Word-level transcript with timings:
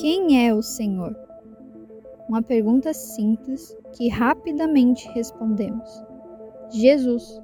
Quem 0.00 0.46
é 0.46 0.54
o 0.54 0.62
Senhor? 0.62 1.16
Uma 2.28 2.42
pergunta 2.42 2.94
simples 2.94 3.76
que 3.92 4.08
rapidamente 4.08 5.08
respondemos. 5.08 6.04
Jesus. 6.70 7.40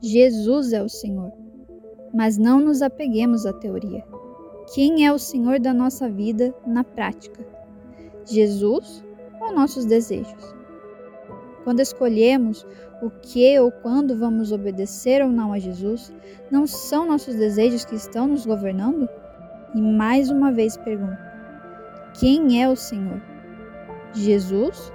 Jesus 0.00 0.72
é 0.72 0.82
o 0.82 0.88
Senhor. 0.88 1.32
Mas 2.12 2.38
não 2.38 2.60
nos 2.60 2.80
apeguemos 2.80 3.44
à 3.44 3.52
teoria. 3.52 4.04
Quem 4.72 5.06
é 5.06 5.12
o 5.12 5.18
Senhor 5.18 5.58
da 5.58 5.74
nossa 5.74 6.08
vida 6.08 6.54
na 6.66 6.84
prática? 6.84 7.44
Jesus 8.24 9.04
ou 9.40 9.52
nossos 9.52 9.84
desejos? 9.84 10.54
Quando 11.64 11.80
escolhemos 11.80 12.66
o 13.02 13.10
que 13.10 13.58
ou 13.58 13.72
quando 13.72 14.16
vamos 14.16 14.52
obedecer 14.52 15.22
ou 15.22 15.30
não 15.30 15.52
a 15.52 15.58
Jesus, 15.58 16.12
não 16.50 16.66
são 16.66 17.06
nossos 17.06 17.34
desejos 17.34 17.84
que 17.84 17.94
estão 17.94 18.28
nos 18.28 18.46
governando? 18.46 19.08
E 19.74 19.82
mais 19.82 20.30
uma 20.30 20.52
vez 20.52 20.76
pergunto: 20.76 21.18
quem 22.18 22.62
é 22.62 22.68
o 22.68 22.76
Senhor? 22.76 23.20
Jesus 24.12 24.92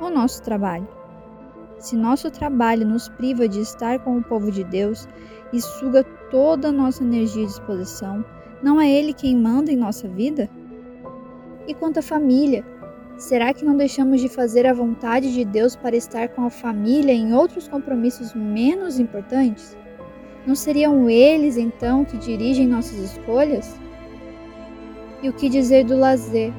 ou 0.00 0.10
nosso 0.10 0.42
trabalho? 0.42 0.88
Se 1.78 1.96
nosso 1.96 2.30
trabalho 2.30 2.86
nos 2.86 3.08
priva 3.08 3.46
de 3.46 3.60
estar 3.60 4.00
com 4.00 4.16
o 4.16 4.24
povo 4.24 4.50
de 4.50 4.64
Deus 4.64 5.06
e 5.52 5.60
suga 5.60 6.02
toda 6.30 6.68
a 6.68 6.72
nossa 6.72 7.04
energia 7.04 7.44
e 7.44 7.46
disposição, 7.46 8.24
não 8.62 8.80
é 8.80 8.90
Ele 8.90 9.12
quem 9.12 9.36
manda 9.36 9.70
em 9.70 9.76
nossa 9.76 10.08
vida? 10.08 10.50
E 11.68 11.74
quanto 11.74 11.98
à 11.98 12.02
família? 12.02 12.64
Será 13.16 13.54
que 13.54 13.64
não 13.64 13.76
deixamos 13.76 14.20
de 14.20 14.28
fazer 14.28 14.66
a 14.66 14.74
vontade 14.74 15.32
de 15.32 15.44
Deus 15.44 15.76
para 15.76 15.96
estar 15.96 16.28
com 16.30 16.44
a 16.44 16.50
família 16.50 17.12
em 17.12 17.32
outros 17.32 17.68
compromissos 17.68 18.34
menos 18.34 18.98
importantes? 18.98 19.76
Não 20.46 20.54
seriam 20.54 21.08
eles 21.08 21.56
então 21.56 22.04
que 22.04 22.16
dirigem 22.18 22.66
nossas 22.66 22.98
escolhas? 22.98 23.78
E 25.26 25.28
o 25.28 25.32
que 25.32 25.48
dizer 25.48 25.84
do 25.84 25.98
lazer? 25.98 26.52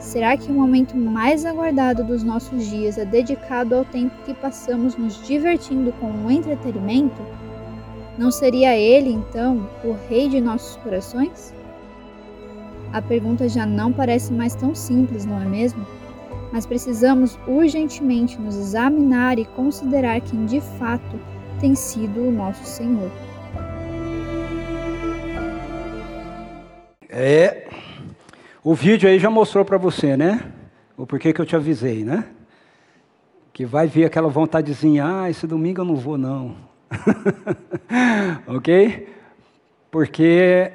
Será 0.00 0.36
que 0.36 0.50
o 0.50 0.52
momento 0.52 0.96
mais 0.96 1.46
aguardado 1.46 2.02
dos 2.02 2.24
nossos 2.24 2.66
dias 2.68 2.98
é 2.98 3.04
dedicado 3.04 3.76
ao 3.76 3.84
tempo 3.84 4.12
que 4.24 4.34
passamos 4.34 4.96
nos 4.96 5.24
divertindo 5.24 5.92
com 6.00 6.10
o 6.10 6.28
entretenimento? 6.28 7.22
Não 8.18 8.32
seria 8.32 8.76
ele, 8.76 9.10
então, 9.10 9.70
o 9.84 9.94
rei 10.08 10.28
de 10.28 10.40
nossos 10.40 10.76
corações? 10.78 11.54
A 12.92 13.00
pergunta 13.00 13.48
já 13.48 13.64
não 13.64 13.92
parece 13.92 14.32
mais 14.32 14.52
tão 14.56 14.74
simples, 14.74 15.24
não 15.24 15.40
é 15.40 15.44
mesmo? 15.44 15.86
mas 16.50 16.66
precisamos 16.66 17.38
urgentemente 17.46 18.40
nos 18.40 18.56
examinar 18.56 19.38
e 19.38 19.44
considerar 19.44 20.20
quem 20.22 20.44
de 20.46 20.60
fato 20.60 21.20
tem 21.60 21.74
sido 21.74 22.26
o 22.26 22.32
nosso 22.32 22.64
Senhor. 22.64 23.12
É, 27.10 27.67
o 28.68 28.74
vídeo 28.74 29.08
aí 29.08 29.18
já 29.18 29.30
mostrou 29.30 29.64
para 29.64 29.78
você, 29.78 30.14
né? 30.14 30.52
O 30.94 31.06
porquê 31.06 31.32
que 31.32 31.40
eu 31.40 31.46
te 31.46 31.56
avisei, 31.56 32.04
né? 32.04 32.26
Que 33.50 33.64
vai 33.64 33.86
vir 33.86 34.04
aquela 34.04 34.28
vontadezinha, 34.28 35.06
ah, 35.06 35.30
esse 35.30 35.46
domingo 35.46 35.80
eu 35.80 35.86
não 35.86 35.96
vou 35.96 36.18
não. 36.18 36.54
ok? 38.46 39.08
Porque 39.90 40.70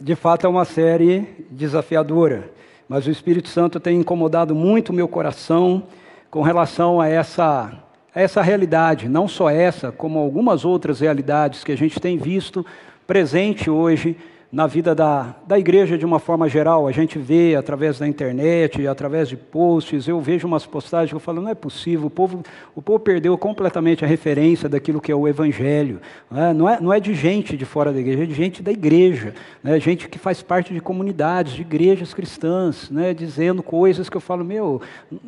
de 0.00 0.16
fato 0.16 0.44
é 0.44 0.48
uma 0.50 0.64
série 0.64 1.46
desafiadora 1.48 2.50
mas 2.88 3.06
o 3.06 3.10
Espírito 3.10 3.48
Santo 3.48 3.78
tem 3.78 4.00
incomodado 4.00 4.52
muito 4.52 4.90
o 4.90 4.92
meu 4.92 5.06
coração 5.06 5.84
com 6.28 6.42
relação 6.42 7.00
a 7.00 7.08
essa, 7.08 7.72
a 8.12 8.20
essa 8.20 8.42
realidade, 8.42 9.08
não 9.08 9.28
só 9.28 9.48
essa, 9.50 9.92
como 9.92 10.18
algumas 10.18 10.64
outras 10.64 10.98
realidades 10.98 11.62
que 11.62 11.70
a 11.70 11.76
gente 11.76 12.00
tem 12.00 12.18
visto 12.18 12.66
presente 13.06 13.70
hoje 13.70 14.16
na 14.56 14.66
vida 14.66 14.94
da, 14.94 15.34
da 15.46 15.58
igreja 15.58 15.98
de 15.98 16.06
uma 16.06 16.18
forma 16.18 16.48
geral. 16.48 16.88
A 16.88 16.90
gente 16.90 17.18
vê 17.18 17.54
através 17.54 17.98
da 17.98 18.08
internet, 18.08 18.86
através 18.86 19.28
de 19.28 19.36
posts, 19.36 20.08
eu 20.08 20.18
vejo 20.18 20.48
umas 20.48 20.64
postagens 20.64 21.10
que 21.10 21.14
eu 21.14 21.20
falo, 21.20 21.42
não 21.42 21.50
é 21.50 21.54
possível, 21.54 22.06
o 22.06 22.10
povo, 22.10 22.42
o 22.74 22.80
povo 22.80 22.98
perdeu 22.98 23.36
completamente 23.36 24.02
a 24.02 24.08
referência 24.08 24.66
daquilo 24.66 24.98
que 24.98 25.12
é 25.12 25.14
o 25.14 25.28
evangelho. 25.28 26.00
Né? 26.30 26.54
Não 26.54 26.66
é, 26.66 26.80
não 26.80 26.90
é 26.90 26.98
de 26.98 27.12
gente 27.12 27.54
de 27.54 27.66
fora 27.66 27.92
da 27.92 28.00
igreja, 28.00 28.22
é 28.22 28.26
de 28.26 28.32
gente 28.32 28.62
da 28.62 28.72
igreja, 28.72 29.34
né? 29.62 29.78
gente 29.78 30.08
que 30.08 30.18
faz 30.18 30.40
parte 30.40 30.72
de 30.72 30.80
comunidades, 30.80 31.52
de 31.52 31.60
igrejas 31.60 32.14
cristãs, 32.14 32.88
né? 32.88 33.12
dizendo 33.12 33.62
coisas 33.62 34.08
que 34.08 34.16
eu 34.16 34.22
falo, 34.22 34.42
meu, 34.42 34.80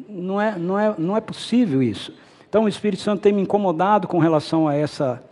não 0.09 0.41
é, 0.41 0.57
não, 0.57 0.79
é, 0.79 0.95
não 0.97 1.15
é 1.15 1.21
possível 1.21 1.83
isso. 1.83 2.15
Então 2.49 2.65
o 2.65 2.69
Espírito 2.69 3.03
Santo 3.03 3.21
tem 3.21 3.35
me 3.35 3.43
incomodado 3.43 4.09
com 4.09 4.19
relação 4.19 4.67
a 4.67 4.75
essa, 4.75 5.23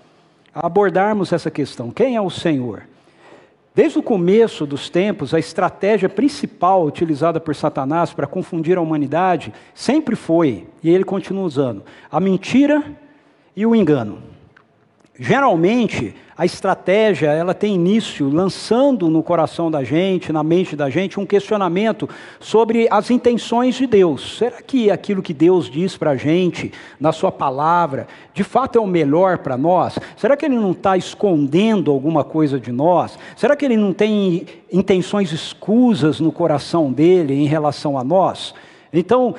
a 0.54 0.66
abordarmos 0.66 1.32
essa 1.32 1.50
questão. 1.50 1.90
Quem 1.90 2.14
é 2.14 2.20
o 2.20 2.28
Senhor? 2.28 2.82
Desde 3.76 3.98
o 3.98 4.02
começo 4.02 4.64
dos 4.64 4.88
tempos, 4.88 5.34
a 5.34 5.38
estratégia 5.38 6.08
principal 6.08 6.86
utilizada 6.86 7.38
por 7.38 7.54
Satanás 7.54 8.10
para 8.10 8.26
confundir 8.26 8.78
a 8.78 8.80
humanidade 8.80 9.52
sempre 9.74 10.16
foi, 10.16 10.66
e 10.82 10.88
ele 10.88 11.04
continua 11.04 11.44
usando, 11.44 11.84
a 12.10 12.18
mentira 12.18 12.82
e 13.54 13.66
o 13.66 13.76
engano. 13.76 14.22
Geralmente, 15.18 16.14
a 16.38 16.44
estratégia 16.44 17.28
ela 17.28 17.54
tem 17.54 17.74
início 17.74 18.28
lançando 18.28 19.08
no 19.08 19.22
coração 19.22 19.70
da 19.70 19.82
gente, 19.82 20.32
na 20.32 20.42
mente 20.42 20.76
da 20.76 20.90
gente, 20.90 21.18
um 21.18 21.24
questionamento 21.24 22.06
sobre 22.38 22.86
as 22.90 23.10
intenções 23.10 23.74
de 23.74 23.86
Deus. 23.86 24.36
Será 24.36 24.60
que 24.60 24.90
aquilo 24.90 25.22
que 25.22 25.32
Deus 25.32 25.70
diz 25.70 25.96
para 25.96 26.10
a 26.10 26.16
gente, 26.16 26.72
na 27.00 27.10
Sua 27.10 27.32
palavra, 27.32 28.06
de 28.34 28.44
fato 28.44 28.76
é 28.76 28.80
o 28.80 28.86
melhor 28.86 29.38
para 29.38 29.56
nós? 29.56 29.98
Será 30.14 30.36
que 30.36 30.44
Ele 30.44 30.56
não 30.56 30.72
está 30.72 30.94
escondendo 30.94 31.90
alguma 31.90 32.22
coisa 32.22 32.60
de 32.60 32.70
nós? 32.70 33.18
Será 33.34 33.56
que 33.56 33.64
Ele 33.64 33.76
não 33.76 33.94
tem 33.94 34.46
intenções 34.70 35.32
escusas 35.32 36.20
no 36.20 36.30
coração 36.30 36.92
dele 36.92 37.32
em 37.32 37.46
relação 37.46 37.98
a 37.98 38.04
nós? 38.04 38.52
Então, 38.92 39.34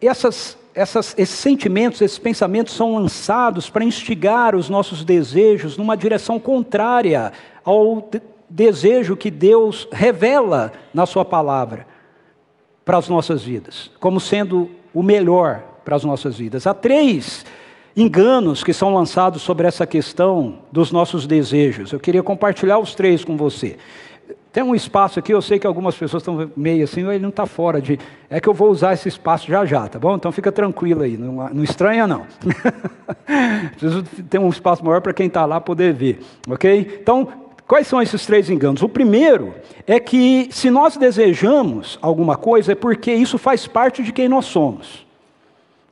essas 0.00 0.59
essas, 0.74 1.14
esses 1.18 1.38
sentimentos, 1.38 2.00
esses 2.00 2.18
pensamentos 2.18 2.74
são 2.74 2.94
lançados 2.94 3.68
para 3.68 3.84
instigar 3.84 4.54
os 4.54 4.68
nossos 4.68 5.04
desejos 5.04 5.76
numa 5.76 5.96
direção 5.96 6.38
contrária 6.38 7.32
ao 7.64 8.00
de 8.00 8.20
desejo 8.48 9.16
que 9.16 9.30
Deus 9.30 9.86
revela 9.92 10.72
na 10.92 11.06
Sua 11.06 11.24
palavra 11.24 11.86
para 12.84 12.98
as 12.98 13.08
nossas 13.08 13.44
vidas, 13.44 13.90
como 14.00 14.18
sendo 14.18 14.68
o 14.92 15.02
melhor 15.02 15.62
para 15.84 15.94
as 15.94 16.04
nossas 16.04 16.36
vidas. 16.36 16.66
Há 16.66 16.74
três 16.74 17.46
enganos 17.96 18.64
que 18.64 18.72
são 18.72 18.92
lançados 18.92 19.42
sobre 19.42 19.66
essa 19.66 19.86
questão 19.86 20.60
dos 20.72 20.90
nossos 20.90 21.26
desejos. 21.26 21.92
Eu 21.92 22.00
queria 22.00 22.22
compartilhar 22.22 22.78
os 22.78 22.94
três 22.94 23.24
com 23.24 23.36
você. 23.36 23.76
Tem 24.52 24.64
um 24.64 24.74
espaço 24.74 25.20
aqui, 25.20 25.32
eu 25.32 25.40
sei 25.40 25.60
que 25.60 25.66
algumas 25.66 25.94
pessoas 25.94 26.22
estão 26.22 26.50
meio 26.56 26.82
assim, 26.82 27.06
ele 27.08 27.20
não 27.20 27.28
está 27.28 27.46
fora 27.46 27.80
de. 27.80 27.98
É 28.28 28.40
que 28.40 28.48
eu 28.48 28.54
vou 28.54 28.68
usar 28.68 28.94
esse 28.94 29.08
espaço 29.08 29.46
já 29.46 29.64
já, 29.64 29.86
tá 29.86 29.96
bom? 29.96 30.16
Então 30.16 30.32
fica 30.32 30.50
tranquilo 30.50 31.02
aí, 31.02 31.16
não, 31.16 31.48
não 31.50 31.62
estranha 31.62 32.04
não. 32.04 32.26
Preciso 33.70 34.02
ter 34.28 34.38
um 34.38 34.48
espaço 34.48 34.84
maior 34.84 35.00
para 35.00 35.12
quem 35.12 35.28
está 35.28 35.46
lá 35.46 35.60
poder 35.60 35.92
ver, 35.92 36.20
ok? 36.48 36.98
Então, 37.00 37.28
quais 37.64 37.86
são 37.86 38.02
esses 38.02 38.26
três 38.26 38.50
enganos? 38.50 38.82
O 38.82 38.88
primeiro 38.88 39.54
é 39.86 40.00
que 40.00 40.48
se 40.50 40.68
nós 40.68 40.96
desejamos 40.96 41.96
alguma 42.02 42.36
coisa 42.36 42.72
é 42.72 42.74
porque 42.74 43.12
isso 43.12 43.38
faz 43.38 43.68
parte 43.68 44.02
de 44.02 44.12
quem 44.12 44.28
nós 44.28 44.46
somos. 44.46 45.06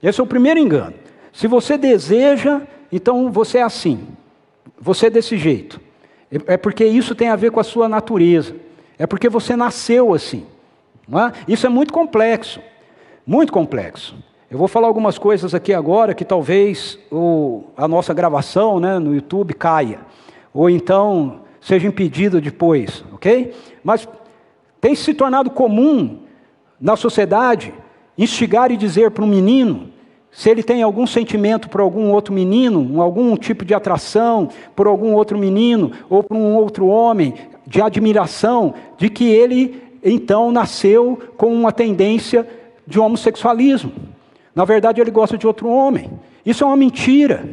Esse 0.03 0.21
é 0.21 0.25
o 0.25 0.27
primeiro 0.27 0.59
engano. 0.59 0.95
Se 1.33 1.47
você 1.47 1.79
deseja, 1.79 2.63
então 2.91 3.31
você 3.31 3.59
é 3.59 3.63
assim, 3.63 4.01
você 4.81 5.07
é 5.07 5.11
desse 5.11 5.37
jeito. 5.37 5.81
É 6.47 6.56
porque 6.56 6.84
isso 6.84 7.15
tem 7.15 7.28
a 7.28 7.37
ver 7.37 7.50
com 7.50 7.61
a 7.61 7.65
sua 7.65 7.89
natureza. 7.89 8.55
É 8.99 9.06
porque 9.06 9.28
você 9.28 9.56
nasceu 9.56 10.12
assim. 10.12 10.47
É? 11.11 11.53
Isso 11.53 11.66
é 11.66 11.69
muito 11.71 11.93
complexo. 11.93 12.61
Muito 13.27 13.53
complexo. 13.53 14.15
Eu 14.50 14.59
vou 14.59 14.69
falar 14.69 14.87
algumas 14.87 15.19
coisas 15.19 15.55
aqui 15.55 15.75
agora 15.75 16.15
que 16.15 16.25
talvez 16.25 16.99
o, 17.11 17.65
a 17.77 17.87
nossa 17.87 18.15
gravação 18.15 18.81
né, 18.81 18.99
no 18.99 19.15
YouTube 19.15 19.55
caia. 19.55 20.00
Ou 20.53 20.71
então 20.71 21.43
seja 21.61 21.87
impedido 21.87 22.41
depois, 22.41 23.05
ok? 23.12 23.55
Mas 23.84 24.09
tem 24.81 24.94
se 24.94 25.12
tornado 25.12 25.50
comum 25.50 26.20
na 26.81 26.97
sociedade 26.97 27.75
instigar 28.17 28.70
e 28.70 28.76
dizer 28.76 29.11
para 29.11 29.25
um 29.25 29.26
menino 29.26 29.91
se 30.38 30.49
ele 30.49 30.62
tem 30.62 30.85
algum 30.85 31.05
sentimento 31.05 31.69
por 31.69 31.81
algum 31.81 32.12
outro 32.12 32.32
menino, 32.32 33.02
algum 33.02 33.37
tipo 33.37 33.64
de 33.64 33.75
atração 33.75 34.49
por 34.76 34.87
algum 34.87 35.12
outro 35.12 35.37
menino 35.37 35.90
ou 36.08 36.23
por 36.23 36.37
um 36.37 36.55
outro 36.55 36.87
homem, 36.87 37.35
de 37.67 37.82
admiração, 37.82 38.73
de 38.96 39.11
que 39.11 39.25
ele 39.29 39.82
então 40.00 40.52
nasceu 40.52 41.19
com 41.37 41.52
uma 41.52 41.73
tendência 41.73 42.46
de 42.87 43.00
homossexualismo. 43.00 43.90
Na 44.55 44.64
verdade, 44.64 45.00
ele 45.00 45.11
gosta 45.11 45.37
de 45.37 45.44
outro 45.44 45.69
homem. 45.69 46.08
Isso 46.46 46.62
é 46.62 46.67
uma 46.69 46.76
mentira. 46.76 47.44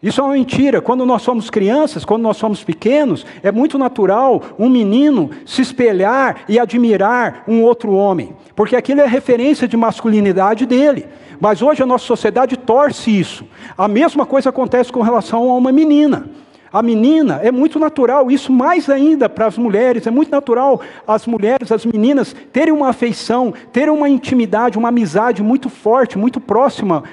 Isso 0.00 0.20
é 0.20 0.24
uma 0.24 0.34
mentira. 0.34 0.80
Quando 0.80 1.04
nós 1.04 1.22
somos 1.22 1.50
crianças, 1.50 2.04
quando 2.04 2.22
nós 2.22 2.36
somos 2.36 2.62
pequenos, 2.62 3.26
é 3.42 3.50
muito 3.50 3.76
natural 3.76 4.40
um 4.56 4.68
menino 4.68 5.30
se 5.44 5.60
espelhar 5.60 6.42
e 6.48 6.56
admirar 6.58 7.42
um 7.48 7.62
outro 7.62 7.92
homem, 7.92 8.32
porque 8.54 8.76
aquilo 8.76 9.00
é 9.00 9.06
referência 9.06 9.66
de 9.66 9.76
masculinidade 9.76 10.66
dele. 10.66 11.06
Mas 11.40 11.62
hoje 11.62 11.82
a 11.82 11.86
nossa 11.86 12.04
sociedade 12.04 12.56
torce 12.56 13.10
isso. 13.10 13.44
A 13.76 13.88
mesma 13.88 14.24
coisa 14.24 14.50
acontece 14.50 14.92
com 14.92 15.02
relação 15.02 15.50
a 15.50 15.56
uma 15.56 15.72
menina. 15.72 16.28
A 16.70 16.82
menina 16.82 17.40
é 17.42 17.50
muito 17.50 17.78
natural, 17.78 18.30
isso 18.30 18.52
mais 18.52 18.90
ainda 18.90 19.26
para 19.26 19.46
as 19.46 19.56
mulheres, 19.56 20.06
é 20.06 20.10
muito 20.10 20.30
natural 20.30 20.82
as 21.06 21.26
mulheres, 21.26 21.72
as 21.72 21.86
meninas, 21.86 22.36
terem 22.52 22.74
uma 22.74 22.90
afeição, 22.90 23.54
terem 23.72 23.88
uma 23.88 24.08
intimidade, 24.08 24.76
uma 24.76 24.90
amizade 24.90 25.42
muito 25.42 25.70
forte, 25.70 26.18
muito 26.18 26.38
próxima 26.38 27.04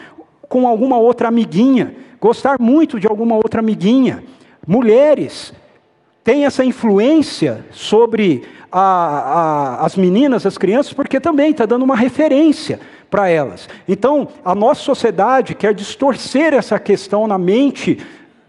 com 0.50 0.68
alguma 0.68 0.98
outra 0.98 1.28
amiguinha, 1.28 1.96
gostar 2.20 2.58
muito 2.60 3.00
de 3.00 3.08
alguma 3.08 3.36
outra 3.36 3.60
amiguinha. 3.60 4.24
Mulheres 4.68 5.54
têm 6.24 6.46
essa 6.46 6.66
influência 6.66 7.66
sobre 7.72 8.44
a, 8.72 8.82
a, 8.82 9.86
as 9.86 9.96
meninas, 9.96 10.46
as 10.46 10.58
crianças, 10.58 10.92
porque 10.92 11.20
também 11.20 11.52
está 11.52 11.66
dando 11.66 11.84
uma 11.84 11.96
referência 11.96 12.80
para 13.10 13.30
elas. 13.30 13.70
Então, 13.88 14.28
a 14.44 14.56
nossa 14.56 14.82
sociedade 14.82 15.56
quer 15.56 15.74
distorcer 15.74 16.54
essa 16.54 16.80
questão 16.80 17.28
na 17.28 17.38
mente 17.38 18.00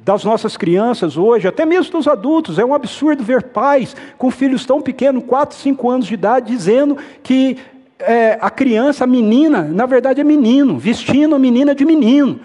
das 0.00 0.24
nossas 0.24 0.56
crianças 0.56 1.16
hoje, 1.16 1.48
até 1.48 1.66
mesmo 1.66 1.92
dos 1.92 2.08
adultos. 2.08 2.58
É 2.58 2.64
um 2.64 2.72
absurdo 2.72 3.22
ver 3.22 3.42
pais 3.42 3.94
com 4.16 4.30
filhos 4.30 4.64
tão 4.64 4.80
pequenos, 4.80 5.24
4, 5.24 5.56
5 5.56 5.90
anos 5.90 6.06
de 6.06 6.14
idade, 6.14 6.52
dizendo 6.52 6.96
que 7.22 7.58
é, 7.98 8.38
a 8.40 8.50
criança, 8.50 9.04
a 9.04 9.06
menina, 9.06 9.62
na 9.62 9.86
verdade 9.86 10.20
é 10.20 10.24
menino, 10.24 10.78
vestindo 10.78 11.34
a 11.34 11.38
menina 11.38 11.74
de 11.74 11.84
menino. 11.84 12.40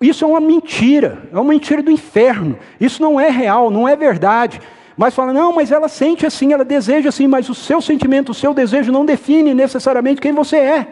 Isso 0.00 0.24
é 0.24 0.28
uma 0.28 0.40
mentira, 0.40 1.22
é 1.32 1.36
uma 1.36 1.50
mentira 1.52 1.82
do 1.82 1.90
inferno. 1.90 2.58
Isso 2.80 3.00
não 3.00 3.18
é 3.18 3.30
real, 3.30 3.70
não 3.70 3.88
é 3.88 3.96
verdade. 3.96 4.60
Mas 4.96 5.14
fala, 5.14 5.32
não, 5.32 5.52
mas 5.52 5.72
ela 5.72 5.88
sente 5.88 6.26
assim, 6.26 6.52
ela 6.52 6.64
deseja 6.64 7.08
assim, 7.08 7.26
mas 7.26 7.48
o 7.48 7.54
seu 7.54 7.80
sentimento, 7.80 8.30
o 8.30 8.34
seu 8.34 8.52
desejo 8.52 8.92
não 8.92 9.04
define 9.04 9.54
necessariamente 9.54 10.20
quem 10.20 10.32
você 10.32 10.56
é. 10.56 10.88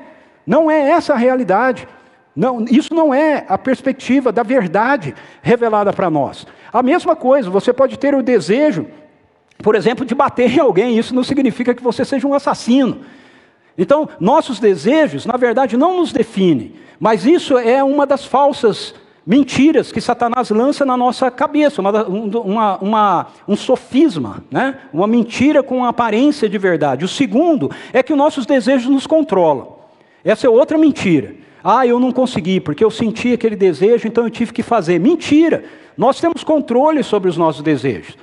Não 0.47 0.71
é 0.71 0.91
essa 0.91 1.13
a 1.13 1.17
realidade. 1.17 1.87
Não, 2.35 2.65
isso 2.65 2.95
não 2.95 3.13
é 3.13 3.45
a 3.49 3.59
perspectiva 3.59 4.33
da 4.33 4.43
verdade 4.43 5.15
revelada 5.43 5.93
para 5.93 6.09
nós. 6.09 6.47
A 6.73 6.83
mesma 6.83 7.15
coisa, 7.15 7.51
você 7.51 7.73
pode 7.73 7.99
ter 7.99 8.15
o 8.15 8.23
desejo, 8.23 8.87
por 9.59 9.75
exemplo, 9.75 10.05
de 10.05 10.15
bater 10.15 10.51
em 10.51 10.59
alguém, 10.59 10.99
isso 10.99 11.15
não 11.15 11.23
significa 11.23 11.75
que 11.75 11.83
você 11.83 12.05
seja 12.05 12.27
um 12.27 12.35
assassino. 12.35 13.03
Então, 13.77 14.09
nossos 14.21 14.59
desejos, 14.59 15.25
na 15.27 15.37
verdade, 15.37 15.77
não 15.77 15.99
nos 15.99 16.13
definem, 16.13 16.75
mas 17.01 17.25
isso 17.25 17.57
é 17.59 17.83
uma 17.83 18.07
das 18.07 18.25
falsas 18.25 18.95
mentiras 19.27 19.93
que 19.93 20.01
Satanás 20.01 20.51
lança 20.51 20.85
na 20.85 20.97
nossa 20.97 21.31
cabeça, 21.31 21.81
uma, 21.81 22.05
uma, 22.05 22.79
uma, 22.79 23.27
um 23.47 23.57
sofisma, 23.57 24.45
né? 24.51 24.79
uma 24.93 25.07
mentira 25.07 25.63
com 25.63 25.85
aparência 25.85 26.49
de 26.49 26.59
verdade. 26.59 27.05
O 27.05 27.09
segundo 27.09 27.71
é 27.93 28.03
que 28.03 28.13
os 28.13 28.19
nossos 28.19 28.47
desejos 28.47 28.89
nos 28.89 29.07
controlam. 29.07 29.77
Essa 30.25 30.47
é 30.47 30.51
outra 30.51 30.77
mentira. 30.77 31.35
Ah, 31.65 31.87
eu 31.87 32.01
não 32.01 32.11
consegui, 32.11 32.61
porque 32.61 32.85
eu 32.85 32.91
senti 32.91 33.33
aquele 33.33 33.55
desejo, 33.55 34.09
então 34.09 34.25
eu 34.25 34.31
tive 34.31 34.53
que 34.53 34.63
fazer. 34.63 34.99
Mentira! 34.99 35.65
Nós 35.97 36.21
temos 36.21 36.43
controle 36.43 37.03
sobre 37.03 37.29
os 37.29 37.37
nossos 37.37 37.63
desejos. 37.63 38.17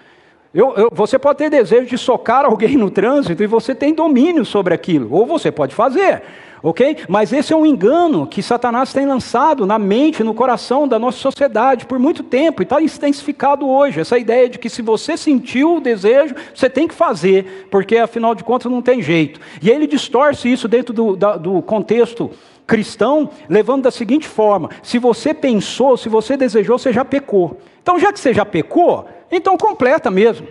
Eu, 0.52 0.74
eu, 0.76 0.90
você 0.92 1.20
pode 1.20 1.38
ter 1.38 1.50
desejo 1.50 1.86
de 1.86 1.98
socar 1.98 2.44
alguém 2.44 2.76
no 2.76 2.90
trânsito 2.90 3.44
e 3.44 3.48
você 3.48 3.76
tem 3.76 3.94
domínio 3.94 4.44
sobre 4.44 4.74
aquilo, 4.74 5.14
ou 5.14 5.24
você 5.24 5.52
pode 5.52 5.76
fazer, 5.76 6.24
ok? 6.64 6.98
Mas 7.08 7.32
esse 7.32 7.54
é 7.54 7.56
um 7.56 7.68
engano 7.68 8.26
que 8.26 8.42
Satanás 8.42 8.92
tem 8.92 9.06
lançado 9.06 9.64
na 9.68 9.78
mente, 9.78 10.24
no 10.24 10.34
coração 10.34 10.88
da 10.88 10.98
nossa 10.98 11.20
sociedade 11.20 11.86
por 11.86 12.00
muito 12.00 12.24
tempo 12.24 12.64
e 12.64 12.66
está 12.66 12.82
intensificado 12.82 13.70
hoje. 13.70 14.00
Essa 14.00 14.18
ideia 14.18 14.50
de 14.50 14.58
que 14.58 14.72
se 14.72 14.82
você 14.82 15.16
sentiu 15.16 15.76
o 15.76 15.82
desejo, 15.82 16.34
você 16.52 16.68
tem 16.68 16.88
que 16.88 16.96
fazer, 16.96 17.68
porque 17.70 17.98
afinal 17.98 18.34
de 18.34 18.44
contas 18.44 18.72
não 18.72 18.82
tem 18.82 19.04
jeito. 19.04 19.40
E 19.62 19.70
ele 19.70 19.86
distorce 19.86 20.52
isso 20.52 20.68
dentro 20.68 20.92
do, 20.92 21.16
da, 21.16 21.38
do 21.38 21.62
contexto 21.62 22.32
cristão, 22.66 23.30
levando 23.48 23.84
da 23.84 23.92
seguinte 23.92 24.28
forma: 24.28 24.72
se 24.82 24.98
você 24.98 25.32
pensou, 25.32 25.96
se 25.96 26.10
você 26.10 26.36
desejou, 26.36 26.80
você 26.80 26.92
já 26.92 27.06
pecou. 27.06 27.60
Então, 27.84 28.00
já 28.00 28.12
que 28.12 28.20
você 28.20 28.34
já 28.34 28.46
pecou, 28.46 29.08
então 29.32 29.58
completa 29.58 30.10
mesmo. 30.10 30.48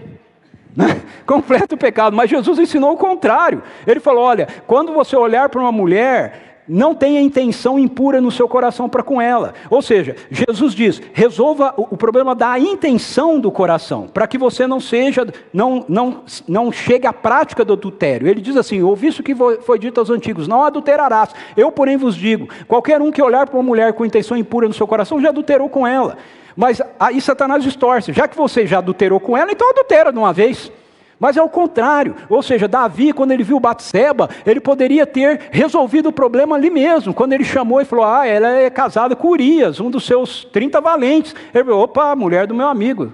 Né? 0.76 1.02
Completa 1.26 1.75
o 1.75 1.78
pecado. 1.78 2.14
Mas 2.16 2.30
Jesus 2.30 2.58
ensinou 2.58 2.92
o 2.92 2.96
contrário. 2.96 3.62
Ele 3.86 4.00
falou: 4.00 4.22
olha, 4.22 4.46
quando 4.66 4.92
você 4.92 5.16
olhar 5.16 5.48
para 5.48 5.60
uma 5.60 5.72
mulher 5.72 6.48
não 6.69 6.94
tenha 6.94 7.20
intenção 7.20 7.78
impura 7.78 8.20
no 8.20 8.30
seu 8.30 8.46
coração 8.46 8.88
para 8.88 9.02
com 9.02 9.20
ela. 9.20 9.54
Ou 9.70 9.80
seja, 9.80 10.14
Jesus 10.30 10.75
diz: 10.75 11.00
resolva 11.12 11.72
o 11.76 11.96
problema 11.96 12.34
da 12.34 12.58
intenção 12.58 13.40
do 13.40 13.50
coração, 13.50 14.06
para 14.06 14.26
que 14.26 14.36
você 14.36 14.66
não 14.66 14.78
seja, 14.78 15.26
não, 15.52 15.84
não, 15.88 16.22
não 16.46 16.70
chegue 16.70 17.06
à 17.06 17.12
prática 17.12 17.64
do 17.64 17.72
adultério. 17.72 18.28
Ele 18.28 18.40
diz 18.40 18.56
assim: 18.56 18.82
ouviste 18.82 19.22
o 19.22 19.25
que 19.25 19.34
foi 19.34 19.78
dito 19.78 19.98
aos 19.98 20.10
antigos: 20.10 20.46
não 20.46 20.62
adulterarás. 20.62 21.30
Eu, 21.56 21.72
porém, 21.72 21.96
vos 21.96 22.14
digo: 22.14 22.48
qualquer 22.66 23.00
um 23.00 23.10
que 23.10 23.22
olhar 23.22 23.48
para 23.48 23.56
uma 23.56 23.62
mulher 23.62 23.94
com 23.94 24.04
intenção 24.04 24.36
impura 24.36 24.69
no 24.69 24.75
seu 24.75 24.86
coração 24.86 25.20
já 25.20 25.30
adulterou 25.30 25.69
com 25.69 25.86
ela. 25.86 26.19
Mas 26.58 26.82
aí 26.99 27.20
Satanás 27.20 27.62
distorce: 27.62 28.12
já 28.12 28.26
que 28.26 28.37
você 28.37 28.66
já 28.66 28.78
adulterou 28.78 29.20
com 29.20 29.37
ela, 29.37 29.52
então 29.52 29.70
adultera 29.70 30.12
de 30.12 30.19
uma 30.19 30.32
vez. 30.32 30.72
Mas 31.20 31.37
é 31.37 31.43
o 31.43 31.49
contrário, 31.49 32.16
ou 32.28 32.43
seja, 32.43 32.66
Davi, 32.66 33.12
quando 33.12 33.31
ele 33.31 33.44
viu 33.44 33.60
Batseba, 33.60 34.28
ele 34.44 34.60
poderia 34.60 35.06
ter 35.06 35.49
resolvido 35.52 36.08
o 36.08 36.12
problema 36.12 36.56
ali 36.56 36.69
mesmo, 36.69 37.14
quando 37.14 37.32
ele 37.32 37.44
chamou 37.44 37.81
e 37.81 37.84
falou: 37.84 38.05
Ah, 38.05 38.26
ela 38.26 38.49
é 38.49 38.69
casada 38.70 39.14
com 39.14 39.28
Urias, 39.28 39.78
um 39.78 39.88
dos 39.88 40.05
seus 40.05 40.44
30 40.46 40.81
valentes. 40.81 41.32
Ele 41.55 41.62
falou: 41.62 41.84
opa, 41.84 42.16
mulher 42.16 42.49
do 42.49 42.56
meu 42.56 42.66
amigo. 42.66 43.12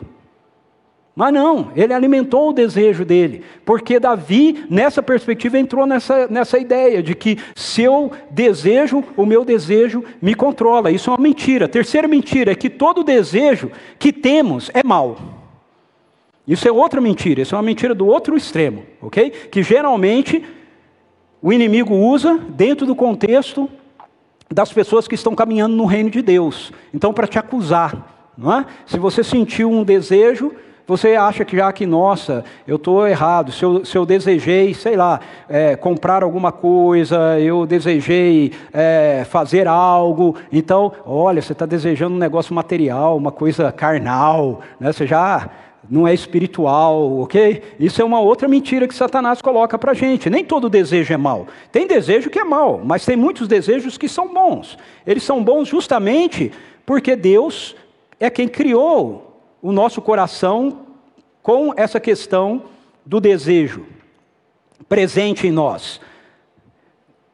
Mas 1.17 1.33
não, 1.33 1.71
ele 1.77 1.95
alimentou 1.95 2.49
o 2.49 2.53
desejo 2.53 3.05
dele, 3.05 3.43
porque 3.65 4.01
Davi, 4.01 4.65
nessa 4.69 5.01
perspectiva, 5.01 5.57
entrou 5.57 5.87
nessa, 5.87 6.27
nessa 6.27 6.59
ideia 6.59 7.01
de 7.01 7.15
que 7.15 7.39
seu 7.55 8.11
desejo, 8.31 9.05
o 9.17 9.25
meu 9.25 9.45
desejo, 9.45 10.03
me 10.21 10.35
controla. 10.35 10.91
Isso 10.91 11.11
é 11.11 11.13
uma 11.13 11.23
mentira. 11.23 11.69
Terceira 11.69 12.09
mentira 12.09 12.51
é 12.51 12.55
que 12.57 12.69
todo 12.69 13.05
desejo 13.05 13.71
que 13.97 14.13
temos 14.13 14.73
é 14.75 14.83
mal. 14.83 15.17
Isso 16.47 16.67
é 16.67 16.73
outra 16.73 17.01
mentira, 17.01 17.43
isso 17.43 17.55
é 17.55 17.59
uma 17.59 17.65
mentira 17.65 17.95
do 17.95 18.07
outro 18.07 18.37
extremo, 18.37 18.85
ok? 19.01 19.31
Que 19.31 19.63
geralmente 19.63 20.45
o 21.41 21.53
inimigo 21.53 21.95
usa 21.95 22.39
dentro 22.51 22.87
do 22.87 22.95
contexto 22.95 23.71
das 24.53 24.73
pessoas 24.73 25.09
que 25.09 25.15
estão 25.15 25.35
caminhando 25.35 25.77
no 25.77 25.87
reino 25.87 26.11
de 26.11 26.21
Deus. 26.21 26.73
Então, 26.93 27.15
para 27.15 27.27
te 27.27 27.39
acusar, 27.39 28.33
não 28.37 28.53
é? 28.53 28.67
Se 28.85 28.99
você 28.99 29.23
sentiu 29.25 29.71
um 29.71 29.85
desejo, 29.85 30.53
você 30.87 31.15
acha 31.15 31.45
que 31.45 31.57
já 31.57 31.73
que, 31.73 31.87
nossa, 31.87 32.45
eu 32.69 32.77
estou 32.77 33.09
errado, 33.09 33.51
se 33.51 33.63
eu, 33.63 33.85
se 33.85 33.97
eu, 33.97 34.05
desejei, 34.05 34.75
sei 34.75 34.97
lá, 34.97 35.19
é, 35.49 35.77
comprar 35.77 36.23
alguma 36.23 36.53
coisa, 36.53 37.41
eu 37.41 37.65
desejei 37.65 38.53
é, 38.73 39.25
fazer 39.29 39.67
algo, 39.67 40.37
então, 40.53 40.93
olha, 41.07 41.41
você 41.41 41.53
está 41.53 41.65
desejando 41.65 42.15
um 42.15 42.19
negócio 42.19 42.55
material, 42.55 43.17
uma 43.17 43.33
coisa 43.33 43.73
carnal, 43.73 44.61
né? 44.79 44.93
você 44.93 45.07
já 45.07 45.49
não 45.89 46.07
é 46.07 46.15
espiritual, 46.15 47.21
ok? 47.21 47.63
Isso 47.79 48.01
é 48.01 48.05
uma 48.05 48.21
outra 48.21 48.49
mentira 48.49 48.89
que 48.89 48.95
Satanás 48.95 49.43
coloca 49.43 49.79
para 49.79 49.93
a 49.93 49.95
gente. 49.95 50.31
Nem 50.31 50.45
todo 50.45 50.71
desejo 50.71 51.13
é 51.13 51.17
mal. 51.17 51.47
Tem 51.71 51.87
desejo 51.87 52.31
que 52.31 52.39
é 52.39 52.45
mal, 52.45 52.81
mas 52.83 53.05
tem 53.05 53.17
muitos 53.17 53.47
desejos 53.47 53.99
que 53.99 54.09
são 54.09 54.33
bons. 54.33 54.79
Eles 55.07 55.23
são 55.23 55.45
bons 55.45 55.69
justamente 55.69 56.53
porque 56.87 57.15
Deus 57.15 57.77
é 58.19 58.31
quem 58.31 58.49
criou 58.49 59.34
o 59.65 59.73
nosso 59.73 60.03
coração 60.03 60.85
com 61.43 61.73
essa 61.75 61.99
questão 61.99 62.65
do 63.03 63.19
desejo 63.19 63.87
presente 64.87 65.47
em 65.47 65.51
nós. 65.51 66.03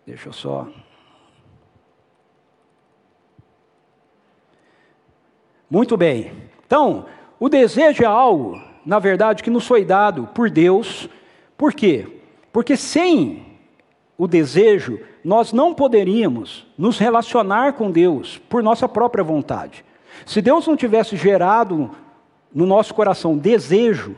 Deixa 0.07 0.29
eu 0.29 0.33
só. 0.33 0.69
Muito 5.69 5.97
bem. 5.97 6.31
Então, 6.65 7.07
o 7.41 7.49
desejo 7.49 8.05
é 8.05 8.07
algo, 8.07 8.63
na 8.87 9.01
verdade, 9.01 9.43
que 9.43 9.51
nos 9.51 9.67
foi 9.67 9.85
dado 9.85 10.29
por 10.33 10.49
Deus. 10.49 11.09
Por 11.59 11.75
quê? 11.75 12.21
Porque 12.53 12.77
sem 12.77 13.59
o 14.17 14.29
desejo, 14.29 15.01
nós 15.25 15.53
não 15.53 15.75
poderíamos 15.75 16.65
nos 16.79 16.97
relacionar 16.97 17.73
com 17.73 17.91
Deus 17.91 18.39
por 18.49 18.63
nossa 18.63 18.89
própria 18.89 19.25
vontade. 19.25 19.85
Se 20.25 20.41
Deus 20.41 20.65
não 20.69 20.77
tivesse 20.77 21.17
gerado 21.17 21.91
no 22.55 22.67
nosso 22.67 22.95
coração 22.95 23.37
desejo, 23.37 24.17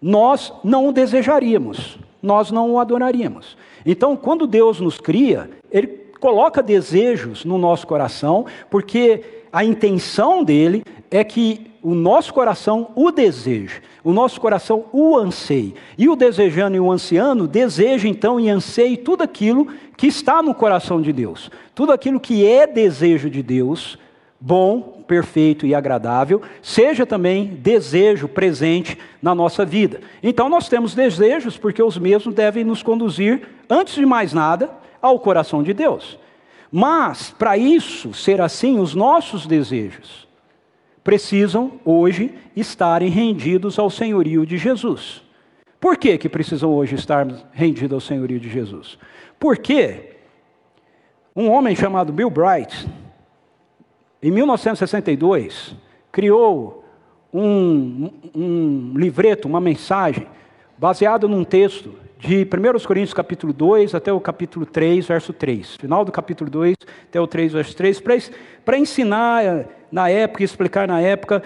nós 0.00 0.52
não 0.64 0.88
o 0.88 0.92
desejaríamos, 0.92 1.98
nós 2.22 2.50
não 2.50 2.72
o 2.72 2.78
adoraríamos. 2.78 3.56
Então, 3.84 4.16
quando 4.16 4.46
Deus 4.46 4.80
nos 4.80 4.98
cria, 4.98 5.50
Ele 5.70 5.86
coloca 6.20 6.62
desejos 6.62 7.44
no 7.44 7.58
nosso 7.58 7.86
coração, 7.86 8.46
porque 8.70 9.42
a 9.52 9.64
intenção 9.64 10.42
dele 10.42 10.84
é 11.10 11.22
que 11.22 11.72
o 11.82 11.94
nosso 11.94 12.32
coração 12.32 12.90
o 12.94 13.10
deseja, 13.10 13.80
o 14.04 14.12
nosso 14.12 14.40
coração 14.40 14.84
o 14.92 15.16
anseia. 15.16 15.74
E 15.98 16.08
o 16.08 16.14
desejando 16.14 16.76
e 16.76 16.80
o 16.80 16.90
ansiando 16.90 17.48
deseja 17.48 18.08
então 18.08 18.38
e 18.38 18.48
anseia 18.48 18.96
tudo 18.96 19.22
aquilo 19.22 19.66
que 19.96 20.06
está 20.06 20.42
no 20.42 20.54
coração 20.54 21.02
de 21.02 21.12
Deus. 21.12 21.50
Tudo 21.74 21.92
aquilo 21.92 22.20
que 22.20 22.46
é 22.46 22.66
desejo 22.66 23.28
de 23.28 23.42
Deus, 23.42 23.98
bom, 24.40 25.01
perfeito 25.12 25.66
e 25.66 25.74
agradável, 25.74 26.40
seja 26.62 27.04
também 27.04 27.48
desejo 27.48 28.26
presente 28.26 28.96
na 29.20 29.34
nossa 29.34 29.62
vida. 29.62 30.00
Então 30.22 30.48
nós 30.48 30.70
temos 30.70 30.94
desejos 30.94 31.58
porque 31.58 31.82
os 31.82 31.98
mesmos 31.98 32.34
devem 32.34 32.64
nos 32.64 32.82
conduzir, 32.82 33.46
antes 33.68 33.94
de 33.94 34.06
mais 34.06 34.32
nada, 34.32 34.70
ao 35.02 35.20
coração 35.20 35.62
de 35.62 35.74
Deus. 35.74 36.18
Mas, 36.70 37.30
para 37.30 37.58
isso 37.58 38.14
ser 38.14 38.40
assim, 38.40 38.78
os 38.78 38.94
nossos 38.94 39.46
desejos 39.46 40.26
precisam 41.04 41.72
hoje 41.84 42.32
estarem 42.56 43.10
rendidos 43.10 43.78
ao 43.78 43.90
senhorio 43.90 44.46
de 44.46 44.56
Jesus. 44.56 45.22
Por 45.78 45.98
que, 45.98 46.16
que 46.16 46.28
precisam 46.28 46.70
hoje 46.70 46.94
estar 46.94 47.26
rendidos 47.52 47.92
ao 47.92 48.00
senhorio 48.00 48.40
de 48.40 48.48
Jesus? 48.48 48.96
Porque 49.38 50.16
um 51.36 51.50
homem 51.50 51.76
chamado 51.76 52.14
Bill 52.14 52.30
Bright, 52.30 52.88
em 54.22 54.30
1962, 54.30 55.74
criou 56.12 56.84
um, 57.34 58.10
um 58.34 58.92
livreto, 58.94 59.48
uma 59.48 59.60
mensagem, 59.60 60.28
baseado 60.78 61.28
num 61.28 61.42
texto 61.42 61.92
de 62.20 62.44
1 62.44 62.86
Coríntios 62.86 63.12
capítulo 63.12 63.52
2 63.52 63.96
até 63.96 64.12
o 64.12 64.20
capítulo 64.20 64.64
3, 64.64 65.06
verso 65.06 65.32
3. 65.32 65.76
Final 65.76 66.04
do 66.04 66.12
capítulo 66.12 66.48
2 66.48 66.76
até 67.08 67.20
o 67.20 67.26
3, 67.26 67.52
verso 67.52 67.76
3, 67.76 68.00
para 68.64 68.78
ensinar 68.78 69.44
eh, 69.44 69.66
na 69.90 70.08
época, 70.08 70.44
explicar 70.44 70.86
na 70.86 71.00
época, 71.00 71.42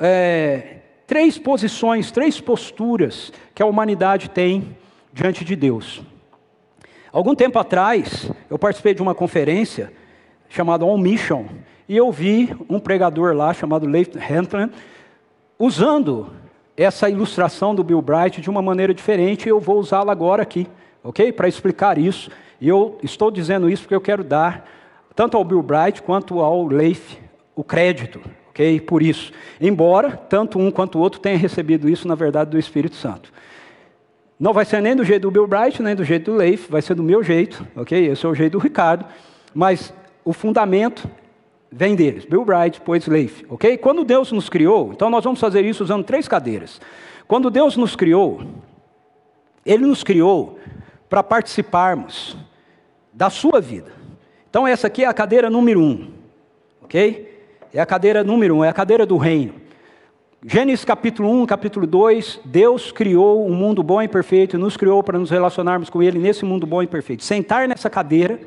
é, 0.00 0.78
três 1.06 1.38
posições, 1.38 2.10
três 2.10 2.40
posturas 2.40 3.32
que 3.54 3.62
a 3.62 3.66
humanidade 3.66 4.30
tem 4.30 4.76
diante 5.12 5.44
de 5.44 5.54
Deus. 5.54 6.02
Algum 7.12 7.36
tempo 7.36 7.58
atrás, 7.58 8.30
eu 8.50 8.58
participei 8.58 8.94
de 8.94 9.00
uma 9.00 9.14
conferência 9.14 9.92
chamada 10.48 10.84
On 10.84 10.98
Mission, 10.98 11.46
e 11.88 11.96
eu 11.96 12.10
vi 12.10 12.54
um 12.68 12.80
pregador 12.80 13.34
lá 13.34 13.54
chamado 13.54 13.86
Leif 13.86 14.10
Hentland 14.16 14.72
usando 15.58 16.28
essa 16.76 17.08
ilustração 17.08 17.74
do 17.74 17.82
Bill 17.82 18.02
Bright 18.02 18.40
de 18.40 18.50
uma 18.50 18.60
maneira 18.60 18.92
diferente, 18.92 19.46
e 19.46 19.48
eu 19.48 19.58
vou 19.58 19.78
usá-la 19.78 20.12
agora 20.12 20.42
aqui, 20.42 20.66
ok? 21.02 21.32
Para 21.32 21.48
explicar 21.48 21.96
isso. 21.96 22.30
E 22.60 22.68
eu 22.68 22.98
estou 23.02 23.30
dizendo 23.30 23.70
isso 23.70 23.82
porque 23.82 23.94
eu 23.94 24.00
quero 24.00 24.22
dar, 24.22 24.68
tanto 25.14 25.36
ao 25.36 25.44
Bill 25.44 25.62
Bright 25.62 26.02
quanto 26.02 26.40
ao 26.40 26.66
Leif, 26.66 27.18
o 27.54 27.64
crédito, 27.64 28.20
ok? 28.50 28.80
Por 28.80 29.02
isso. 29.02 29.32
Embora 29.58 30.16
tanto 30.28 30.58
um 30.58 30.70
quanto 30.70 30.98
o 30.98 31.00
outro 31.00 31.18
tenha 31.20 31.38
recebido 31.38 31.88
isso, 31.88 32.06
na 32.06 32.14
verdade, 32.14 32.50
do 32.50 32.58
Espírito 32.58 32.96
Santo. 32.96 33.32
Não 34.38 34.52
vai 34.52 34.66
ser 34.66 34.82
nem 34.82 34.94
do 34.94 35.02
jeito 35.02 35.22
do 35.22 35.30
Bill 35.30 35.46
Bright, 35.46 35.82
nem 35.82 35.94
do 35.94 36.04
jeito 36.04 36.30
do 36.30 36.36
Leif, 36.36 36.70
vai 36.70 36.82
ser 36.82 36.94
do 36.94 37.02
meu 37.02 37.22
jeito, 37.22 37.66
ok? 37.74 38.08
Esse 38.08 38.26
é 38.26 38.28
o 38.28 38.34
jeito 38.34 38.52
do 38.52 38.58
Ricardo. 38.58 39.06
Mas 39.54 39.94
o 40.22 40.34
fundamento 40.34 41.08
vem 41.76 41.94
deles, 41.94 42.24
Bill 42.24 42.42
Bright, 42.42 42.78
depois 42.78 43.06
Leif, 43.06 43.44
ok? 43.50 43.76
Quando 43.76 44.02
Deus 44.02 44.32
nos 44.32 44.48
criou, 44.48 44.92
então 44.92 45.10
nós 45.10 45.22
vamos 45.22 45.38
fazer 45.38 45.62
isso 45.62 45.84
usando 45.84 46.04
três 46.04 46.26
cadeiras. 46.26 46.80
Quando 47.28 47.50
Deus 47.50 47.76
nos 47.76 47.94
criou, 47.94 48.40
Ele 49.64 49.84
nos 49.84 50.02
criou 50.02 50.58
para 51.06 51.22
participarmos 51.22 52.34
da 53.12 53.28
sua 53.28 53.60
vida. 53.60 53.92
Então 54.48 54.66
essa 54.66 54.86
aqui 54.86 55.04
é 55.04 55.06
a 55.06 55.12
cadeira 55.12 55.50
número 55.50 55.78
um, 55.78 56.12
ok? 56.80 57.30
É 57.74 57.80
a 57.80 57.84
cadeira 57.84 58.24
número 58.24 58.56
um, 58.56 58.64
é 58.64 58.70
a 58.70 58.72
cadeira 58.72 59.04
do 59.04 59.18
reino. 59.18 59.52
Gênesis 60.46 60.82
capítulo 60.82 61.30
1, 61.42 61.44
capítulo 61.44 61.86
2, 61.86 62.40
Deus 62.42 62.90
criou 62.90 63.46
um 63.46 63.54
mundo 63.54 63.82
bom 63.82 64.00
e 64.00 64.08
perfeito 64.08 64.56
e 64.56 64.58
nos 64.58 64.78
criou 64.78 65.02
para 65.02 65.18
nos 65.18 65.28
relacionarmos 65.28 65.90
com 65.90 66.02
Ele 66.02 66.18
nesse 66.18 66.42
mundo 66.42 66.66
bom 66.66 66.82
e 66.82 66.86
perfeito. 66.86 67.22
Sentar 67.22 67.68
nessa 67.68 67.90
cadeira 67.90 68.40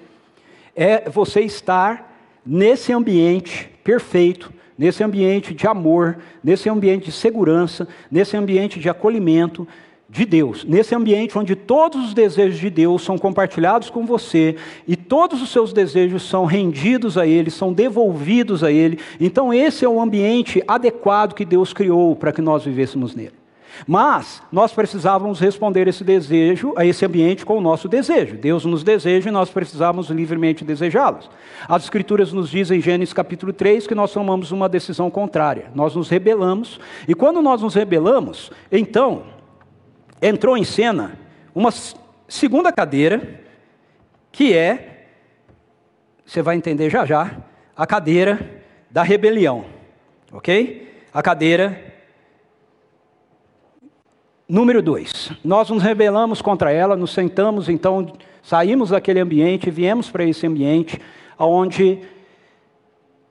é 0.76 1.08
você 1.08 1.42
estar 1.42 2.09
nesse 2.46 2.92
ambiente 2.92 3.70
perfeito, 3.84 4.52
nesse 4.78 5.04
ambiente 5.04 5.54
de 5.54 5.68
amor, 5.68 6.18
nesse 6.44 6.70
ambiente 6.70 7.06
de 7.06 7.12
segurança, 7.12 7.88
nesse 8.10 8.38
ambiente 8.38 8.80
de 8.80 8.90
acolhimento 8.90 9.68
de 10.10 10.26
Deus, 10.26 10.66
nesse 10.66 10.96
ambiente 10.96 11.38
onde 11.38 11.56
todos 11.56 12.08
os 12.08 12.14
desejos 12.14 12.60
de 12.60 12.70
Deus 12.70 13.04
são 13.04 13.18
compartilhados 13.18 13.92
com 13.92 14.06
você 14.06 14.56
e 14.88 14.96
todos 14.96 15.42
os 15.42 15.52
seus 15.52 15.72
desejos 15.72 16.28
são 16.28 16.46
rendidos 16.46 17.18
a 17.18 17.28
Ele, 17.28 17.52
são 17.52 17.72
devolvidos 17.72 18.64
a 18.64 18.72
Ele. 18.72 18.98
Então, 19.20 19.54
esse 19.54 19.86
é 19.86 19.90
o 19.90 20.02
ambiente 20.02 20.64
adequado 20.68 21.36
que 21.36 21.46
Deus 21.46 21.74
criou 21.74 22.16
para 22.16 22.32
que 22.32 22.42
nós 22.42 22.66
vivêssemos 22.66 23.14
nele. 23.14 23.39
Mas 23.88 24.42
nós 24.52 24.74
precisávamos 24.74 25.40
responder 25.40 25.88
esse 25.88 26.04
desejo, 26.04 26.74
a 26.76 26.86
esse 26.86 27.06
ambiente 27.06 27.46
com 27.46 27.58
o 27.58 27.62
nosso 27.62 27.88
desejo. 27.88 28.36
Deus 28.38 28.66
nos 28.66 28.84
deseja 28.84 29.30
e 29.30 29.34
nós 29.34 29.50
precisávamos 29.50 30.10
livremente 30.10 30.64
desejá-los. 30.64 31.30
As 31.68 31.84
Escrituras 31.84 32.34
nos 32.34 32.50
dizem 32.50 32.80
em 32.80 32.82
Gênesis 32.82 33.14
capítulo 33.14 33.54
3 33.54 33.88
que 33.88 33.96
nós 33.96 34.12
tomamos 34.12 34.52
uma 34.52 34.70
decisão 34.70 35.10
contrária. 35.10 35.72
Nós 35.74 35.96
nos 35.96 36.10
rebelamos, 36.10 36.80
e 37.08 37.14
quando 37.14 37.42
nós 37.42 37.62
nos 37.62 37.76
rebelamos, 37.76 38.52
então 38.72 39.24
entrou 40.22 40.58
em 40.58 40.64
cena 40.64 41.18
uma 41.54 41.72
segunda 42.28 42.72
cadeira, 42.72 43.42
que 44.32 44.54
é, 44.54 45.08
você 46.26 46.42
vai 46.42 46.56
entender 46.56 46.90
já 46.90 47.06
já, 47.06 47.38
a 47.76 47.88
cadeira 47.88 48.64
da 48.90 49.04
rebelião, 49.04 49.66
ok? 50.32 50.88
A 51.14 51.22
cadeira 51.22 51.90
Número 54.50 54.82
dois, 54.82 55.32
nós 55.46 55.70
nos 55.70 55.84
rebelamos 55.84 56.42
contra 56.42 56.72
ela, 56.72 56.96
nos 56.96 57.14
sentamos, 57.14 57.70
então 57.70 58.14
saímos 58.42 58.90
daquele 58.90 59.20
ambiente, 59.20 59.70
viemos 59.70 60.10
para 60.10 60.24
esse 60.24 60.48
ambiente, 60.48 61.00
onde 61.38 62.00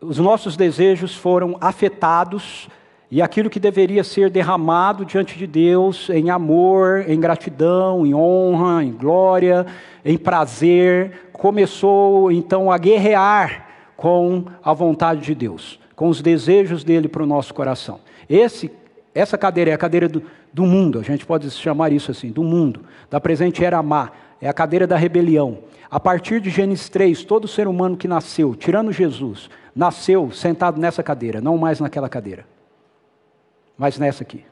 os 0.00 0.16
nossos 0.18 0.56
desejos 0.56 1.16
foram 1.16 1.56
afetados 1.60 2.68
e 3.10 3.20
aquilo 3.20 3.50
que 3.50 3.58
deveria 3.58 4.04
ser 4.04 4.30
derramado 4.30 5.04
diante 5.04 5.36
de 5.36 5.44
Deus 5.44 6.08
em 6.08 6.30
amor, 6.30 7.04
em 7.08 7.18
gratidão, 7.18 8.06
em 8.06 8.14
honra, 8.14 8.84
em 8.84 8.92
glória, 8.92 9.66
em 10.04 10.16
prazer, 10.16 11.30
começou 11.32 12.30
então 12.30 12.70
a 12.70 12.78
guerrear 12.78 13.66
com 13.96 14.44
a 14.62 14.72
vontade 14.72 15.22
de 15.22 15.34
Deus, 15.34 15.80
com 15.96 16.08
os 16.08 16.22
desejos 16.22 16.84
dele 16.84 17.08
para 17.08 17.24
o 17.24 17.26
nosso 17.26 17.52
coração. 17.52 17.98
Esse, 18.30 18.70
essa 19.14 19.36
cadeira 19.36 19.70
é 19.70 19.74
a 19.74 19.78
cadeira 19.78 20.08
do, 20.08 20.22
do 20.52 20.64
mundo, 20.64 20.98
a 20.98 21.02
gente 21.02 21.26
pode 21.26 21.50
chamar 21.50 21.92
isso 21.92 22.10
assim, 22.10 22.30
do 22.30 22.42
mundo. 22.42 22.84
Da 23.10 23.20
presente 23.20 23.64
era 23.64 23.82
má, 23.82 24.12
é 24.40 24.48
a 24.48 24.52
cadeira 24.52 24.86
da 24.86 24.96
rebelião. 24.96 25.58
A 25.90 25.98
partir 25.98 26.40
de 26.40 26.50
Gênesis 26.50 26.88
3, 26.88 27.24
todo 27.24 27.48
ser 27.48 27.66
humano 27.66 27.96
que 27.96 28.06
nasceu, 28.06 28.54
tirando 28.54 28.92
Jesus, 28.92 29.48
nasceu 29.74 30.30
sentado 30.30 30.78
nessa 30.78 31.02
cadeira, 31.02 31.40
não 31.40 31.56
mais 31.56 31.80
naquela 31.80 32.08
cadeira, 32.08 32.46
mas 33.76 33.98
nessa 33.98 34.22
aqui. 34.22 34.44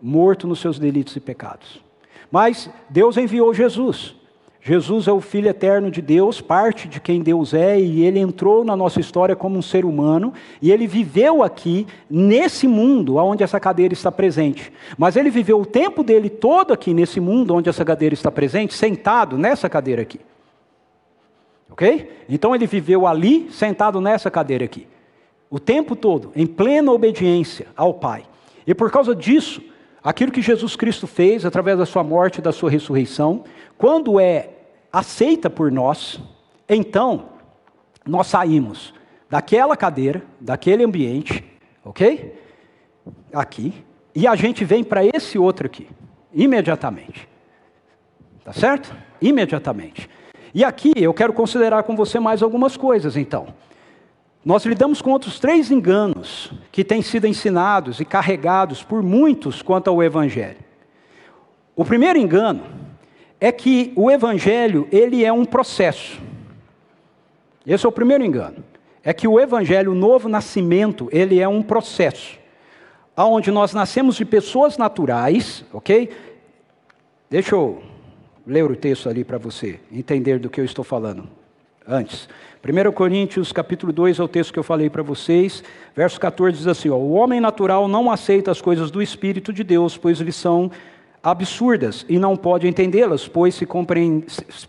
Morto 0.00 0.46
nos 0.46 0.60
seus 0.60 0.78
delitos 0.78 1.16
e 1.16 1.20
pecados. 1.20 1.82
Mas 2.30 2.70
Deus 2.88 3.16
enviou 3.16 3.52
Jesus. 3.52 4.16
Jesus 4.62 5.08
é 5.08 5.12
o 5.12 5.22
Filho 5.22 5.48
eterno 5.48 5.90
de 5.90 6.02
Deus, 6.02 6.42
parte 6.42 6.86
de 6.86 7.00
quem 7.00 7.22
Deus 7.22 7.54
é, 7.54 7.80
e 7.80 8.02
ele 8.02 8.18
entrou 8.18 8.62
na 8.62 8.76
nossa 8.76 9.00
história 9.00 9.34
como 9.34 9.58
um 9.58 9.62
ser 9.62 9.86
humano, 9.86 10.34
e 10.60 10.70
ele 10.70 10.86
viveu 10.86 11.42
aqui, 11.42 11.86
nesse 12.10 12.68
mundo 12.68 13.16
onde 13.16 13.42
essa 13.42 13.58
cadeira 13.58 13.94
está 13.94 14.12
presente. 14.12 14.70
Mas 14.98 15.16
ele 15.16 15.30
viveu 15.30 15.60
o 15.60 15.66
tempo 15.66 16.02
dele 16.02 16.28
todo 16.28 16.74
aqui, 16.74 16.92
nesse 16.92 17.20
mundo 17.20 17.54
onde 17.54 17.70
essa 17.70 17.84
cadeira 17.86 18.12
está 18.12 18.30
presente, 18.30 18.74
sentado 18.74 19.38
nessa 19.38 19.66
cadeira 19.66 20.02
aqui. 20.02 20.20
Ok? 21.70 22.24
Então 22.28 22.54
ele 22.54 22.66
viveu 22.66 23.06
ali, 23.06 23.48
sentado 23.50 23.98
nessa 23.98 24.30
cadeira 24.30 24.66
aqui. 24.66 24.86
O 25.48 25.58
tempo 25.58 25.96
todo, 25.96 26.32
em 26.36 26.46
plena 26.46 26.92
obediência 26.92 27.66
ao 27.74 27.94
Pai. 27.94 28.24
E 28.66 28.74
por 28.74 28.90
causa 28.90 29.14
disso, 29.14 29.62
aquilo 30.02 30.32
que 30.32 30.42
Jesus 30.42 30.76
Cristo 30.76 31.06
fez 31.06 31.44
através 31.44 31.78
da 31.78 31.86
sua 31.86 32.02
morte 32.02 32.38
e 32.38 32.42
da 32.42 32.52
sua 32.52 32.70
ressurreição, 32.70 33.44
quando 33.76 34.18
é 34.18 34.50
aceita 34.92 35.48
por 35.48 35.70
nós, 35.70 36.20
então 36.68 37.30
nós 38.06 38.26
saímos 38.26 38.92
daquela 39.28 39.76
cadeira, 39.76 40.22
daquele 40.40 40.82
ambiente, 40.84 41.44
ok? 41.84 42.38
Aqui, 43.32 43.74
e 44.14 44.26
a 44.26 44.34
gente 44.34 44.64
vem 44.64 44.82
para 44.82 45.04
esse 45.04 45.38
outro 45.38 45.66
aqui, 45.66 45.88
imediatamente. 46.32 47.28
Tá 48.44 48.52
certo? 48.52 48.94
Imediatamente. 49.20 50.08
E 50.52 50.64
aqui 50.64 50.92
eu 50.96 51.14
quero 51.14 51.32
considerar 51.32 51.84
com 51.84 51.94
você 51.94 52.18
mais 52.18 52.42
algumas 52.42 52.76
coisas, 52.76 53.16
então. 53.16 53.48
Nós 54.44 54.64
lidamos 54.64 55.02
com 55.02 55.10
outros 55.10 55.38
três 55.38 55.70
enganos 55.70 56.52
que 56.72 56.82
têm 56.82 57.02
sido 57.02 57.26
ensinados 57.26 58.00
e 58.00 58.04
carregados 58.04 58.82
por 58.82 59.02
muitos 59.02 59.60
quanto 59.60 59.88
ao 59.88 60.02
Evangelho. 60.02 60.58
O 61.76 61.84
primeiro 61.84 62.18
engano 62.18 62.62
é 63.40 63.50
que 63.50 63.92
o 63.96 64.10
evangelho, 64.10 64.86
ele 64.92 65.24
é 65.24 65.32
um 65.32 65.46
processo. 65.46 66.20
Esse 67.66 67.86
é 67.86 67.88
o 67.88 67.92
primeiro 67.92 68.22
engano. 68.22 68.62
É 69.02 69.14
que 69.14 69.26
o 69.26 69.40
evangelho, 69.40 69.92
o 69.92 69.94
novo 69.94 70.28
nascimento, 70.28 71.08
ele 71.10 71.40
é 71.40 71.48
um 71.48 71.62
processo. 71.62 72.38
Onde 73.16 73.50
nós 73.50 73.72
nascemos 73.72 74.16
de 74.16 74.26
pessoas 74.26 74.76
naturais, 74.76 75.64
ok? 75.72 76.10
Deixa 77.30 77.54
eu 77.54 77.82
ler 78.46 78.64
o 78.64 78.76
texto 78.76 79.08
ali 79.08 79.24
para 79.24 79.38
você 79.38 79.80
entender 79.90 80.38
do 80.38 80.50
que 80.50 80.60
eu 80.60 80.64
estou 80.64 80.84
falando 80.84 81.28
antes. 81.86 82.28
1 82.62 82.92
Coríntios 82.92 83.52
capítulo 83.52 83.90
2 83.90 84.18
é 84.18 84.22
o 84.22 84.28
texto 84.28 84.52
que 84.52 84.58
eu 84.58 84.62
falei 84.62 84.90
para 84.90 85.02
vocês, 85.02 85.64
verso 85.96 86.20
14 86.20 86.58
diz 86.58 86.66
assim: 86.66 86.90
ó, 86.90 86.96
O 86.96 87.12
homem 87.12 87.40
natural 87.40 87.88
não 87.88 88.10
aceita 88.10 88.50
as 88.50 88.60
coisas 88.60 88.90
do 88.90 89.00
Espírito 89.00 89.50
de 89.50 89.64
Deus, 89.64 89.96
pois 89.96 90.18
lhes 90.18 90.36
são 90.36 90.70
absurdas 91.22 92.04
e 92.06 92.18
não 92.18 92.36
pode 92.36 92.68
entendê-las, 92.68 93.26
pois 93.26 93.54
se, 93.54 93.64
compreende, 93.64 94.26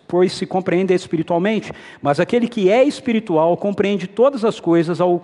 pois 0.08 0.32
se 0.32 0.46
compreende 0.46 0.94
espiritualmente. 0.94 1.74
Mas 2.02 2.22
aquele 2.22 2.48
que 2.48 2.70
é 2.70 2.82
espiritual 2.82 3.58
compreende 3.58 4.08
todas 4.08 4.46
as 4.46 4.58
coisas, 4.58 5.02
ao 5.02 5.22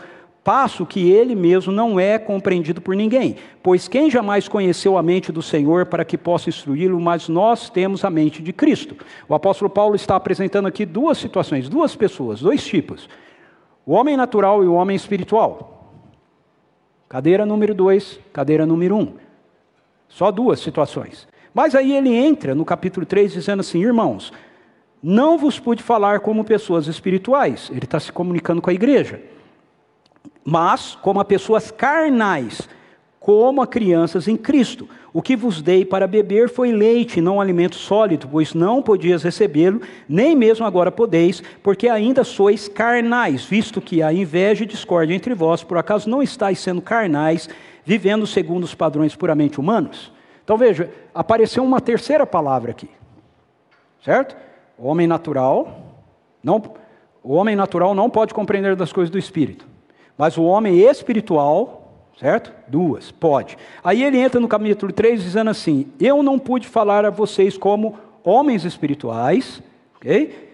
passo 0.48 0.86
que 0.86 1.12
ele 1.12 1.36
mesmo 1.36 1.74
não 1.74 2.00
é 2.00 2.18
compreendido 2.18 2.80
por 2.80 2.96
ninguém. 2.96 3.36
Pois 3.62 3.90
quem 3.90 4.10
jamais 4.10 4.48
conheceu 4.48 4.98
a 4.98 5.04
mente 5.04 5.30
do 5.30 5.42
Senhor 5.42 5.88
para 5.88 6.06
que 6.06 6.18
possa 6.18 6.48
instruí-lo, 6.48 6.98
mas 7.02 7.28
nós 7.28 7.70
temos 7.70 8.06
a 8.06 8.10
mente 8.10 8.42
de 8.42 8.54
Cristo. 8.54 8.96
O 9.28 9.36
apóstolo 9.36 9.70
Paulo 9.70 9.98
está 9.98 10.16
apresentando 10.16 10.66
aqui 10.66 10.86
duas 10.86 11.18
situações, 11.18 11.68
duas 11.68 11.98
pessoas, 11.98 12.40
dois 12.40 12.66
tipos: 12.66 13.10
o 13.86 13.92
homem 13.92 14.16
natural 14.16 14.64
e 14.64 14.68
o 14.68 14.74
homem 14.76 14.96
espiritual. 14.96 15.92
Cadeira 17.10 17.46
número 17.46 17.76
dois, 17.76 18.18
cadeira 18.32 18.66
número 18.66 18.96
um. 18.96 19.16
Só 20.08 20.32
duas 20.32 20.62
situações. 20.62 21.28
Mas 21.54 21.76
aí 21.76 21.92
ele 21.92 22.16
entra 22.16 22.56
no 22.56 22.64
capítulo 22.64 23.06
3 23.06 23.34
dizendo 23.34 23.60
assim: 23.60 23.82
irmãos, 23.82 24.32
não 25.04 25.38
vos 25.38 25.60
pude 25.60 25.84
falar 25.84 26.22
como 26.22 26.46
pessoas 26.46 26.88
espirituais. 26.88 27.70
Ele 27.70 27.84
está 27.84 28.00
se 28.00 28.14
comunicando 28.14 28.62
com 28.62 28.70
a 28.70 28.74
igreja 28.74 29.36
mas 30.44 30.96
como 30.96 31.20
a 31.20 31.26
pessoas 31.26 31.72
carnais, 31.72 32.68
como 33.28 33.62
a 33.62 33.68
crianças 33.68 34.28
em 34.30 34.38
Cristo. 34.38 34.88
O 35.14 35.22
que 35.22 35.36
vos 35.36 35.62
dei 35.62 35.84
para 35.84 36.08
beber 36.08 36.48
foi 36.48 36.72
leite, 36.72 37.20
não 37.20 37.42
alimento 37.42 37.76
sólido, 37.76 38.26
pois 38.26 38.54
não 38.54 38.82
podias 38.82 39.22
recebê-lo, 39.22 39.82
nem 40.08 40.34
mesmo 40.34 40.66
agora 40.66 40.92
podeis, 40.92 41.44
porque 41.62 41.90
ainda 41.90 42.24
sois 42.24 42.70
carnais, 42.70 43.44
visto 43.44 43.82
que 43.82 44.02
há 44.02 44.14
inveja 44.14 44.64
e 44.64 44.68
discórdia 44.68 45.14
entre 45.14 45.34
vós, 45.34 45.62
por 45.62 45.78
acaso 45.78 46.10
não 46.10 46.24
estáis 46.24 46.60
sendo 46.60 46.82
carnais, 46.82 47.50
vivendo 47.84 48.26
segundo 48.26 48.64
os 48.64 48.74
padrões 48.74 49.14
puramente 49.14 49.60
humanos? 49.60 50.10
Então 50.42 50.58
veja, 50.58 50.90
apareceu 51.14 51.66
uma 51.66 51.82
terceira 51.82 52.26
palavra 52.26 52.72
aqui, 52.72 52.90
certo? 54.06 54.38
O 54.78 54.88
homem 54.88 55.06
natural, 55.06 55.98
não, 56.42 56.64
o 57.22 57.34
homem 57.34 57.58
natural 57.58 57.94
não 57.94 58.10
pode 58.10 58.34
compreender 58.34 58.74
das 58.78 58.94
coisas 58.94 59.10
do 59.10 59.18
Espírito. 59.18 59.68
Mas 60.18 60.38
o 60.38 60.44
homem 60.44 60.80
espiritual, 60.80 61.94
certo? 62.20 62.52
Duas, 62.68 63.12
pode. 63.12 63.58
Aí 63.84 64.04
ele 64.04 64.18
entra 64.18 64.40
no 64.40 64.48
capítulo 64.48 64.92
3 64.92 65.22
dizendo 65.22 65.50
assim: 65.50 65.92
Eu 66.00 66.24
não 66.24 66.40
pude 66.40 66.68
falar 66.68 67.06
a 67.06 67.10
vocês 67.10 67.58
como 67.58 67.98
homens 68.24 68.66
espirituais, 68.66 69.62
ok? 69.96 70.48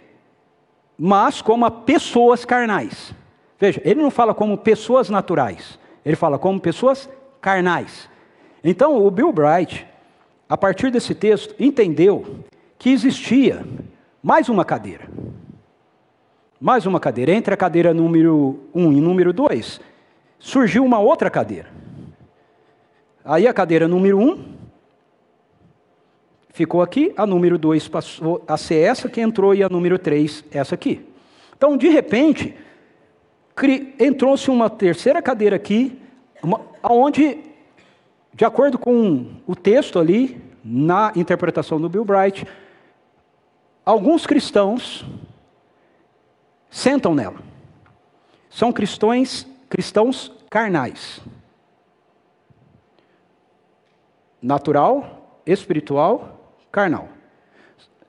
Mas 0.98 1.42
como 1.42 1.66
a 1.66 1.72
pessoas 1.72 2.44
carnais. 2.44 3.14
Veja, 3.60 3.82
ele 3.86 4.02
não 4.02 4.12
fala 4.12 4.34
como 4.34 4.58
pessoas 4.58 5.10
naturais, 5.10 5.80
ele 6.06 6.18
fala 6.18 6.38
como 6.38 6.60
pessoas 6.60 7.10
carnais. 7.40 8.10
Então, 8.64 9.06
o 9.06 9.10
Bill 9.10 9.32
Bright, 9.32 9.88
a 10.50 10.58
partir 10.58 10.92
desse 10.92 11.16
texto, 11.16 11.56
entendeu 11.58 12.40
que 12.78 12.90
existia 12.90 13.66
mais 14.22 14.50
uma 14.50 14.66
cadeira 14.66 15.10
mais 16.64 16.86
uma 16.86 16.98
cadeira. 16.98 17.34
Entre 17.34 17.54
a 17.54 17.58
cadeira 17.58 17.94
número 17.94 18.58
1 18.74 18.94
e 18.94 19.02
número 19.02 19.34
2, 19.34 19.82
surgiu 20.40 20.86
uma 20.86 20.98
outra 20.98 21.30
cadeira. 21.30 21.68
Aí 23.26 23.46
a 23.46 23.54
cadeira 23.54 23.86
número 23.86 24.18
1 24.18 24.46
ficou 26.54 26.82
aqui, 26.82 27.14
a 27.18 27.28
número 27.28 27.58
2 27.58 27.90
passou 27.90 28.42
a 28.48 28.56
ser 28.56 28.76
essa 28.76 29.10
que 29.10 29.20
entrou 29.20 29.54
e 29.54 29.62
a 29.62 29.68
número 29.68 30.00
3 30.00 30.46
essa 30.52 30.76
aqui. 30.76 31.06
Então, 31.58 31.76
de 31.76 31.90
repente, 31.90 32.56
entrou-se 34.00 34.50
uma 34.50 34.70
terceira 34.70 35.22
cadeira 35.22 35.58
aqui, 35.58 36.00
uma, 36.42 36.62
onde, 36.82 37.40
de 38.34 38.46
acordo 38.46 38.80
com 38.80 39.34
o 39.46 39.54
texto 39.54 40.00
ali, 40.00 40.42
na 40.64 41.12
interpretação 41.14 41.80
do 41.80 41.90
Bill 41.90 42.06
Bright, 42.06 42.48
alguns 43.86 44.26
cristãos 44.26 45.06
sentam 46.74 47.14
nela. 47.14 47.38
São 48.50 48.74
cristãos, 48.74 49.48
cristãos 49.70 50.32
carnais. 50.50 51.22
Natural, 54.42 55.40
espiritual, 55.46 56.58
carnal. 56.72 57.08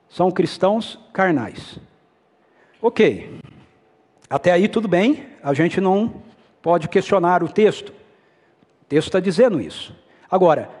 São 0.09 0.31
cristãos 0.31 0.99
carnais. 1.13 1.79
Ok. 2.81 3.39
Até 4.27 4.51
aí 4.51 4.67
tudo 4.67 4.87
bem, 4.87 5.27
a 5.43 5.53
gente 5.53 5.79
não 5.79 6.23
pode 6.61 6.89
questionar 6.89 7.43
o 7.43 7.47
texto. 7.47 7.89
O 8.81 8.85
texto 8.89 9.07
está 9.07 9.19
dizendo 9.19 9.61
isso. 9.61 9.95
Agora, 10.29 10.71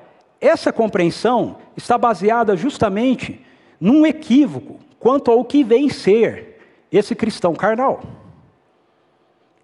essa 0.41 0.73
compreensão 0.73 1.57
está 1.77 1.97
baseada 1.97 2.57
justamente 2.57 3.45
num 3.79 4.05
equívoco 4.05 4.79
quanto 4.99 5.29
ao 5.29 5.45
que 5.45 5.63
vem 5.63 5.87
ser 5.87 6.54
esse 6.97 7.13
cristão 7.15 7.53
carnal. 7.53 8.01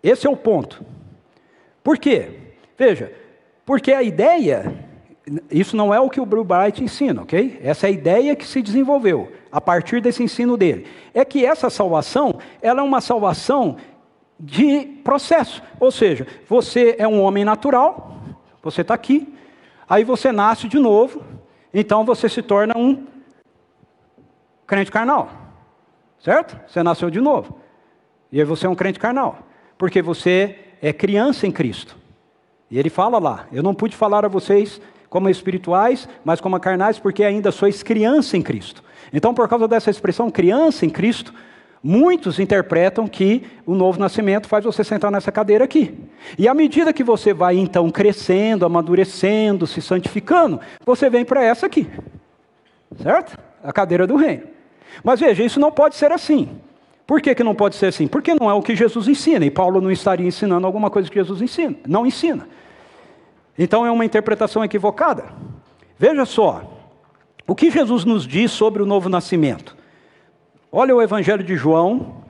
Esse 0.03 0.27
é 0.27 0.29
o 0.29 0.35
ponto. 0.35 0.83
Por 1.83 1.97
quê? 1.97 2.39
Veja, 2.77 3.13
porque 3.65 3.93
a 3.93 4.03
ideia, 4.03 4.85
isso 5.49 5.77
não 5.77 5.93
é 5.93 5.99
o 5.99 6.09
que 6.09 6.19
o 6.19 6.25
Bright 6.25 6.83
ensina, 6.83 7.21
ok? 7.21 7.59
Essa 7.63 7.87
é 7.87 7.89
a 7.89 7.91
ideia 7.91 8.35
que 8.35 8.45
se 8.45 8.61
desenvolveu 8.61 9.31
a 9.51 9.61
partir 9.61 10.01
desse 10.01 10.23
ensino 10.23 10.57
dele. 10.57 10.87
É 11.13 11.23
que 11.23 11.45
essa 11.45 11.69
salvação, 11.69 12.39
ela 12.61 12.81
é 12.81 12.83
uma 12.83 13.01
salvação 13.01 13.77
de 14.39 14.85
processo. 15.03 15.61
Ou 15.79 15.91
seja, 15.91 16.27
você 16.49 16.95
é 16.97 17.07
um 17.07 17.21
homem 17.21 17.45
natural, 17.45 18.17
você 18.61 18.81
está 18.81 18.93
aqui, 18.93 19.33
aí 19.87 20.03
você 20.03 20.31
nasce 20.31 20.67
de 20.67 20.79
novo, 20.79 21.23
então 21.73 22.03
você 22.03 22.27
se 22.27 22.41
torna 22.41 22.77
um 22.77 23.05
crente 24.65 24.91
carnal. 24.91 25.40
Certo? 26.23 26.57
Você 26.67 26.83
nasceu 26.83 27.09
de 27.09 27.19
novo. 27.19 27.57
E 28.31 28.39
aí 28.39 28.45
você 28.45 28.67
é 28.67 28.69
um 28.69 28.75
crente 28.75 28.99
carnal. 28.99 29.39
Porque 29.77 30.01
você 30.01 30.57
é 30.81 30.93
criança 30.93 31.47
em 31.47 31.51
Cristo. 31.51 31.97
E 32.69 32.77
ele 32.77 32.89
fala 32.89 33.17
lá: 33.17 33.47
Eu 33.51 33.63
não 33.63 33.73
pude 33.73 33.95
falar 33.95 34.23
a 34.23 34.29
vocês 34.29 34.79
como 35.09 35.29
espirituais, 35.29 36.07
mas 36.23 36.39
como 36.39 36.59
carnais, 36.59 36.97
porque 36.97 37.23
ainda 37.23 37.51
sois 37.51 37.83
criança 37.83 38.37
em 38.37 38.41
Cristo. 38.41 38.83
Então, 39.11 39.33
por 39.33 39.47
causa 39.49 39.67
dessa 39.67 39.89
expressão 39.89 40.31
criança 40.31 40.85
em 40.85 40.89
Cristo, 40.89 41.33
muitos 41.83 42.39
interpretam 42.39 43.07
que 43.07 43.43
o 43.65 43.75
novo 43.75 43.99
nascimento 43.99 44.47
faz 44.47 44.63
você 44.63 44.85
sentar 44.85 45.11
nessa 45.11 45.31
cadeira 45.31 45.65
aqui. 45.65 45.97
E 46.37 46.47
à 46.47 46.53
medida 46.53 46.93
que 46.93 47.03
você 47.03 47.33
vai 47.33 47.57
então 47.57 47.89
crescendo, 47.89 48.65
amadurecendo, 48.65 49.67
se 49.67 49.81
santificando, 49.81 50.61
você 50.85 51.09
vem 51.09 51.25
para 51.25 51.43
essa 51.43 51.65
aqui. 51.65 51.89
Certo? 53.01 53.37
A 53.61 53.73
cadeira 53.73 54.07
do 54.07 54.15
reino. 54.15 54.60
Mas 55.03 55.19
veja, 55.19 55.43
isso 55.43 55.59
não 55.59 55.71
pode 55.71 55.95
ser 55.95 56.11
assim. 56.11 56.59
Por 57.07 57.21
que, 57.21 57.35
que 57.35 57.43
não 57.43 57.55
pode 57.55 57.75
ser 57.75 57.87
assim? 57.87 58.07
Porque 58.07 58.33
não 58.33 58.49
é 58.49 58.53
o 58.53 58.61
que 58.61 58.75
Jesus 58.75 59.07
ensina, 59.07 59.45
e 59.45 59.51
Paulo 59.51 59.81
não 59.81 59.91
estaria 59.91 60.25
ensinando 60.25 60.65
alguma 60.65 60.89
coisa 60.89 61.09
que 61.09 61.19
Jesus 61.19 61.41
ensina, 61.41 61.75
não 61.87 62.05
ensina. 62.05 62.47
Então 63.57 63.85
é 63.85 63.91
uma 63.91 64.05
interpretação 64.05 64.63
equivocada. 64.63 65.25
Veja 65.97 66.25
só, 66.25 66.63
o 67.47 67.53
que 67.53 67.69
Jesus 67.69 68.05
nos 68.05 68.25
diz 68.25 68.51
sobre 68.51 68.81
o 68.81 68.85
novo 68.85 69.09
nascimento. 69.09 69.75
Olha 70.71 70.95
o 70.95 71.01
Evangelho 71.01 71.43
de 71.43 71.55
João, 71.55 72.23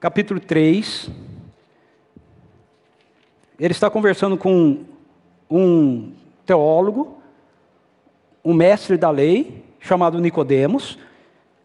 capítulo 0.00 0.40
3. 0.40 1.08
Ele 3.58 3.72
está 3.72 3.88
conversando 3.88 4.36
com 4.36 4.84
um 5.48 6.12
teólogo, 6.44 7.18
um 8.44 8.52
mestre 8.52 8.96
da 8.96 9.10
lei, 9.10 9.63
chamado 9.84 10.18
Nicodemos, 10.18 10.98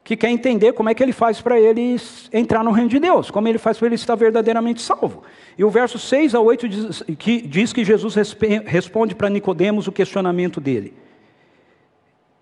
que 0.04 0.18
quer 0.18 0.30
entender 0.30 0.74
como 0.74 0.90
é 0.90 0.94
que 0.94 1.02
ele 1.02 1.14
faz 1.14 1.40
para 1.40 1.60
ele 1.60 1.96
entrar 2.34 2.64
no 2.64 2.72
reino 2.72 2.90
de 2.90 3.00
Deus, 3.00 3.32
como 3.32 3.48
ele 3.48 3.58
faz 3.58 3.78
para 3.78 3.88
ele 3.88 3.96
estar 3.96 4.16
verdadeiramente 4.16 4.82
salvo. 4.82 5.24
E 5.58 5.64
o 5.64 5.70
verso 5.70 5.98
6 5.98 6.36
a 6.36 6.40
8 6.40 6.68
diz 6.68 7.04
que, 7.18 7.42
diz 7.42 7.72
que 7.72 7.86
Jesus 7.86 8.16
responde 8.66 9.16
para 9.16 9.30
Nicodemos 9.30 9.88
o 9.88 9.92
questionamento 9.92 10.60
dele. 10.60 10.94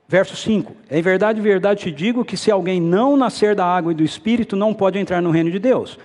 Verso 0.08 0.36
5: 0.36 0.74
Em 0.90 1.02
verdade, 1.02 1.40
verdade 1.42 1.82
te 1.82 1.92
digo 1.92 2.26
que 2.26 2.38
se 2.38 2.50
alguém 2.50 2.82
não 2.82 3.16
nascer 3.16 3.54
da 3.54 3.66
água 3.66 3.92
e 3.92 3.96
do 3.96 4.04
espírito, 4.04 4.56
não 4.56 4.74
pode 4.74 4.98
entrar 4.98 5.22
no 5.22 5.30
reino 5.30 5.52
de 5.52 5.60
Deus. 5.60 6.00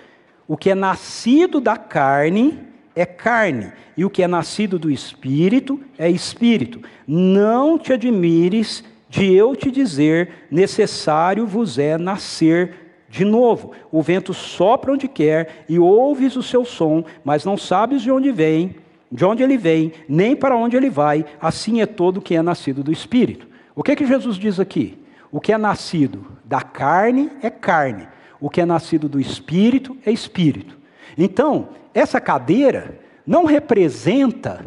O 0.47 0.57
que 0.57 0.71
é 0.71 0.75
nascido 0.75 1.61
da 1.61 1.77
carne 1.77 2.59
é 2.95 3.07
carne, 3.07 3.73
e 3.97 4.05
o 4.05 4.11
que 4.11 4.23
é 4.23 4.29
nascido 4.29 4.79
do 4.79 4.91
espírito 4.91 5.81
é 5.97 6.11
espírito. 6.11 6.83
Não 7.07 7.79
te 7.79 7.93
admires 7.93 8.85
de 9.12 9.31
eu 9.31 9.55
te 9.55 9.70
dizer: 9.70 10.46
necessário 10.51 11.46
vos 11.46 11.79
é 11.79 11.98
nascer 11.98 13.05
de 13.11 13.27
novo. 13.27 13.72
O 13.90 14.01
vento 14.01 14.33
sopra 14.33 14.90
onde 14.90 15.07
quer 15.07 15.66
e 15.68 15.79
ouves 15.79 16.35
o 16.35 16.42
seu 16.42 16.64
som, 16.64 17.05
mas 17.22 17.44
não 17.44 17.59
sabes 17.59 18.01
de 18.01 18.11
onde 18.11 18.33
vem, 18.33 18.75
de 19.11 19.22
onde 19.22 19.42
ele 19.42 19.59
vem, 19.59 19.92
nem 20.09 20.35
para 20.35 20.57
onde 20.57 20.79
ele 20.79 20.88
vai. 20.88 21.27
Assim 21.38 21.83
é 21.83 21.87
todo 21.87 22.22
que 22.22 22.35
é 22.35 22.40
nascido 22.40 22.83
do 22.83 22.90
Espírito. 22.90 23.46
O 23.77 23.83
que 23.83 23.94
que 23.94 24.07
Jesus 24.07 24.37
diz 24.37 24.59
aqui? 24.59 24.98
O 25.31 25.42
que 25.42 25.53
é 25.53 25.59
nascido 25.59 26.27
da 26.42 26.62
carne 26.62 27.31
é 27.42 27.51
carne, 27.51 28.09
o 28.40 28.48
que 28.48 28.62
é 28.62 28.64
nascido 28.64 29.11
do 29.11 29.20
Espírito 29.20 29.94
é 30.07 30.11
Espírito. 30.11 30.79
Então, 31.18 31.68
essa 31.92 32.18
cadeira 32.18 32.98
não 33.27 33.44
representa 33.44 34.64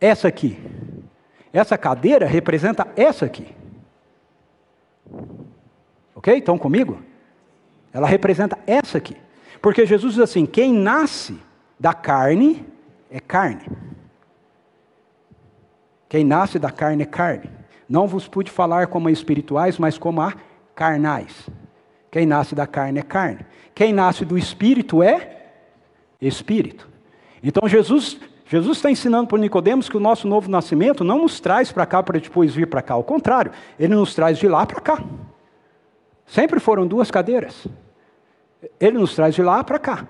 essa 0.00 0.26
aqui. 0.26 0.58
Essa 1.54 1.78
cadeira 1.78 2.26
representa 2.26 2.88
essa 2.96 3.26
aqui. 3.26 3.46
Ok? 6.12 6.36
Estão 6.36 6.58
comigo? 6.58 7.00
Ela 7.92 8.08
representa 8.08 8.58
essa 8.66 8.98
aqui. 8.98 9.16
Porque 9.62 9.86
Jesus 9.86 10.14
diz 10.14 10.22
assim: 10.22 10.46
quem 10.46 10.72
nasce 10.72 11.38
da 11.78 11.94
carne 11.94 12.66
é 13.08 13.20
carne. 13.20 13.64
Quem 16.08 16.24
nasce 16.24 16.58
da 16.58 16.72
carne 16.72 17.04
é 17.04 17.06
carne. 17.06 17.48
Não 17.88 18.08
vos 18.08 18.26
pude 18.26 18.50
falar 18.50 18.88
como 18.88 19.06
a 19.06 19.12
espirituais, 19.12 19.78
mas 19.78 19.96
como 19.96 20.20
a 20.22 20.34
carnais. 20.74 21.48
Quem 22.10 22.26
nasce 22.26 22.56
da 22.56 22.66
carne 22.66 22.98
é 22.98 23.02
carne. 23.02 23.46
Quem 23.72 23.92
nasce 23.92 24.24
do 24.24 24.36
espírito 24.36 25.04
é 25.04 25.50
espírito. 26.20 26.88
Então 27.40 27.68
Jesus 27.68 28.18
Jesus 28.54 28.78
está 28.78 28.88
ensinando 28.88 29.26
para 29.26 29.36
Nicodemos 29.36 29.88
que 29.88 29.96
o 29.96 30.00
nosso 30.00 30.28
novo 30.28 30.48
nascimento 30.48 31.02
não 31.02 31.22
nos 31.22 31.40
traz 31.40 31.72
para 31.72 31.84
cá 31.84 32.00
para 32.04 32.20
depois 32.20 32.54
vir 32.54 32.68
para 32.68 32.80
cá. 32.80 32.94
Ao 32.94 33.02
contrário, 33.02 33.50
ele 33.76 33.96
nos 33.96 34.14
traz 34.14 34.38
de 34.38 34.46
lá 34.46 34.64
para 34.64 34.80
cá. 34.80 35.02
Sempre 36.24 36.60
foram 36.60 36.86
duas 36.86 37.10
cadeiras. 37.10 37.66
Ele 38.78 38.96
nos 38.96 39.12
traz 39.12 39.34
de 39.34 39.42
lá 39.42 39.64
para 39.64 39.76
cá. 39.80 40.06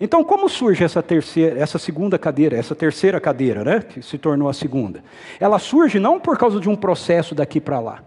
Então, 0.00 0.24
como 0.24 0.48
surge 0.48 0.82
essa 0.82 1.00
terceira, 1.00 1.56
essa 1.56 1.78
segunda 1.78 2.18
cadeira, 2.18 2.56
essa 2.56 2.74
terceira 2.74 3.20
cadeira, 3.20 3.62
né, 3.62 3.78
que 3.78 4.02
se 4.02 4.18
tornou 4.18 4.48
a 4.48 4.52
segunda? 4.52 5.00
Ela 5.38 5.60
surge 5.60 6.00
não 6.00 6.18
por 6.18 6.36
causa 6.36 6.58
de 6.58 6.68
um 6.68 6.74
processo 6.74 7.32
daqui 7.32 7.60
para 7.60 7.78
lá. 7.78 8.02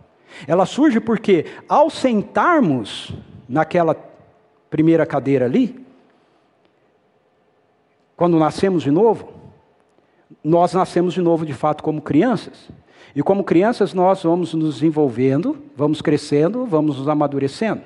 Ela 0.45 0.65
surge 0.65 0.99
porque 0.99 1.45
ao 1.69 1.89
sentarmos 1.89 3.13
naquela 3.47 3.95
primeira 4.69 5.05
cadeira 5.05 5.45
ali, 5.45 5.81
quando 8.17 8.37
nascemos 8.37 8.83
de 8.83 8.91
novo, 8.91 9.34
nós 10.43 10.73
nascemos 10.73 11.13
de 11.13 11.21
novo 11.21 11.45
de 11.45 11.53
fato 11.53 11.83
como 11.83 12.01
crianças. 12.01 12.69
E 13.15 13.23
como 13.23 13.43
crianças 13.43 13.93
nós 13.93 14.23
vamos 14.23 14.53
nos 14.53 14.75
desenvolvendo, 14.75 15.57
vamos 15.75 16.01
crescendo, 16.01 16.65
vamos 16.65 16.97
nos 16.97 17.07
amadurecendo. 17.07 17.81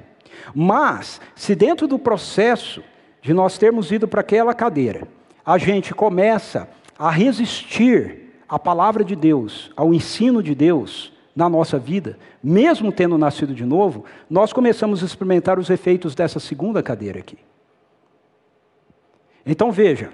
Mas, 0.55 1.21
se 1.35 1.53
dentro 1.53 1.87
do 1.87 1.99
processo 1.99 2.83
de 3.21 3.33
nós 3.33 3.57
termos 3.57 3.91
ido 3.91 4.07
para 4.07 4.21
aquela 4.21 4.53
cadeira, 4.53 5.07
a 5.45 5.57
gente 5.57 5.93
começa 5.93 6.67
a 6.97 7.09
resistir 7.09 8.33
à 8.47 8.57
palavra 8.57 9.03
de 9.03 9.15
Deus, 9.15 9.71
ao 9.75 9.93
ensino 9.93 10.41
de 10.41 10.55
Deus 10.55 11.13
na 11.35 11.47
nossa 11.47 11.77
vida, 11.77 12.17
mesmo 12.43 12.91
tendo 12.91 13.17
nascido 13.17 13.53
de 13.53 13.63
novo, 13.63 14.03
nós 14.29 14.51
começamos 14.51 15.01
a 15.01 15.05
experimentar 15.05 15.59
os 15.59 15.69
efeitos 15.69 16.15
dessa 16.15 16.39
segunda 16.39 16.81
cadeira 16.81 17.19
aqui. 17.19 17.37
Então 19.45 19.71
veja, 19.71 20.11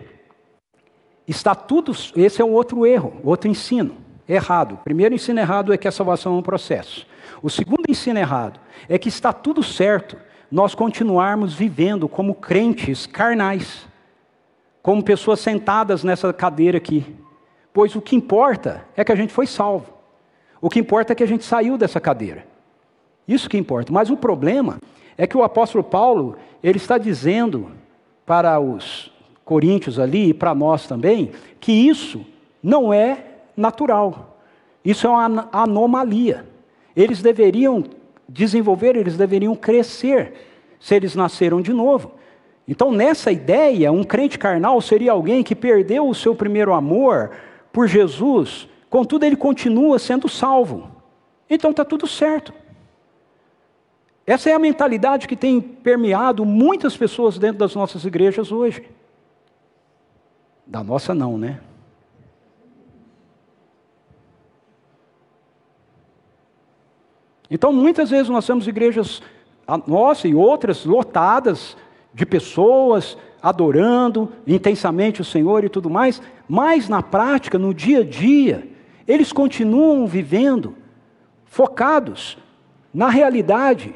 está 1.27 1.55
tudo. 1.55 1.91
Esse 2.15 2.41
é 2.41 2.45
um 2.45 2.51
outro 2.51 2.85
erro, 2.85 3.13
outro 3.23 3.49
ensino 3.49 3.97
errado. 4.27 4.73
O 4.73 4.77
primeiro 4.77 5.15
ensino 5.15 5.39
errado 5.39 5.73
é 5.73 5.77
que 5.77 5.87
a 5.87 5.91
salvação 5.91 6.35
é 6.35 6.37
um 6.37 6.43
processo. 6.43 7.05
O 7.41 7.49
segundo 7.49 7.83
ensino 7.89 8.19
errado 8.19 8.59
é 8.89 8.97
que 8.97 9.09
está 9.09 9.31
tudo 9.31 9.63
certo 9.63 10.17
nós 10.51 10.75
continuarmos 10.75 11.53
vivendo 11.53 12.07
como 12.07 12.35
crentes 12.35 13.05
carnais, 13.05 13.87
como 14.81 15.03
pessoas 15.03 15.39
sentadas 15.39 16.03
nessa 16.03 16.31
cadeira 16.31 16.77
aqui. 16.77 17.15
Pois 17.73 17.95
o 17.95 18.01
que 18.01 18.15
importa 18.15 18.85
é 18.95 19.03
que 19.03 19.11
a 19.11 19.15
gente 19.15 19.33
foi 19.33 19.47
salvo. 19.47 19.93
O 20.61 20.69
que 20.69 20.79
importa 20.79 21.13
é 21.13 21.15
que 21.15 21.23
a 21.23 21.27
gente 21.27 21.43
saiu 21.43 21.77
dessa 21.77 21.99
cadeira. 21.99 22.45
Isso 23.27 23.49
que 23.49 23.57
importa. 23.57 23.91
Mas 23.91 24.09
o 24.09 24.17
problema 24.17 24.77
é 25.17 25.27
que 25.27 25.37
o 25.37 25.43
apóstolo 25.43 25.83
Paulo, 25.83 26.37
ele 26.63 26.77
está 26.77 26.97
dizendo 26.97 27.71
para 28.25 28.59
os 28.59 29.11
coríntios 29.45 29.99
ali 29.99 30.29
e 30.29 30.33
para 30.33 30.55
nós 30.55 30.87
também, 30.87 31.31
que 31.59 31.71
isso 31.71 32.25
não 32.61 32.91
é 32.91 33.23
natural. 33.55 34.39
Isso 34.83 35.05
é 35.05 35.09
uma 35.09 35.47
anomalia. 35.51 36.45
Eles 36.95 37.21
deveriam 37.21 37.83
desenvolver, 38.27 38.95
eles 38.95 39.15
deveriam 39.15 39.55
crescer 39.55 40.33
se 40.79 40.95
eles 40.95 41.15
nasceram 41.15 41.61
de 41.61 41.71
novo. 41.71 42.11
Então, 42.67 42.91
nessa 42.91 43.31
ideia, 43.31 43.91
um 43.91 44.03
crente 44.03 44.39
carnal 44.39 44.81
seria 44.81 45.11
alguém 45.11 45.43
que 45.43 45.55
perdeu 45.55 46.09
o 46.09 46.15
seu 46.15 46.33
primeiro 46.33 46.73
amor 46.73 47.31
por 47.71 47.87
Jesus, 47.87 48.67
contudo, 48.89 49.25
ele 49.25 49.35
continua 49.35 49.99
sendo 49.99 50.27
salvo. 50.27 50.89
Então, 51.49 51.71
está 51.71 51.85
tudo 51.85 52.07
certo. 52.07 52.53
Essa 54.25 54.49
é 54.49 54.53
a 54.53 54.59
mentalidade 54.59 55.27
que 55.27 55.35
tem 55.35 55.61
permeado 55.61 56.43
muitas 56.43 56.97
pessoas 56.97 57.37
dentro 57.37 57.59
das 57.59 57.75
nossas 57.75 58.03
igrejas 58.05 58.51
hoje. 58.51 58.83
Da 60.65 60.83
nossa, 60.83 61.13
não, 61.13 61.37
né? 61.37 61.59
Então, 67.49 67.71
muitas 67.71 68.09
vezes 68.09 68.29
nós 68.29 68.45
temos 68.45 68.67
igrejas, 68.67 69.21
a 69.67 69.77
nossa 69.77 70.27
e 70.27 70.33
outras, 70.33 70.83
lotadas 70.85 71.77
de 72.13 72.25
pessoas 72.25 73.17
adorando 73.41 74.31
intensamente 74.47 75.21
o 75.21 75.25
Senhor 75.25 75.63
e 75.63 75.69
tudo 75.69 75.89
mais, 75.89 76.21
mas 76.49 76.89
na 76.89 77.03
prática, 77.03 77.59
no 77.59 77.73
dia 77.73 77.99
a 77.99 78.03
dia, 78.03 78.67
eles 79.07 79.31
continuam 79.31 80.07
vivendo 80.07 80.75
focados 81.45 82.37
na 82.91 83.09
realidade 83.09 83.93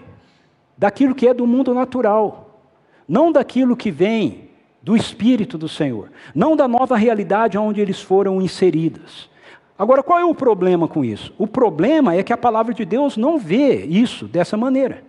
daquilo 0.77 1.15
que 1.15 1.27
é 1.27 1.33
do 1.33 1.47
mundo 1.47 1.73
natural, 1.73 2.61
não 3.07 3.31
daquilo 3.31 3.75
que 3.75 3.89
vem 3.89 4.48
do 4.89 4.97
Espírito 4.97 5.55
do 5.55 5.69
Senhor, 5.69 6.11
não 6.33 6.55
da 6.55 6.67
nova 6.67 6.97
realidade 6.97 7.55
onde 7.59 7.79
eles 7.79 8.01
foram 8.01 8.41
inseridos. 8.41 9.29
Agora, 9.77 10.01
qual 10.01 10.17
é 10.17 10.25
o 10.25 10.33
problema 10.33 10.87
com 10.87 11.05
isso? 11.05 11.31
O 11.37 11.45
problema 11.45 12.15
é 12.15 12.23
que 12.23 12.33
a 12.33 12.37
palavra 12.37 12.73
de 12.73 12.83
Deus 12.85 13.15
não 13.15 13.37
vê 13.37 13.85
isso 13.85 14.27
dessa 14.27 14.57
maneira. 14.57 15.03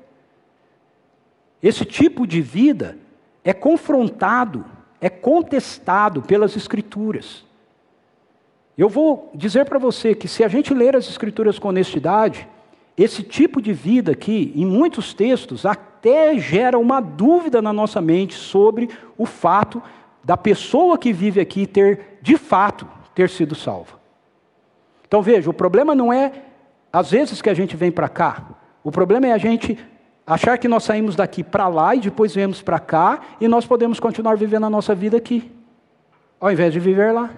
Esse 1.63 1.87
tipo 1.87 2.27
de 2.27 2.43
vida 2.43 2.99
é 3.43 3.55
confrontado, 3.55 4.67
é 5.01 5.09
contestado 5.09 6.21
pelas 6.21 6.55
Escrituras. 6.55 7.43
Eu 8.77 8.91
vou 8.91 9.31
dizer 9.35 9.65
para 9.65 9.79
você 9.79 10.15
que 10.15 10.29
se 10.29 10.45
a 10.45 10.49
gente 10.49 10.75
ler 10.75 10.95
as 10.95 11.09
Escrituras 11.09 11.59
com 11.59 11.69
honestidade, 11.69 12.47
esse 12.99 13.23
tipo 13.23 13.63
de 13.63 13.73
vida 13.73 14.13
aqui, 14.13 14.53
em 14.55 14.67
muitos 14.67 15.15
textos, 15.15 15.65
até 16.01 16.39
gera 16.39 16.79
uma 16.79 16.99
dúvida 16.99 17.61
na 17.61 17.75
nossa 17.75 18.01
mente 18.01 18.33
sobre 18.33 18.89
o 19.19 19.27
fato 19.27 19.83
da 20.25 20.35
pessoa 20.35 20.97
que 20.97 21.13
vive 21.13 21.41
aqui 21.41 21.67
ter, 21.67 22.19
de 22.23 22.39
fato, 22.39 22.89
ter 23.15 23.29
sido 23.29 23.55
salva. 23.55 24.01
Então 25.07 25.21
veja, 25.21 25.51
o 25.51 25.53
problema 25.53 25.95
não 25.95 26.11
é 26.11 26.33
às 26.91 27.11
vezes 27.11 27.43
que 27.43 27.51
a 27.51 27.55
gente 27.55 27.77
vem 27.77 27.93
para 27.93 28.09
cá, 28.09 28.47
o 28.83 28.91
problema 28.91 29.27
é 29.27 29.33
a 29.33 29.39
gente 29.39 29.79
achar 30.27 30.57
que 30.57 30.67
nós 30.67 30.85
saímos 30.85 31.15
daqui 31.15 31.45
para 31.45 31.69
lá 31.69 31.95
e 31.95 32.01
depois 32.01 32.35
viemos 32.35 32.63
para 32.63 32.81
cá 32.81 33.21
e 33.39 33.47
nós 33.47 33.67
podemos 33.67 34.01
continuar 34.01 34.37
vivendo 34.37 34.65
a 34.65 34.71
nossa 34.71 34.95
vida 34.95 35.19
aqui, 35.19 35.53
ao 36.41 36.51
invés 36.51 36.73
de 36.73 36.81
viver 36.81 37.13
lá, 37.13 37.31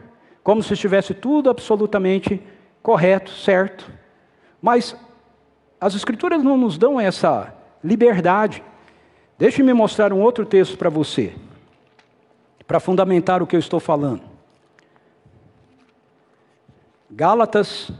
como 0.45 0.63
se 0.63 0.73
estivesse 0.73 1.15
tudo 1.15 1.51
absolutamente 1.51 2.41
correto, 2.81 3.33
certo. 3.33 3.91
Mas 4.61 4.97
as 5.81 5.97
Escrituras 5.97 6.45
não 6.45 6.57
nos 6.57 6.79
dão 6.79 7.01
essa 7.01 7.53
liberdade. 7.83 8.63
Deixe-me 9.39 9.73
mostrar 9.73 10.13
um 10.13 10.21
outro 10.21 10.45
texto 10.47 10.77
para 10.77 10.89
você, 10.89 11.35
para 12.67 12.81
fundamentar 12.81 13.43
o 13.43 13.47
que 13.47 13.57
eu 13.57 13.61
estou 13.61 13.81
falando. 13.81 14.23
Gálatas, 17.11 17.91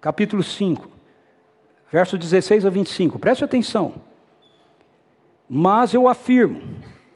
capítulo 0.00 0.42
5, 0.42 0.88
verso 1.90 2.16
16 2.16 2.64
a 2.64 2.70
25, 2.70 3.18
preste 3.18 3.44
atenção. 3.44 3.94
Mas 5.48 5.92
eu 5.92 6.08
afirmo: 6.08 6.62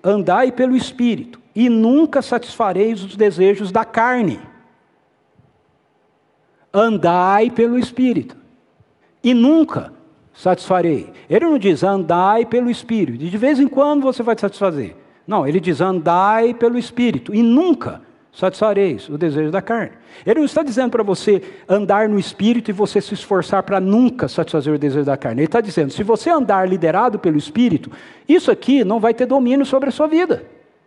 andai 0.03 0.53
pelo 0.53 0.77
Espírito, 0.77 1.41
e 1.55 1.69
nunca 1.69 2.21
satisfareis 2.21 3.03
os 3.03 3.17
desejos 3.17 3.73
da 3.73 3.85
carne 3.85 4.41
andai 6.73 7.51
pelo 7.51 7.79
Espírito, 7.79 8.37
e 9.23 9.35
nunca 9.35 9.93
satisfarei. 10.33 11.13
Ele 11.29 11.45
não 11.45 11.59
diz 11.59 11.83
andai 11.83 12.47
pelo 12.47 12.71
Espírito, 12.71 13.19
de 13.19 13.39
vez 13.39 13.59
em 13.59 13.69
quando 13.69 14.03
você 14.03 14.23
vai 14.23 14.37
satisfazer. 14.39 14.97
Não, 15.27 15.47
ele 15.47 15.61
diz 15.61 15.81
andai 15.81 16.55
pelo 16.55 16.79
Espírito, 16.79 17.35
e 17.35 17.43
nunca 17.43 18.01
satisfareis 18.33 19.09
o 19.09 19.19
desejo 19.19 19.51
da 19.51 19.61
carne. 19.61 19.93
Ele 20.25 20.41
não 20.41 20.47
está 20.47 20.63
dizendo 20.63 20.91
para 20.91 21.03
você 21.03 21.43
andar 21.69 22.09
no 22.09 22.19
Espírito 22.19 22.71
e 22.71 22.73
você 22.73 23.01
se 23.01 23.15
esforçar 23.15 23.63
para 23.63 23.81
nunca 23.81 24.29
satisfazer 24.29 24.75
o 24.75 24.79
desejo 24.79 25.05
da 25.05 25.17
carne. 25.17 25.41
Ele 25.41 25.47
está 25.47 25.61
dizendo, 25.61 25.93
se 25.93 26.03
você 26.03 26.31
andar 26.31 26.69
liderado 26.69 27.19
pelo 27.19 27.37
Espírito, 27.37 27.91
isso 28.29 28.51
aqui 28.51 28.85
não 28.85 29.01
vai 29.01 29.13
ter 29.13 29.27
domínio 29.27 29.67
sobre 29.67 29.89
a 29.89 29.93
sua 29.93 30.07
vida. 30.07 30.45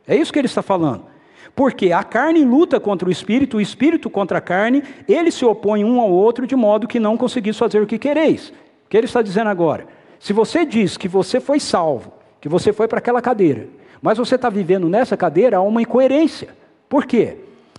É 0.07 0.15
isso 0.15 0.31
que 0.31 0.39
ele 0.39 0.47
está 0.47 0.61
falando. 0.61 1.12
Porque 1.55 1.91
a 1.91 2.03
carne 2.03 2.43
luta 2.43 2.79
contra 2.79 3.07
o 3.07 3.11
espírito, 3.11 3.57
o 3.57 3.61
espírito 3.61 4.09
contra 4.09 4.37
a 4.37 4.41
carne, 4.41 4.83
eles 5.07 5.35
se 5.35 5.45
opõem 5.45 5.85
um 5.85 5.99
ao 5.99 6.09
outro 6.09 6.47
de 6.47 6.55
modo 6.55 6.87
que 6.87 6.99
não 6.99 7.17
conseguis 7.17 7.57
fazer 7.57 7.81
o 7.81 7.87
que 7.87 7.99
quereis. 7.99 8.49
O 8.85 8.89
que 8.89 8.97
ele 8.97 9.05
está 9.05 9.21
dizendo 9.21 9.49
agora? 9.49 9.87
Se 10.19 10.33
você 10.33 10.65
diz 10.65 10.97
que 10.97 11.07
você 11.07 11.39
foi 11.39 11.59
salvo, 11.59 12.13
que 12.39 12.49
você 12.49 12.71
foi 12.71 12.87
para 12.87 12.99
aquela 12.99 13.21
cadeira, 13.21 13.67
mas 14.01 14.17
você 14.17 14.35
está 14.35 14.49
vivendo 14.49 14.89
nessa 14.89 15.15
cadeira, 15.15 15.57
há 15.57 15.61
uma 15.61 15.81
incoerência. 15.81 16.49
Por 16.89 17.05
quê? 17.05 17.37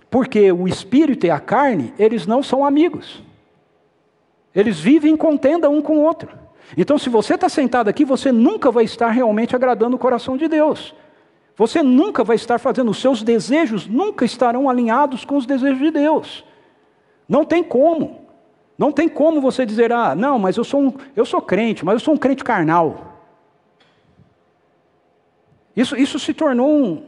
Porque 0.09 0.51
o 0.51 0.67
espírito 0.67 1.25
e 1.25 1.29
a 1.29 1.39
carne, 1.39 1.93
eles 1.99 2.25
não 2.25 2.41
são 2.41 2.65
amigos. 2.65 3.23
Eles 4.55 4.79
vivem 4.79 5.13
em 5.13 5.17
contenda 5.17 5.69
um 5.69 5.81
com 5.81 5.97
o 5.97 6.03
outro. 6.03 6.29
Então, 6.77 6.97
se 6.97 7.09
você 7.09 7.35
está 7.35 7.49
sentado 7.49 7.89
aqui, 7.89 8.05
você 8.05 8.31
nunca 8.31 8.71
vai 8.71 8.85
estar 8.85 9.09
realmente 9.09 9.55
agradando 9.55 9.95
o 9.95 9.99
coração 9.99 10.37
de 10.37 10.47
Deus. 10.47 10.95
Você 11.57 11.81
nunca 11.81 12.23
vai 12.23 12.35
estar 12.35 12.59
fazendo, 12.59 12.91
os 12.91 12.99
seus 12.99 13.23
desejos 13.23 13.87
nunca 13.87 14.25
estarão 14.25 14.69
alinhados 14.69 15.23
com 15.23 15.37
os 15.37 15.45
desejos 15.45 15.79
de 15.79 15.91
Deus. 15.91 16.43
Não 17.27 17.45
tem 17.45 17.63
como. 17.63 18.25
Não 18.77 18.91
tem 18.91 19.07
como 19.07 19.39
você 19.39 19.65
dizer, 19.65 19.91
ah, 19.93 20.13
não, 20.13 20.37
mas 20.37 20.57
eu 20.57 20.63
sou, 20.63 20.81
um, 20.81 20.93
eu 21.15 21.25
sou 21.25 21.41
crente, 21.41 21.85
mas 21.85 21.93
eu 21.93 21.99
sou 21.99 22.13
um 22.13 22.17
crente 22.17 22.43
carnal. 22.43 23.21
Isso, 25.75 25.95
isso 25.95 26.19
se 26.19 26.33
tornou 26.33 26.69
um. 26.69 27.03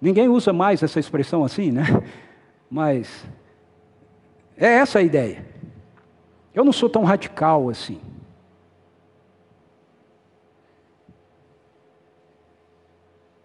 Ninguém 0.00 0.28
usa 0.28 0.52
mais 0.52 0.82
essa 0.82 0.98
expressão 0.98 1.44
assim, 1.44 1.70
né? 1.70 1.84
Mas 2.70 3.26
é 4.56 4.66
essa 4.66 5.00
a 5.00 5.02
ideia. 5.02 5.44
Eu 6.54 6.64
não 6.64 6.72
sou 6.72 6.88
tão 6.88 7.02
radical 7.02 7.68
assim. 7.68 8.00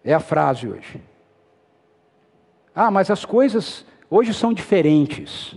É 0.05 0.13
a 0.13 0.19
frase 0.19 0.67
hoje. 0.67 1.01
Ah, 2.75 2.91
mas 2.91 3.09
as 3.09 3.25
coisas 3.25 3.83
hoje 4.07 4.35
são 4.35 4.53
diferentes. 4.53 5.55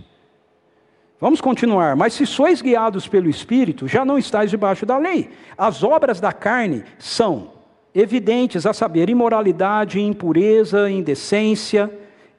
Vamos 1.20 1.42
continuar. 1.42 1.94
Mas 1.94 2.14
se 2.14 2.24
sois 2.24 2.62
guiados 2.62 3.06
pelo 3.06 3.28
Espírito, 3.28 3.86
já 3.86 4.06
não 4.06 4.16
estáis 4.16 4.50
debaixo 4.50 4.86
da 4.86 4.96
lei. 4.96 5.30
As 5.56 5.84
obras 5.84 6.18
da 6.18 6.32
carne 6.32 6.82
são 6.98 7.52
evidentes, 7.94 8.64
a 8.64 8.72
saber, 8.72 9.10
imoralidade, 9.10 10.00
impureza, 10.00 10.90
indecência, 10.90 11.92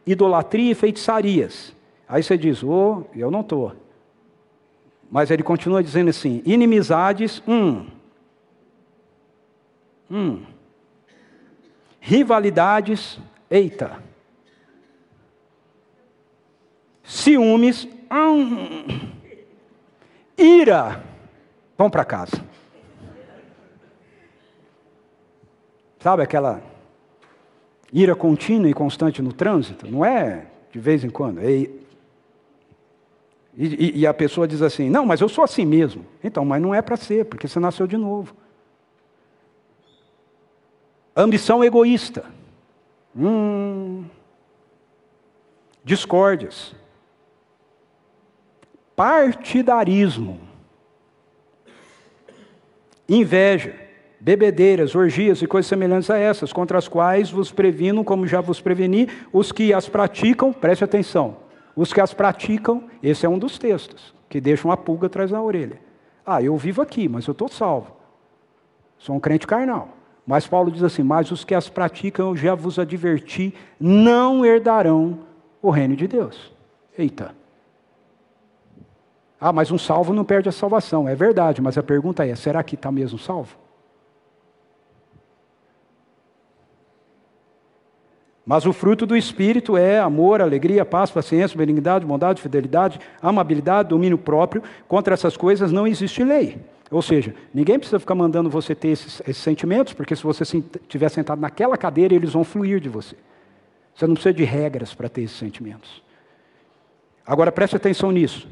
idolatria 0.08 0.72
e 0.72 0.76
feitiçarias. 0.76 1.76
Aí 2.08 2.24
você 2.24 2.36
diz, 2.36 2.64
oh, 2.64 3.04
eu 3.16 3.30
não 3.30 3.42
estou. 3.42 3.74
Mas 5.12 5.30
ele 5.30 5.44
continua 5.44 5.84
dizendo 5.84 6.10
assim: 6.10 6.42
inimizades, 6.44 7.44
hum. 7.48 7.86
Hum 10.10 10.42
rivalidades, 12.00 13.20
eita. 13.50 14.02
Ciúmes, 17.04 17.88
hum. 18.12 18.86
ira, 20.38 21.04
vão 21.78 21.90
para 21.90 22.06
casa. 22.06 22.44
Sabe 26.00 26.24
aquela 26.24 26.62
ira 27.92 28.16
contínua 28.16 28.70
e 28.70 28.74
constante 28.74 29.22
no 29.22 29.34
trânsito? 29.34 29.90
Não 29.90 30.06
é 30.06 30.46
de 30.72 30.80
vez 30.80 31.04
em 31.04 31.10
quando. 31.10 31.40
É... 31.40 31.52
E, 31.52 31.74
e, 33.58 34.00
e 34.00 34.08
a 34.08 34.14
pessoa 34.14 34.48
diz 34.48 34.62
assim: 34.62 34.90
Não, 34.90 35.06
mas 35.06 35.20
eu 35.20 35.28
sou 35.28 35.44
assim 35.44 35.66
mesmo. 35.66 36.06
Então, 36.24 36.46
mas 36.46 36.62
não 36.62 36.74
é 36.74 36.82
para 36.82 36.96
ser, 36.96 37.26
porque 37.26 37.48
você 37.48 37.60
nasceu 37.60 37.86
de 37.86 37.98
novo. 37.98 38.34
Ambição 41.20 41.62
egoísta. 41.62 42.24
Hum. 43.14 44.06
Discórdias. 45.84 46.74
Partidarismo. 48.96 50.40
Inveja. 53.10 53.76
Bebedeiras, 54.18 54.96
orgias 54.96 55.42
e 55.42 55.48
coisas 55.48 55.68
semelhantes 55.68 56.10
a 56.10 56.18
essas, 56.18 56.54
contra 56.54 56.78
as 56.78 56.88
quais 56.88 57.30
vos 57.30 57.52
previno, 57.52 58.04
como 58.04 58.26
já 58.26 58.40
vos 58.40 58.62
preveni, 58.62 59.10
os 59.32 59.52
que 59.52 59.74
as 59.74 59.88
praticam, 59.88 60.52
preste 60.52 60.84
atenção, 60.84 61.38
os 61.74 61.94
que 61.94 62.02
as 62.02 62.14
praticam, 62.14 62.90
esse 63.02 63.26
é 63.26 63.30
um 63.30 63.40
dos 63.40 63.58
textos, 63.58 64.14
que 64.28 64.42
deixam 64.42 64.72
a 64.72 64.78
pulga 64.78 65.08
atrás 65.08 65.32
da 65.32 65.42
orelha. 65.42 65.80
Ah, 66.26 66.42
eu 66.42 66.58
vivo 66.58 66.82
aqui, 66.82 67.08
mas 67.08 67.28
eu 67.28 67.32
estou 67.32 67.48
salvo. 67.48 67.96
Sou 68.98 69.16
um 69.16 69.22
crente 69.22 69.48
carnal. 69.48 69.99
Mas 70.30 70.46
Paulo 70.46 70.70
diz 70.70 70.84
assim: 70.84 71.02
Mas 71.02 71.32
os 71.32 71.44
que 71.44 71.56
as 71.56 71.70
praticam, 71.70 72.28
eu 72.28 72.36
já 72.36 72.54
vos 72.54 72.78
adverti, 72.78 73.52
não 73.80 74.46
herdarão 74.46 75.22
o 75.60 75.72
reino 75.72 75.96
de 75.96 76.08
Deus. 76.08 76.54
Eita. 76.96 77.34
Ah, 79.42 79.52
mas 79.52 79.72
um 79.72 79.78
salvo 79.80 80.14
não 80.14 80.24
perde 80.24 80.48
a 80.48 80.52
salvação. 80.52 81.10
É 81.10 81.16
verdade, 81.16 81.64
mas 81.64 81.80
a 81.80 81.82
pergunta 81.82 82.28
é: 82.28 82.36
será 82.36 82.62
que 82.62 82.76
está 82.76 82.92
mesmo 82.92 83.18
salvo? 83.18 83.58
Mas 88.46 88.68
o 88.68 88.74
fruto 88.74 89.08
do 89.08 89.18
Espírito 89.18 89.76
é 89.78 89.98
amor, 90.00 90.44
alegria, 90.44 90.86
paz, 90.86 91.10
paciência, 91.10 91.58
benignidade, 91.58 92.06
bondade, 92.06 92.40
fidelidade, 92.40 93.00
amabilidade, 93.20 93.90
domínio 93.90 94.18
próprio. 94.20 94.62
Contra 94.88 95.16
essas 95.16 95.36
coisas 95.36 95.72
não 95.72 95.88
existe 95.88 96.24
lei. 96.24 96.60
Ou 96.92 97.02
seja, 97.02 97.36
ninguém 97.54 97.78
precisa 97.78 98.00
ficar 98.00 98.16
mandando 98.16 98.50
você 98.50 98.74
ter 98.74 98.90
esses, 98.90 99.22
esses 99.22 99.38
sentimentos, 99.38 99.94
porque 99.94 100.16
se 100.16 100.24
você 100.24 100.44
estiver 100.44 101.10
sentado 101.10 101.40
naquela 101.40 101.78
cadeira, 101.78 102.16
eles 102.16 102.34
vão 102.34 102.44
fluir 102.44 102.80
de 102.80 102.90
você. 102.90 103.16
Você 103.94 104.08
não 104.08 104.16
precisa 104.16 104.34
de 104.34 104.44
regras 104.44 104.94
para 104.94 105.08
ter 105.08 105.22
esses 105.22 105.38
sentimentos. 105.38 106.02
Agora 107.26 107.52
preste 107.52 107.76
atenção 107.76 108.12
nisso. 108.12 108.48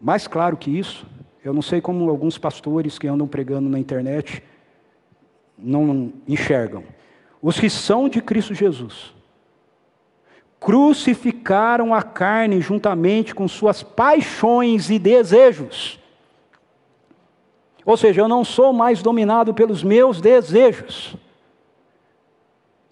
Mais 0.00 0.26
claro 0.26 0.56
que 0.56 0.70
isso, 0.70 1.06
eu 1.42 1.54
não 1.54 1.62
sei 1.62 1.80
como 1.80 2.10
alguns 2.10 2.36
pastores 2.36 2.98
que 2.98 3.08
andam 3.08 3.26
pregando 3.26 3.68
na 3.68 3.78
internet 3.78 4.42
não 5.56 6.12
enxergam. 6.26 6.84
Os 7.40 7.58
que 7.58 7.70
são 7.70 8.08
de 8.08 8.20
Cristo 8.20 8.54
Jesus 8.54 9.14
crucificaram 10.60 11.94
a 11.94 12.02
carne 12.02 12.60
juntamente 12.60 13.34
com 13.34 13.46
suas 13.46 13.82
paixões 13.82 14.90
e 14.90 14.98
desejos. 14.98 16.00
Ou 17.88 17.96
seja, 17.96 18.20
eu 18.20 18.28
não 18.28 18.44
sou 18.44 18.70
mais 18.70 19.00
dominado 19.00 19.54
pelos 19.54 19.82
meus 19.82 20.20
desejos. 20.20 21.16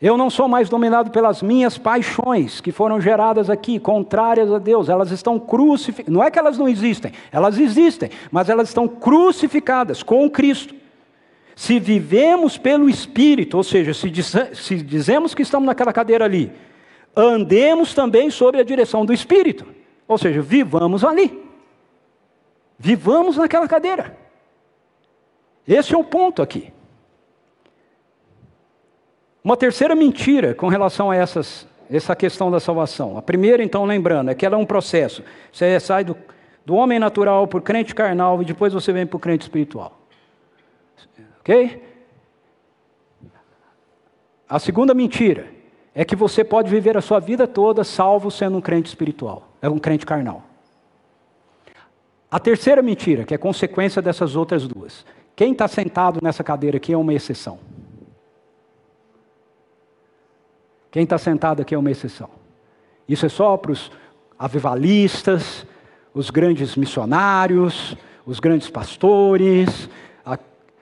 Eu 0.01 0.17
não 0.17 0.31
sou 0.31 0.49
mais 0.49 0.71
dominado 0.71 1.11
pelas 1.11 1.43
minhas 1.43 1.77
paixões 1.77 2.63
que 2.63 2.73
foram 2.73 2.99
geradas 2.99 3.51
aqui, 3.51 3.79
contrárias 3.79 4.51
a 4.51 4.57
Deus. 4.57 4.89
Elas 4.89 5.11
estão 5.11 5.39
crucificadas. 5.39 6.11
Não 6.11 6.25
é 6.25 6.31
que 6.31 6.39
elas 6.39 6.57
não 6.57 6.67
existem, 6.67 7.13
elas 7.31 7.59
existem, 7.59 8.09
mas 8.33 8.49
elas 8.49 8.69
estão 8.69 8.89
crucificadas 8.89 10.03
com 10.03 10.31
Cristo. 10.31 10.75
Se 11.55 11.79
vivemos 11.79 12.57
pelo 12.57 12.89
Espírito, 12.89 13.59
ou 13.59 13.63
seja, 13.63 13.93
se, 13.93 14.09
diz, 14.09 14.33
se 14.55 14.77
dizemos 14.77 15.35
que 15.35 15.43
estamos 15.43 15.67
naquela 15.67 15.93
cadeira 15.93 16.25
ali, 16.25 16.51
andemos 17.15 17.93
também 17.93 18.31
sob 18.31 18.59
a 18.59 18.65
direção 18.65 19.05
do 19.05 19.13
Espírito. 19.13 19.67
Ou 20.09 20.17
seja, 20.17 20.41
vivamos 20.41 21.05
ali. 21.05 21.39
Vivamos 22.79 23.37
naquela 23.37 23.69
cadeira. 23.69 24.25
Esse 25.67 25.95
é 25.95 25.99
o 25.99 26.05
ponto 26.05 26.43
aqui. 26.43 26.73
Uma 29.43 29.57
terceira 29.57 29.95
mentira 29.95 30.55
com 30.55 30.69
relação 30.69 31.11
a 31.11 31.17
essas, 31.17 31.67
essa 31.91 32.15
questão 32.17 32.51
da 32.51 32.61
salvação. 32.61 33.17
A 33.17 33.23
primeira, 33.23 33.63
então, 33.63 33.85
lembrando, 33.85 34.31
é 34.31 34.35
que 34.35 34.45
ela 34.45 34.57
é 34.57 34.59
um 34.59 34.67
processo. 34.67 35.23
Você 35.53 35.79
sai 35.81 36.05
do, 36.05 36.17
do 36.65 36.75
homem 36.75 36.99
natural 36.99 37.47
para 37.47 37.59
o 37.59 37.63
crente 37.63 37.95
carnal 37.95 38.43
e 38.43 38.45
depois 38.45 38.73
você 38.73 38.93
vem 38.93 39.07
para 39.07 39.17
o 39.17 39.21
crente 39.21 39.43
espiritual. 39.43 40.01
Ok? 41.41 41.83
A 44.49 44.59
segunda 44.59 44.95
mentira 44.95 45.47
é 45.95 46.05
que 46.05 46.15
você 46.15 46.45
pode 46.45 46.71
viver 46.71 46.97
a 46.97 47.01
sua 47.01 47.19
vida 47.19 47.47
toda 47.47 47.83
salvo 47.83 48.31
sendo 48.31 48.59
um 48.59 48.61
crente 48.61 48.89
espiritual, 48.89 49.49
é 49.63 49.69
um 49.69 49.79
crente 49.79 50.05
carnal. 50.05 50.43
A 52.31 52.39
terceira 52.39 52.83
mentira, 52.83 53.25
que 53.25 53.33
é 53.33 53.39
consequência 53.39 54.03
dessas 54.03 54.37
outras 54.37 54.67
duas, 54.67 55.07
quem 55.37 55.53
está 55.53 55.69
sentado 55.69 56.19
nessa 56.23 56.43
cadeira 56.43 56.79
aqui 56.79 56.95
é 56.95 56.97
uma 56.97 57.13
exceção. 57.13 57.59
Quem 60.91 61.03
está 61.05 61.19
sentado 61.19 61.61
aqui 61.61 61.75
é 61.75 61.79
uma 61.79 61.91
exceção. 61.91 62.31
Isso 63.07 63.27
é 63.27 63.29
só 63.29 63.55
para 63.59 63.73
os 63.73 63.93
avivalistas, 64.39 65.67
os 66.15 66.31
grandes 66.31 66.75
missionários, 66.75 67.95
os 68.25 68.41
grandes 68.41 68.71
pastores, 68.71 69.91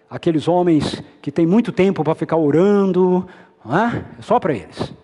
aqueles 0.08 0.46
homens 0.46 1.02
que 1.20 1.32
têm 1.32 1.44
muito 1.44 1.72
tempo 1.72 2.04
para 2.04 2.14
ficar 2.14 2.36
orando, 2.36 3.28
é? 3.66 4.18
é 4.20 4.22
só 4.22 4.38
para 4.38 4.54
eles. 4.54 4.94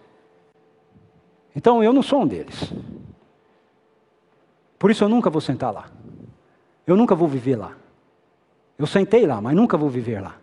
Então 1.57 1.83
eu 1.83 1.93
não 1.93 2.03
sou 2.03 2.23
um 2.23 2.27
deles. 2.29 2.73
Por 4.79 4.93
isso 4.93 5.03
eu 5.03 5.09
nunca 5.09 5.29
vou 5.29 5.41
sentar 5.41 5.73
lá. 5.73 5.91
Eu 6.87 6.97
nunca 6.97 7.17
vou 7.17 7.27
viver 7.27 7.57
lá. 7.57 7.73
Eu 8.81 8.87
sentei 8.87 9.27
lá, 9.27 9.43
mas 9.43 9.55
nunca 9.55 9.77
vou 9.77 9.91
viver 9.91 10.23
lá. 10.23 10.39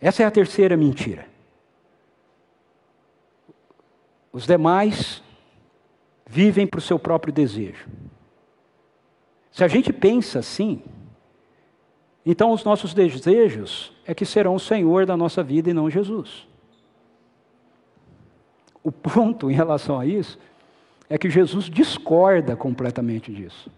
Essa 0.00 0.22
é 0.22 0.26
a 0.26 0.30
terceira 0.30 0.76
mentira. 0.76 1.26
Os 4.32 4.46
demais 4.46 5.20
vivem 6.24 6.64
para 6.64 6.78
o 6.78 6.80
seu 6.80 7.00
próprio 7.00 7.32
desejo. 7.32 7.88
Se 9.50 9.64
a 9.64 9.66
gente 9.68 9.92
pensa 9.92 10.38
assim, 10.38 10.80
então 12.24 12.52
os 12.52 12.62
nossos 12.62 12.94
desejos 12.94 13.92
é 14.06 14.14
que 14.14 14.24
serão 14.24 14.54
o 14.54 14.60
Senhor 14.60 15.04
da 15.04 15.16
nossa 15.16 15.42
vida 15.42 15.68
e 15.68 15.74
não 15.74 15.90
Jesus. 15.90 16.46
O 18.84 18.92
ponto 18.92 19.50
em 19.50 19.54
relação 19.54 19.98
a 19.98 20.06
isso 20.06 20.38
é 21.10 21.18
que 21.18 21.28
Jesus 21.28 21.64
discorda 21.64 22.54
completamente 22.54 23.32
disso. 23.32 23.68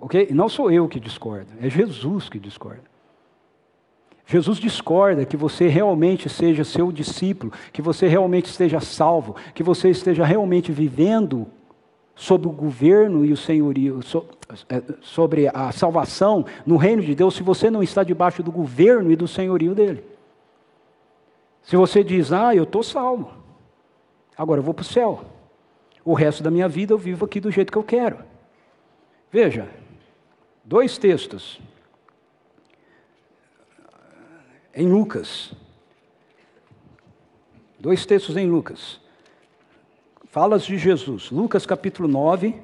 Ok? 0.00 0.28
Não 0.30 0.48
sou 0.48 0.70
eu 0.70 0.88
que 0.88 1.00
discordo, 1.00 1.52
é 1.60 1.68
Jesus 1.68 2.28
que 2.28 2.38
discorda. 2.38 2.84
Jesus 4.24 4.58
discorda 4.58 5.24
que 5.24 5.38
você 5.38 5.68
realmente 5.68 6.28
seja 6.28 6.62
seu 6.62 6.92
discípulo, 6.92 7.50
que 7.72 7.80
você 7.80 8.06
realmente 8.06 8.46
esteja 8.46 8.78
salvo, 8.78 9.34
que 9.54 9.62
você 9.62 9.88
esteja 9.88 10.24
realmente 10.24 10.70
vivendo 10.70 11.46
sob 12.14 12.46
o 12.46 12.50
governo 12.50 13.24
e 13.24 13.32
o 13.32 13.36
senhorio, 13.36 14.00
é, 14.68 14.82
sobre 15.00 15.48
a 15.48 15.72
salvação 15.72 16.44
no 16.66 16.76
reino 16.76 17.00
de 17.00 17.14
Deus, 17.14 17.34
se 17.34 17.42
você 17.42 17.70
não 17.70 17.82
está 17.82 18.02
debaixo 18.02 18.42
do 18.42 18.52
governo 18.52 19.10
e 19.10 19.16
do 19.16 19.26
senhorio 19.26 19.74
dele. 19.74 20.04
Se 21.62 21.76
você 21.76 22.04
diz, 22.04 22.32
ah, 22.32 22.54
eu 22.54 22.64
estou 22.64 22.82
salvo, 22.82 23.30
agora 24.36 24.60
eu 24.60 24.64
vou 24.64 24.74
para 24.74 24.82
o 24.82 24.86
céu, 24.86 25.24
o 26.04 26.12
resto 26.12 26.42
da 26.42 26.50
minha 26.50 26.68
vida 26.68 26.92
eu 26.92 26.98
vivo 26.98 27.24
aqui 27.24 27.40
do 27.40 27.50
jeito 27.50 27.72
que 27.72 27.78
eu 27.78 27.84
quero. 27.84 28.18
Veja, 29.30 29.68
dois 30.68 30.98
textos 30.98 31.58
em 34.74 34.86
Lucas. 34.86 35.54
Dois 37.80 38.04
textos 38.04 38.36
em 38.36 38.46
Lucas. 38.46 39.00
Falas 40.26 40.66
de 40.66 40.76
Jesus. 40.76 41.30
Lucas 41.30 41.64
capítulo 41.64 42.06
9, 42.06 42.54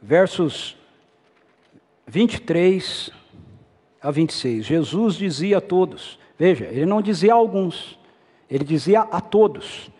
versos 0.00 0.76
23 2.06 3.10
a 4.00 4.10
26. 4.12 4.64
Jesus 4.64 5.16
dizia 5.16 5.58
a 5.58 5.60
todos, 5.60 6.16
veja, 6.38 6.66
ele 6.66 6.86
não 6.86 7.02
dizia 7.02 7.32
a 7.32 7.36
alguns, 7.36 7.98
ele 8.48 8.64
dizia 8.64 9.00
a 9.00 9.20
todos: 9.20 9.90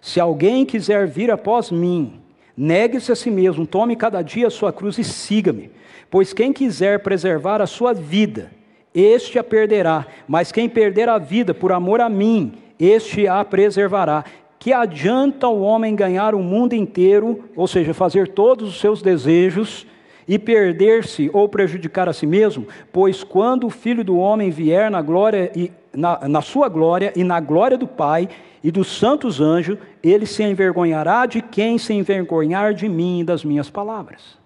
Se 0.00 0.20
alguém 0.20 0.64
quiser 0.64 1.08
vir 1.08 1.32
após 1.32 1.72
mim, 1.72 2.19
negue-se 2.60 3.10
a 3.10 3.16
si 3.16 3.30
mesmo, 3.30 3.66
tome 3.66 3.96
cada 3.96 4.20
dia 4.20 4.48
a 4.48 4.50
sua 4.50 4.70
cruz 4.70 4.98
e 4.98 5.04
siga-me. 5.04 5.70
Pois 6.10 6.34
quem 6.34 6.52
quiser 6.52 6.98
preservar 6.98 7.62
a 7.62 7.66
sua 7.66 7.94
vida, 7.94 8.50
este 8.94 9.38
a 9.38 9.44
perderá, 9.44 10.06
mas 10.28 10.52
quem 10.52 10.68
perder 10.68 11.08
a 11.08 11.16
vida 11.16 11.54
por 11.54 11.72
amor 11.72 12.02
a 12.02 12.08
mim, 12.10 12.52
este 12.78 13.26
a 13.26 13.42
preservará. 13.42 14.24
Que 14.58 14.74
adianta 14.74 15.48
o 15.48 15.62
homem 15.62 15.96
ganhar 15.96 16.34
o 16.34 16.42
mundo 16.42 16.74
inteiro, 16.74 17.44
ou 17.56 17.66
seja, 17.66 17.94
fazer 17.94 18.28
todos 18.28 18.68
os 18.68 18.78
seus 18.78 19.00
desejos, 19.00 19.86
e 20.28 20.38
perder-se 20.38 21.30
ou 21.32 21.48
prejudicar 21.48 22.10
a 22.10 22.12
si 22.12 22.26
mesmo? 22.26 22.68
Pois 22.92 23.24
quando 23.24 23.66
o 23.66 23.70
filho 23.70 24.04
do 24.04 24.18
homem 24.18 24.50
vier 24.50 24.90
na 24.90 25.00
glória 25.00 25.50
e 25.56 25.72
na, 25.92 26.28
na 26.28 26.42
sua 26.42 26.68
glória 26.68 27.12
e 27.16 27.24
na 27.24 27.40
glória 27.40 27.78
do 27.78 27.86
Pai 27.86 28.28
e 28.62 28.70
dos 28.70 28.88
santos 28.88 29.40
anjos, 29.40 29.78
ele 30.02 30.26
se 30.26 30.42
envergonhará 30.42 31.24
de 31.26 31.40
quem 31.40 31.78
se 31.78 31.94
envergonhar 31.94 32.74
de 32.74 32.88
mim 32.88 33.20
e 33.20 33.24
das 33.24 33.42
minhas 33.44 33.70
palavras. 33.70 34.38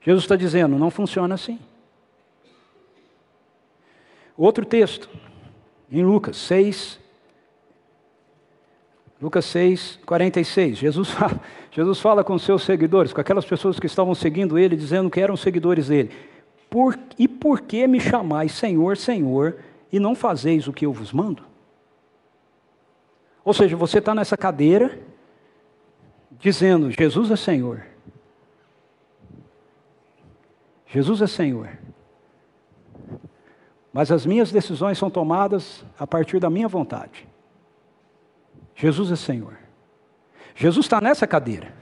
Jesus 0.00 0.24
está 0.24 0.34
dizendo, 0.34 0.78
não 0.78 0.90
funciona 0.90 1.34
assim. 1.34 1.58
Outro 4.36 4.64
texto, 4.64 5.08
em 5.90 6.02
Lucas 6.02 6.36
6, 6.38 6.98
Lucas 9.20 9.44
6, 9.44 10.00
46. 10.04 10.78
Jesus 10.78 11.10
fala, 11.12 11.40
Jesus 11.70 12.00
fala 12.00 12.24
com 12.24 12.36
seus 12.38 12.64
seguidores, 12.64 13.12
com 13.12 13.20
aquelas 13.20 13.44
pessoas 13.44 13.78
que 13.78 13.86
estavam 13.86 14.14
seguindo 14.14 14.58
ele, 14.58 14.74
dizendo 14.74 15.08
que 15.08 15.20
eram 15.20 15.36
seguidores 15.36 15.88
dele. 15.88 16.10
Por, 16.68 16.98
e 17.18 17.28
por 17.28 17.60
que 17.60 17.86
me 17.86 18.00
chamais 18.00 18.52
Senhor, 18.52 18.96
Senhor, 18.96 19.58
e 19.92 20.00
não 20.00 20.14
fazeis 20.14 20.66
o 20.66 20.72
que 20.72 20.86
eu 20.86 20.92
vos 20.92 21.12
mando? 21.12 21.51
Ou 23.44 23.52
seja, 23.52 23.76
você 23.76 23.98
está 23.98 24.14
nessa 24.14 24.36
cadeira, 24.36 24.98
dizendo: 26.38 26.90
Jesus 26.90 27.30
é 27.30 27.36
Senhor. 27.36 27.84
Jesus 30.86 31.22
é 31.22 31.26
Senhor. 31.26 31.70
Mas 33.92 34.10
as 34.10 34.24
minhas 34.24 34.50
decisões 34.50 34.96
são 34.96 35.10
tomadas 35.10 35.84
a 35.98 36.06
partir 36.06 36.38
da 36.38 36.48
minha 36.48 36.68
vontade. 36.68 37.26
Jesus 38.74 39.10
é 39.10 39.16
Senhor. 39.16 39.56
Jesus 40.54 40.86
está 40.86 41.00
nessa 41.00 41.26
cadeira. 41.26 41.72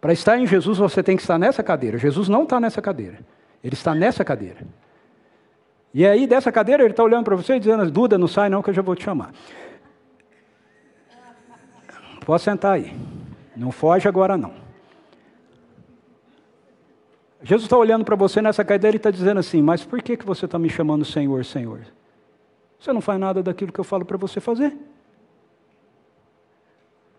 Para 0.00 0.12
estar 0.12 0.38
em 0.38 0.46
Jesus, 0.46 0.78
você 0.78 1.02
tem 1.02 1.16
que 1.16 1.22
estar 1.22 1.38
nessa 1.38 1.62
cadeira. 1.62 1.96
Jesus 1.96 2.28
não 2.28 2.42
está 2.42 2.60
nessa 2.60 2.82
cadeira. 2.82 3.20
Ele 3.62 3.74
está 3.74 3.94
nessa 3.94 4.24
cadeira. 4.24 4.66
E 5.94 6.04
aí, 6.04 6.26
dessa 6.26 6.50
cadeira, 6.50 6.82
ele 6.82 6.90
está 6.90 7.02
olhando 7.02 7.24
para 7.24 7.36
você 7.36 7.54
e 7.54 7.60
dizendo: 7.60 7.88
Duda, 7.90 8.18
não 8.18 8.26
sai 8.26 8.48
não, 8.48 8.62
que 8.62 8.70
eu 8.70 8.74
já 8.74 8.82
vou 8.82 8.94
te 8.94 9.04
chamar. 9.04 9.32
Pode 12.24 12.42
sentar 12.42 12.72
aí. 12.72 12.96
Não 13.54 13.70
foge 13.70 14.08
agora, 14.08 14.36
não. 14.36 14.52
Jesus 17.42 17.64
está 17.64 17.76
olhando 17.76 18.04
para 18.04 18.16
você 18.16 18.40
nessa 18.40 18.64
cadeira 18.64 18.96
e 18.96 18.98
está 18.98 19.10
dizendo 19.10 19.38
assim: 19.38 19.60
Mas 19.60 19.84
por 19.84 20.02
que, 20.02 20.16
que 20.16 20.24
você 20.24 20.46
está 20.46 20.58
me 20.58 20.70
chamando 20.70 21.04
Senhor, 21.04 21.44
Senhor? 21.44 21.80
Você 22.80 22.92
não 22.92 23.02
faz 23.02 23.20
nada 23.20 23.42
daquilo 23.42 23.70
que 23.70 23.78
eu 23.78 23.84
falo 23.84 24.04
para 24.04 24.16
você 24.16 24.40
fazer. 24.40 24.74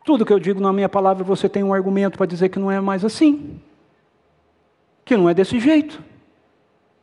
Tudo 0.04 0.26
que 0.26 0.34
eu 0.34 0.40
digo 0.40 0.60
na 0.60 0.74
minha 0.74 0.90
palavra, 0.90 1.24
você 1.24 1.48
tem 1.48 1.64
um 1.64 1.74
argumento 1.74 2.18
para 2.18 2.28
dizer 2.28 2.50
que 2.50 2.60
não 2.60 2.72
é 2.72 2.80
mais 2.80 3.06
assim, 3.06 3.60
que 5.04 5.16
não 5.16 5.30
é 5.30 5.34
desse 5.34 5.60
jeito. 5.60 6.04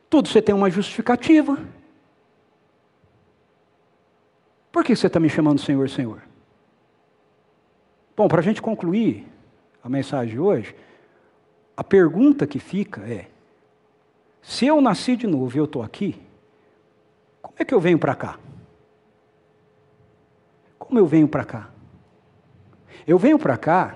Tudo 0.09 0.27
você 0.27 0.41
tem 0.41 0.53
uma 0.53 0.69
justificativa. 0.69 1.57
Por 4.71 4.83
que 4.83 4.95
você 4.95 5.07
está 5.07 5.19
me 5.19 5.29
chamando 5.29 5.59
Senhor, 5.59 5.89
Senhor? 5.89 6.32
Bom, 8.15 8.27
para 8.27 8.39
a 8.39 8.43
gente 8.43 8.61
concluir 8.61 9.27
a 9.83 9.89
mensagem 9.89 10.33
de 10.33 10.39
hoje, 10.39 10.75
a 11.75 11.83
pergunta 11.83 12.45
que 12.45 12.59
fica 12.59 13.01
é: 13.01 13.27
se 14.41 14.67
eu 14.67 14.79
nasci 14.81 15.15
de 15.15 15.25
novo 15.25 15.55
e 15.55 15.59
eu 15.59 15.65
estou 15.65 15.81
aqui, 15.81 16.21
como 17.41 17.55
é 17.57 17.65
que 17.65 17.73
eu 17.73 17.79
venho 17.79 17.97
para 17.97 18.15
cá? 18.15 18.39
Como 20.77 20.99
eu 20.99 21.07
venho 21.07 21.27
para 21.27 21.43
cá? 21.43 21.69
Eu 23.07 23.17
venho 23.17 23.39
para 23.39 23.57
cá 23.57 23.95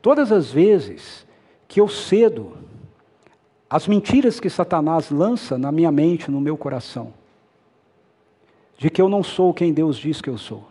todas 0.00 0.30
as 0.30 0.50
vezes 0.50 1.26
que 1.66 1.80
eu 1.80 1.88
cedo 1.88 2.56
as 3.68 3.86
mentiras 3.86 4.40
que 4.40 4.48
Satanás 4.48 5.10
lança 5.10 5.58
na 5.58 5.70
minha 5.70 5.92
mente, 5.92 6.30
no 6.30 6.40
meu 6.40 6.56
coração, 6.56 7.12
de 8.78 8.88
que 8.88 9.02
eu 9.02 9.08
não 9.08 9.22
sou 9.22 9.52
quem 9.52 9.72
Deus 9.72 9.98
diz 9.98 10.22
que 10.22 10.30
eu 10.30 10.38
sou. 10.38 10.66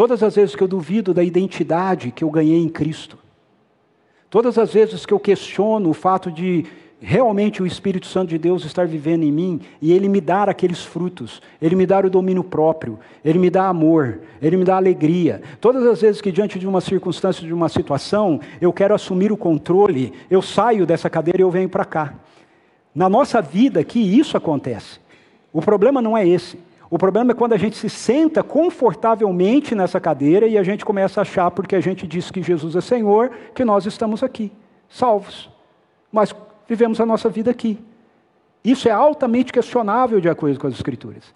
Todas 0.00 0.22
as 0.22 0.34
vezes 0.34 0.56
que 0.56 0.62
eu 0.62 0.66
duvido 0.66 1.12
da 1.12 1.22
identidade 1.22 2.10
que 2.10 2.24
eu 2.24 2.30
ganhei 2.30 2.56
em 2.56 2.70
Cristo, 2.70 3.18
Todas 4.30 4.56
as 4.56 4.72
vezes 4.72 5.04
que 5.04 5.12
eu 5.12 5.20
questiono 5.20 5.90
o 5.90 5.92
fato 5.92 6.30
de 6.30 6.64
realmente 7.02 7.62
o 7.62 7.66
Espírito 7.66 8.06
Santo 8.06 8.30
de 8.30 8.38
Deus 8.38 8.64
estar 8.64 8.86
vivendo 8.86 9.24
em 9.24 9.30
mim 9.30 9.60
e 9.82 9.92
ele 9.92 10.08
me 10.08 10.22
dar 10.22 10.48
aqueles 10.48 10.82
frutos, 10.82 11.42
ele 11.60 11.76
me 11.76 11.84
dar 11.84 12.06
o 12.06 12.10
domínio 12.10 12.42
próprio, 12.42 12.98
ele 13.22 13.38
me 13.38 13.50
dá 13.50 13.68
amor, 13.68 14.20
ele 14.40 14.56
me 14.56 14.64
dá 14.64 14.76
alegria. 14.76 15.42
Todas 15.60 15.84
as 15.84 16.00
vezes 16.00 16.22
que 16.22 16.32
diante 16.32 16.58
de 16.58 16.66
uma 16.66 16.80
circunstância, 16.80 17.46
de 17.46 17.52
uma 17.52 17.68
situação, 17.68 18.40
eu 18.58 18.72
quero 18.72 18.94
assumir 18.94 19.30
o 19.30 19.36
controle, 19.36 20.14
eu 20.30 20.40
saio 20.40 20.86
dessa 20.86 21.10
cadeira 21.10 21.42
e 21.42 21.44
eu 21.44 21.50
venho 21.50 21.68
para 21.68 21.84
cá. 21.84 22.14
Na 22.94 23.06
nossa 23.06 23.42
vida 23.42 23.80
aqui 23.80 24.00
isso 24.00 24.34
acontece. 24.34 24.98
O 25.52 25.60
problema 25.60 26.00
não 26.00 26.16
é 26.16 26.26
esse. 26.26 26.69
O 26.90 26.98
problema 26.98 27.30
é 27.30 27.34
quando 27.34 27.52
a 27.52 27.56
gente 27.56 27.76
se 27.76 27.88
senta 27.88 28.42
confortavelmente 28.42 29.76
nessa 29.76 30.00
cadeira 30.00 30.48
e 30.48 30.58
a 30.58 30.62
gente 30.64 30.84
começa 30.84 31.20
a 31.20 31.22
achar, 31.22 31.48
porque 31.52 31.76
a 31.76 31.80
gente 31.80 32.04
diz 32.04 32.32
que 32.32 32.42
Jesus 32.42 32.74
é 32.74 32.80
Senhor, 32.80 33.30
que 33.54 33.64
nós 33.64 33.86
estamos 33.86 34.24
aqui, 34.24 34.50
salvos. 34.88 35.48
Mas 36.10 36.34
vivemos 36.68 37.00
a 37.00 37.06
nossa 37.06 37.28
vida 37.28 37.48
aqui. 37.48 37.78
Isso 38.64 38.88
é 38.88 38.90
altamente 38.90 39.52
questionável 39.52 40.20
de 40.20 40.28
acordo 40.28 40.58
com 40.58 40.66
as 40.66 40.74
Escrituras. 40.74 41.32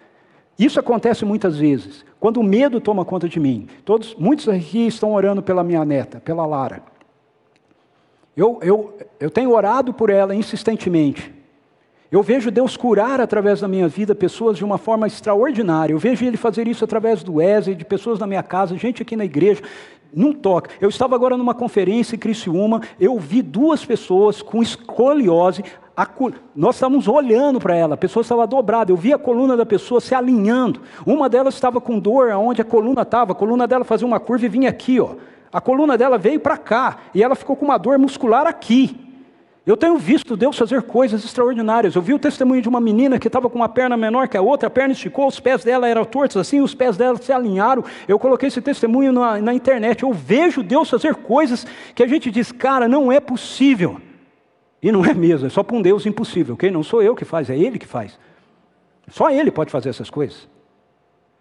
Isso 0.59 0.77
acontece 0.77 1.23
muitas 1.23 1.57
vezes, 1.57 2.05
quando 2.19 2.37
o 2.37 2.43
medo 2.43 2.81
toma 2.81 3.05
conta 3.05 3.27
de 3.27 3.39
mim. 3.39 3.67
Todos, 3.85 4.13
muitos 4.15 4.49
aqui 4.49 4.87
estão 4.87 5.13
orando 5.13 5.41
pela 5.41 5.63
minha 5.63 5.85
neta, 5.85 6.19
pela 6.19 6.45
Lara. 6.45 6.83
Eu, 8.35 8.59
eu, 8.61 8.97
eu 9.19 9.29
tenho 9.29 9.53
orado 9.53 9.93
por 9.93 10.09
ela 10.09 10.35
insistentemente. 10.35 11.33
Eu 12.15 12.23
vejo 12.23 12.49
Deus 12.49 12.77
curar 12.77 13.19
através 13.19 13.59
da 13.59 13.67
minha 13.67 13.89
vida 13.89 14.15
pessoas 14.15 14.55
de 14.55 14.63
uma 14.63 14.77
forma 14.77 15.05
extraordinária. 15.05 15.93
Eu 15.93 15.99
vejo 15.99 16.23
Ele 16.23 16.37
fazer 16.37 16.65
isso 16.65 16.85
através 16.85 17.21
do 17.21 17.33
Wesley, 17.33 17.75
de 17.75 17.83
pessoas 17.83 18.17
na 18.17 18.25
minha 18.25 18.41
casa, 18.41 18.77
gente 18.77 19.01
aqui 19.01 19.17
na 19.17 19.25
igreja. 19.25 19.61
Não 20.13 20.31
toca. 20.31 20.69
Eu 20.79 20.87
estava 20.87 21.13
agora 21.13 21.35
numa 21.35 21.53
conferência 21.53 22.15
em 22.15 22.17
Criciúma, 22.17 22.79
eu 22.97 23.19
vi 23.19 23.41
duas 23.41 23.83
pessoas 23.83 24.41
com 24.41 24.63
escoliose. 24.63 25.61
A, 25.93 26.07
nós 26.55 26.77
estávamos 26.77 27.05
olhando 27.09 27.59
para 27.59 27.75
ela, 27.75 27.95
a 27.95 27.97
pessoa 27.97 28.21
estava 28.21 28.47
dobrada, 28.47 28.93
eu 28.93 28.95
vi 28.95 29.11
a 29.11 29.17
coluna 29.17 29.57
da 29.57 29.65
pessoa 29.65 29.99
se 29.99 30.15
alinhando. 30.15 30.79
Uma 31.05 31.27
delas 31.27 31.53
estava 31.53 31.81
com 31.81 31.99
dor 31.99 32.31
aonde 32.31 32.61
a 32.61 32.65
coluna 32.65 33.01
estava, 33.01 33.33
a 33.33 33.35
coluna 33.35 33.67
dela 33.67 33.83
fazia 33.83 34.07
uma 34.07 34.21
curva 34.21 34.45
e 34.45 34.47
vinha 34.47 34.69
aqui, 34.69 35.01
ó. 35.01 35.15
A 35.51 35.59
coluna 35.59 35.97
dela 35.97 36.17
veio 36.17 36.39
para 36.39 36.55
cá 36.55 36.97
e 37.13 37.21
ela 37.21 37.35
ficou 37.35 37.57
com 37.57 37.65
uma 37.65 37.77
dor 37.77 37.99
muscular 37.99 38.47
aqui. 38.47 39.04
Eu 39.65 39.75
tenho 39.75 39.97
visto 39.97 40.37
Deus 40.37 40.55
fazer 40.55 40.83
coisas 40.83 41.25
extraordinárias. 41.25 41.95
Eu 41.95 42.01
vi 42.01 42.13
o 42.13 42.19
testemunho 42.19 42.61
de 42.61 42.69
uma 42.69 42.79
menina 42.79 43.17
que 43.17 43.25
estava 43.25 43.49
com 43.49 43.55
uma 43.55 43.67
perna 43.67 43.97
menor 43.97 44.27
que 44.27 44.37
a 44.37 44.41
outra, 44.41 44.67
a 44.67 44.69
perna 44.69 44.93
esticou, 44.93 45.27
os 45.27 45.39
pés 45.39 45.63
dela 45.63 45.87
eram 45.87 46.05
tortos 46.05 46.37
assim, 46.37 46.61
os 46.61 46.75
pés 46.75 46.95
dela 46.95 47.17
se 47.17 47.31
alinharam. 47.33 47.83
Eu 48.07 48.19
coloquei 48.19 48.47
esse 48.47 48.61
testemunho 48.61 49.11
na, 49.11 49.41
na 49.41 49.53
internet. 49.55 50.03
Eu 50.03 50.13
vejo 50.13 50.61
Deus 50.61 50.87
fazer 50.87 51.15
coisas 51.15 51.65
que 51.95 52.03
a 52.03 52.07
gente 52.07 52.29
diz, 52.29 52.51
cara, 52.51 52.87
não 52.87 53.11
é 53.11 53.19
possível. 53.19 53.99
E 54.83 54.91
não 54.91 55.03
é 55.03 55.15
mesmo, 55.15 55.47
é 55.47 55.49
só 55.49 55.63
para 55.63 55.75
um 55.75 55.81
Deus 55.81 56.05
impossível, 56.05 56.53
ok? 56.53 56.69
Não 56.69 56.83
sou 56.83 57.01
eu 57.01 57.15
que 57.15 57.25
faz, 57.25 57.49
é 57.49 57.57
Ele 57.57 57.79
que 57.79 57.87
faz. 57.87 58.19
Só 59.07 59.31
Ele 59.31 59.49
pode 59.49 59.71
fazer 59.71 59.89
essas 59.89 60.11
coisas. 60.11 60.47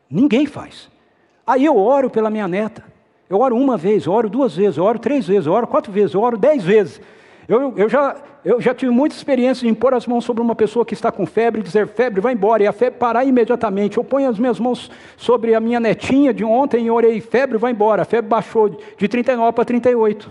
Ninguém 0.08 0.46
faz. 0.46 0.88
Aí 1.46 1.62
eu 1.62 1.76
oro 1.76 2.08
pela 2.08 2.30
minha 2.30 2.48
neta. 2.48 2.82
Eu 3.28 3.40
oro 3.40 3.54
uma 3.54 3.76
vez, 3.76 4.06
eu 4.06 4.12
oro 4.12 4.30
duas 4.30 4.56
vezes, 4.56 4.78
eu 4.78 4.84
oro 4.84 4.98
três 4.98 5.26
vezes, 5.26 5.46
eu 5.46 5.52
oro 5.52 5.66
quatro 5.66 5.92
vezes, 5.92 6.14
eu 6.14 6.22
oro 6.22 6.38
dez 6.38 6.64
vezes. 6.64 7.02
Eu, 7.48 7.74
eu, 7.76 7.88
já, 7.88 8.16
eu 8.44 8.60
já 8.60 8.74
tive 8.74 8.90
muita 8.90 9.14
experiência 9.14 9.66
de 9.66 9.68
impor 9.68 9.92
as 9.92 10.06
mãos 10.06 10.24
sobre 10.24 10.42
uma 10.42 10.54
pessoa 10.54 10.84
que 10.84 10.94
está 10.94 11.12
com 11.12 11.26
febre 11.26 11.60
e 11.60 11.64
dizer, 11.64 11.86
febre, 11.88 12.20
vai 12.20 12.32
embora, 12.32 12.62
e 12.62 12.66
a 12.66 12.72
febre 12.72 12.98
parar 12.98 13.24
imediatamente. 13.24 13.98
Eu 13.98 14.04
ponho 14.04 14.28
as 14.28 14.38
minhas 14.38 14.58
mãos 14.58 14.90
sobre 15.16 15.54
a 15.54 15.60
minha 15.60 15.78
netinha 15.78 16.32
de 16.32 16.44
ontem 16.44 16.86
e 16.86 16.90
orei, 16.90 17.20
febre, 17.20 17.58
vai 17.58 17.72
embora. 17.72 18.02
A 18.02 18.04
febre 18.04 18.28
baixou 18.28 18.70
de 18.96 19.08
39 19.08 19.52
para 19.52 19.64
38. 19.64 20.30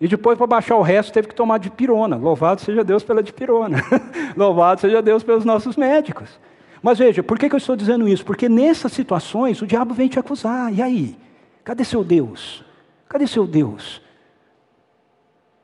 E 0.00 0.08
depois, 0.08 0.36
para 0.36 0.46
baixar 0.48 0.76
o 0.76 0.82
resto, 0.82 1.12
teve 1.12 1.28
que 1.28 1.34
tomar 1.34 1.58
de 1.58 1.70
pirona. 1.70 2.16
Louvado 2.16 2.60
seja 2.60 2.82
Deus 2.82 3.04
pela 3.04 3.22
de 3.22 3.32
pirona. 3.32 3.78
Louvado 4.36 4.80
seja 4.80 5.00
Deus 5.00 5.22
pelos 5.22 5.44
nossos 5.44 5.76
médicos. 5.76 6.40
Mas 6.82 6.98
veja, 6.98 7.22
por 7.22 7.38
que, 7.38 7.48
que 7.48 7.54
eu 7.54 7.58
estou 7.58 7.76
dizendo 7.76 8.08
isso? 8.08 8.24
Porque 8.24 8.48
nessas 8.48 8.92
situações 8.92 9.62
o 9.62 9.66
diabo 9.66 9.94
vem 9.94 10.08
te 10.08 10.18
acusar. 10.18 10.72
E 10.74 10.82
aí? 10.82 11.16
Cadê 11.62 11.84
seu 11.84 12.02
Deus? 12.02 12.64
Cadê 13.08 13.28
seu 13.28 13.46
Deus? 13.46 14.02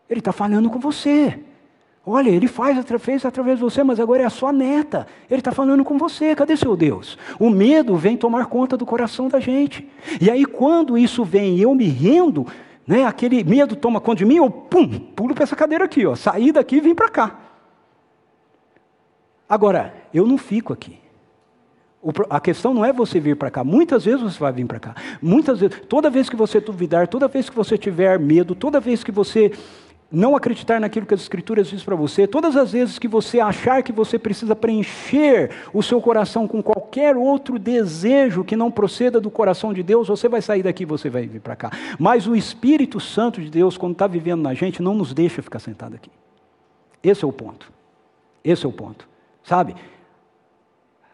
Ele 0.09 0.21
está 0.21 0.33
falando 0.33 0.71
com 0.71 0.79
você. 0.79 1.39
Olha, 2.11 2.31
ele 2.31 2.49
faz, 2.49 2.83
fez 3.01 3.27
através 3.27 3.59
de 3.59 3.65
você, 3.65 3.83
mas 3.83 4.01
agora 4.01 4.23
é 4.23 4.27
a 4.27 4.31
sua 4.31 4.51
neta. 4.51 5.07
Ele 5.31 5.41
está 5.41 5.53
falando 5.53 5.85
com 5.85 5.99
você. 5.99 6.35
Cadê 6.35 6.57
seu 6.57 6.75
Deus? 6.75 7.19
O 7.39 7.51
medo 7.51 7.97
vem 7.97 8.17
tomar 8.17 8.47
conta 8.47 8.79
do 8.79 8.87
coração 8.87 9.29
da 9.29 9.39
gente. 9.39 9.87
E 10.19 10.31
aí, 10.31 10.47
quando 10.47 10.97
isso 10.97 11.23
vem 11.23 11.57
e 11.57 11.63
eu 11.63 11.75
me 11.75 11.85
rendo, 11.85 12.47
né, 12.87 13.05
aquele 13.05 13.45
medo 13.45 13.77
toma 13.77 14.01
conta 14.01 14.21
de 14.21 14.25
mim, 14.25 14.37
eu 14.37 14.51
pum, 14.51 14.89
pulo 14.89 15.35
para 15.35 15.45
essa 15.45 15.55
cadeira 15.55 15.85
aqui, 15.85 16.07
ó, 16.07 16.15
saí 16.15 16.51
daqui 16.51 16.77
e 16.77 16.81
vim 16.81 16.95
para 16.95 17.11
cá. 17.11 17.39
Agora, 19.47 19.95
eu 20.13 20.27
não 20.27 20.39
fico 20.39 20.73
aqui. 20.73 20.99
A 22.31 22.41
questão 22.41 22.73
não 22.73 22.85
é 22.85 22.93
você 22.93 23.21
vir 23.21 23.37
para 23.37 23.51
cá. 23.51 23.63
Muitas 23.63 24.07
vezes 24.07 24.23
você 24.23 24.39
vai 24.39 24.53
vir 24.53 24.67
para 24.67 24.79
cá. 24.79 24.95
Muitas 25.21 25.61
vezes, 25.61 25.83
toda 25.89 26.09
vez 26.09 26.31
que 26.31 26.37
você 26.37 26.61
duvidar, 26.61 27.09
toda 27.09 27.29
vez 27.29 27.51
que 27.51 27.57
você 27.57 27.77
tiver 27.77 28.19
medo, 28.19 28.55
toda 28.55 28.81
vez 28.81 29.05
que 29.05 29.13
você 29.13 29.53
não 30.11 30.35
acreditar 30.35 30.81
naquilo 30.81 31.05
que 31.05 31.13
as 31.13 31.21
Escrituras 31.21 31.69
dizem 31.69 31.85
para 31.85 31.95
você, 31.95 32.27
todas 32.27 32.57
as 32.57 32.73
vezes 32.73 32.99
que 32.99 33.07
você 33.07 33.41
achar 33.41 33.83
que 33.83 33.93
você 33.93 34.19
precisa 34.19 34.57
preencher 34.57 35.51
o 35.73 35.83
seu 35.83 36.01
coração 36.01 36.49
com 36.49 36.63
qualquer 36.63 37.15
outro 37.15 37.59
desejo 37.59 38.43
que 38.43 38.57
não 38.57 38.71
proceda 38.71 39.21
do 39.21 39.31
coração 39.31 39.73
de 39.73 39.83
Deus, 39.83 40.09
você 40.09 40.27
vai 40.27 40.41
sair 40.41 40.63
daqui 40.63 40.85
e 40.85 40.87
você 40.87 41.11
vai 41.11 41.27
vir 41.27 41.41
para 41.41 41.55
cá. 41.55 41.71
Mas 41.99 42.27
o 42.27 42.35
Espírito 42.35 42.99
Santo 42.99 43.41
de 43.41 43.51
Deus, 43.51 43.77
quando 43.77 43.93
está 43.93 44.07
vivendo 44.07 44.41
na 44.41 44.55
gente, 44.55 44.83
não 44.83 44.95
nos 44.95 45.13
deixa 45.13 45.43
ficar 45.43 45.59
sentado 45.59 45.95
aqui. 45.95 46.11
Esse 47.03 47.25
é 47.25 47.29
o 47.29 47.33
ponto. 47.33 47.71
Esse 48.43 48.65
é 48.65 48.69
o 48.69 48.73
ponto. 48.73 49.07
Sabe? 49.45 49.75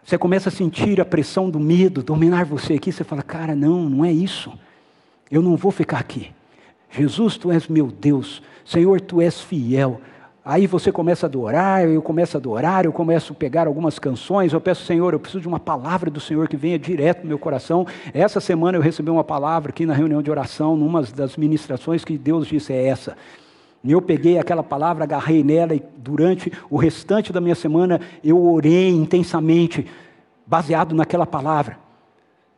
Você 0.05 0.17
começa 0.17 0.51
a 0.51 0.53
sentir 0.53 1.01
a 1.01 1.05
pressão 1.05 1.51
do 1.51 1.59
medo 1.59 2.03
dominar 2.03 2.45
você 2.45 2.75
aqui, 2.75 2.93
você 2.93 3.03
fala, 3.03 3.23
cara, 3.23 3.57
não, 3.57 3.89
não 3.89 4.05
é 4.05 4.13
isso. 4.13 4.53
Eu 5.31 5.43
não 5.43 5.57
vou 5.57 5.73
ficar 5.73 5.99
aqui. 5.99 6.31
Jesus, 6.91 7.37
tu 7.37 7.51
és 7.51 7.67
meu 7.67 7.89
Deus. 7.89 8.43
Senhor, 8.65 9.01
tu 9.01 9.21
és 9.21 9.41
fiel. 9.41 10.01
Aí 10.45 10.67
você 10.67 10.93
começa 10.93 11.27
a 11.27 11.29
adorar, 11.29 11.89
eu 11.89 12.03
começo 12.03 12.37
a 12.37 12.39
adorar, 12.41 12.85
eu 12.85 12.93
começo 12.93 13.33
a 13.33 13.37
pegar 13.37 13.67
algumas 13.67 13.99
canções, 13.99 14.53
eu 14.53 14.61
peço, 14.61 14.85
Senhor, 14.85 15.15
eu 15.15 15.19
preciso 15.19 15.41
de 15.41 15.49
uma 15.49 15.61
palavra 15.61 16.11
do 16.11 16.21
Senhor 16.21 16.49
que 16.49 16.57
venha 16.57 16.79
direto 16.79 17.23
no 17.23 17.29
meu 17.29 17.39
coração. 17.39 17.87
Essa 18.13 18.41
semana 18.41 18.77
eu 18.77 18.83
recebi 18.83 19.11
uma 19.11 19.25
palavra 19.25 19.71
aqui 19.71 19.87
na 19.87 19.95
reunião 19.95 20.23
de 20.23 20.31
oração, 20.31 20.77
numa 20.77 21.03
das 21.03 21.37
ministrações 21.37 22.05
que 22.05 22.19
Deus 22.19 22.47
disse 22.47 22.73
é 22.73 22.87
essa. 22.87 23.17
E 23.83 23.93
eu 23.93 24.03
peguei 24.03 24.39
aquela 24.39 24.63
palavra, 24.63 25.05
agarrei 25.05 25.43
nela 25.43 25.75
e 25.75 25.83
durante 25.97 26.53
o 26.71 26.77
restante 26.77 27.33
da 27.33 27.41
minha 27.41 27.55
semana 27.55 28.01
eu 28.23 28.43
orei 28.43 28.91
intensamente, 28.91 29.87
baseado 30.47 30.95
naquela 30.95 31.27
palavra. 31.27 31.79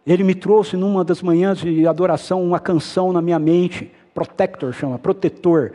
Ele 0.05 0.25
me 0.25 0.35
trouxe 0.35 0.77
numa 0.77 1.05
das 1.05 1.23
manhãs 1.23 1.59
de 1.59 1.87
adoração 1.87 2.45
uma 2.45 2.59
canção 2.59 3.13
na 3.13 3.23
minha 3.23 3.39
mente, 3.39 3.93
Protector 4.17 4.73
chama, 4.73 4.99
protetor. 4.99 5.73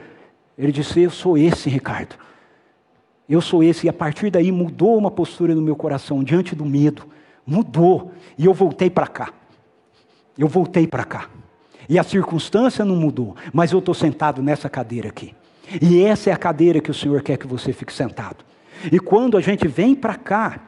Ele 0.61 0.71
disse: 0.71 1.01
Eu 1.01 1.09
sou 1.09 1.35
esse, 1.35 1.69
Ricardo. 1.69 2.15
Eu 3.27 3.41
sou 3.41 3.63
esse. 3.63 3.87
E 3.87 3.89
a 3.89 3.93
partir 3.93 4.29
daí 4.29 4.51
mudou 4.51 4.95
uma 4.95 5.09
postura 5.09 5.55
no 5.55 5.61
meu 5.61 5.75
coração 5.75 6.23
diante 6.23 6.55
do 6.55 6.63
medo. 6.63 7.03
Mudou. 7.45 8.11
E 8.37 8.45
eu 8.45 8.53
voltei 8.53 8.87
para 8.87 9.07
cá. 9.07 9.33
Eu 10.37 10.47
voltei 10.47 10.85
para 10.85 11.03
cá. 11.03 11.29
E 11.89 11.97
a 11.97 12.03
circunstância 12.03 12.85
não 12.85 12.95
mudou, 12.95 13.35
mas 13.51 13.71
eu 13.71 13.79
estou 13.79 13.95
sentado 13.95 14.43
nessa 14.43 14.69
cadeira 14.69 15.09
aqui. 15.09 15.33
E 15.81 16.03
essa 16.03 16.29
é 16.29 16.33
a 16.33 16.37
cadeira 16.37 16.79
que 16.79 16.91
o 16.91 16.93
Senhor 16.93 17.21
quer 17.23 17.37
que 17.37 17.47
você 17.47 17.73
fique 17.73 17.91
sentado. 17.91 18.45
E 18.91 18.99
quando 18.99 19.37
a 19.37 19.41
gente 19.41 19.67
vem 19.67 19.95
para 19.95 20.15
cá, 20.15 20.59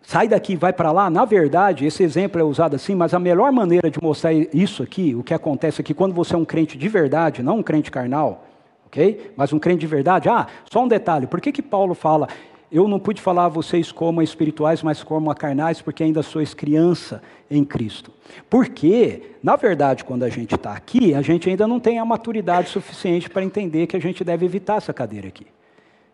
sai 0.00 0.28
daqui, 0.28 0.54
vai 0.54 0.72
para 0.72 0.92
lá, 0.92 1.10
na 1.10 1.24
verdade, 1.24 1.84
esse 1.84 2.02
exemplo 2.02 2.40
é 2.40 2.44
usado 2.44 2.76
assim, 2.76 2.94
mas 2.94 3.12
a 3.12 3.18
melhor 3.18 3.50
maneira 3.50 3.90
de 3.90 4.00
mostrar 4.00 4.32
isso 4.32 4.82
aqui, 4.82 5.14
o 5.14 5.22
que 5.22 5.34
acontece 5.34 5.80
aqui, 5.80 5.92
quando 5.92 6.14
você 6.14 6.34
é 6.34 6.38
um 6.38 6.44
crente 6.44 6.78
de 6.78 6.88
verdade, 6.88 7.42
não 7.42 7.58
um 7.58 7.62
crente 7.62 7.90
carnal, 7.90 8.46
ok? 8.92 9.32
Mas 9.34 9.52
um 9.54 9.58
crente 9.58 9.80
de 9.80 9.86
verdade. 9.86 10.28
Ah, 10.28 10.46
só 10.70 10.84
um 10.84 10.88
detalhe: 10.88 11.26
por 11.26 11.40
que, 11.40 11.50
que 11.50 11.62
Paulo 11.62 11.94
fala, 11.94 12.28
eu 12.70 12.86
não 12.86 13.00
pude 13.00 13.20
falar 13.20 13.46
a 13.46 13.48
vocês 13.48 13.90
como 13.90 14.20
a 14.20 14.24
espirituais, 14.24 14.82
mas 14.82 15.02
como 15.02 15.30
a 15.30 15.34
carnais, 15.34 15.80
porque 15.80 16.04
ainda 16.04 16.22
sois 16.22 16.52
criança 16.52 17.22
em 17.50 17.64
Cristo? 17.64 18.12
Porque, 18.48 19.22
na 19.42 19.56
verdade, 19.56 20.04
quando 20.04 20.22
a 20.24 20.28
gente 20.28 20.54
está 20.54 20.72
aqui, 20.72 21.14
a 21.14 21.22
gente 21.22 21.48
ainda 21.48 21.66
não 21.66 21.80
tem 21.80 21.98
a 21.98 22.04
maturidade 22.04 22.68
suficiente 22.68 23.30
para 23.30 23.42
entender 23.42 23.86
que 23.86 23.96
a 23.96 24.00
gente 24.00 24.22
deve 24.22 24.44
evitar 24.44 24.76
essa 24.76 24.92
cadeira 24.92 25.28
aqui. 25.28 25.46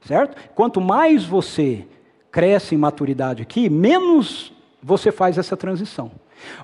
Certo? 0.07 0.37
Quanto 0.55 0.81
mais 0.81 1.25
você 1.25 1.85
cresce 2.31 2.77
em 2.77 2.79
maturidade 2.79 3.43
aqui, 3.43 3.69
menos 3.69 4.53
você 4.81 5.11
faz 5.11 5.37
essa 5.39 5.57
transição. 5.57 6.13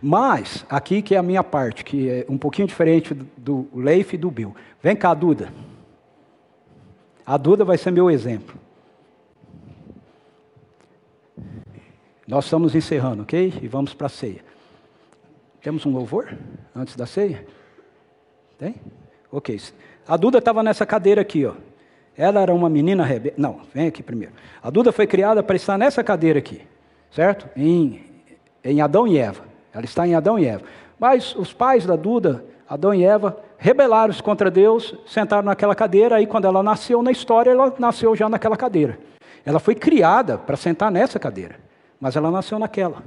Mas, 0.00 0.64
aqui 0.70 1.02
que 1.02 1.16
é 1.16 1.18
a 1.18 1.22
minha 1.22 1.42
parte, 1.42 1.84
que 1.84 2.08
é 2.08 2.26
um 2.28 2.38
pouquinho 2.38 2.68
diferente 2.68 3.12
do 3.36 3.66
Leif 3.74 4.14
e 4.14 4.18
do 4.18 4.30
Bill. 4.30 4.54
Vem 4.80 4.94
cá, 4.94 5.12
Duda. 5.12 5.48
A 7.26 7.36
Duda 7.36 7.64
vai 7.64 7.78
ser 7.78 7.90
meu 7.90 8.10
exemplo. 8.10 8.58
Nós 12.26 12.44
estamos 12.44 12.74
encerrando, 12.74 13.22
ok? 13.22 13.54
E 13.62 13.68
vamos 13.68 13.94
para 13.94 14.06
a 14.06 14.10
ceia. 14.10 14.44
Temos 15.60 15.84
um 15.86 15.92
louvor 15.92 16.36
antes 16.74 16.96
da 16.96 17.06
ceia? 17.06 17.46
Tem? 18.58 18.76
Ok. 19.30 19.60
A 20.06 20.16
Duda 20.16 20.38
estava 20.38 20.62
nessa 20.62 20.84
cadeira 20.84 21.22
aqui, 21.22 21.44
ó. 21.46 21.54
Ela 22.16 22.40
era 22.40 22.54
uma 22.54 22.68
menina 22.68 23.04
rebelde. 23.04 23.40
Não, 23.40 23.60
vem 23.74 23.88
aqui 23.88 24.02
primeiro. 24.02 24.34
A 24.62 24.70
Duda 24.70 24.92
foi 24.92 25.06
criada 25.06 25.42
para 25.42 25.56
estar 25.56 25.76
nessa 25.76 26.04
cadeira 26.04 26.38
aqui, 26.38 26.62
certo? 27.10 27.48
Em, 27.56 28.04
em 28.62 28.80
Adão 28.80 29.06
e 29.06 29.18
Eva. 29.18 29.44
Ela 29.72 29.84
está 29.84 30.06
em 30.06 30.14
Adão 30.14 30.38
e 30.38 30.46
Eva. 30.46 30.64
Mas 30.98 31.34
os 31.34 31.52
pais 31.52 31.84
da 31.84 31.96
Duda, 31.96 32.44
Adão 32.68 32.94
e 32.94 33.04
Eva, 33.04 33.36
rebelaram-se 33.58 34.22
contra 34.22 34.50
Deus, 34.50 34.94
sentaram 35.06 35.44
naquela 35.44 35.74
cadeira, 35.74 36.16
aí 36.16 36.26
quando 36.26 36.46
ela 36.46 36.62
nasceu 36.62 37.02
na 37.02 37.10
história, 37.10 37.50
ela 37.50 37.74
nasceu 37.78 38.16
já 38.16 38.28
naquela 38.28 38.56
cadeira. 38.56 38.98
Ela 39.44 39.60
foi 39.60 39.74
criada 39.74 40.38
para 40.38 40.56
sentar 40.56 40.90
nessa 40.90 41.18
cadeira, 41.18 41.60
mas 42.00 42.16
ela 42.16 42.30
nasceu 42.30 42.58
naquela. 42.58 43.02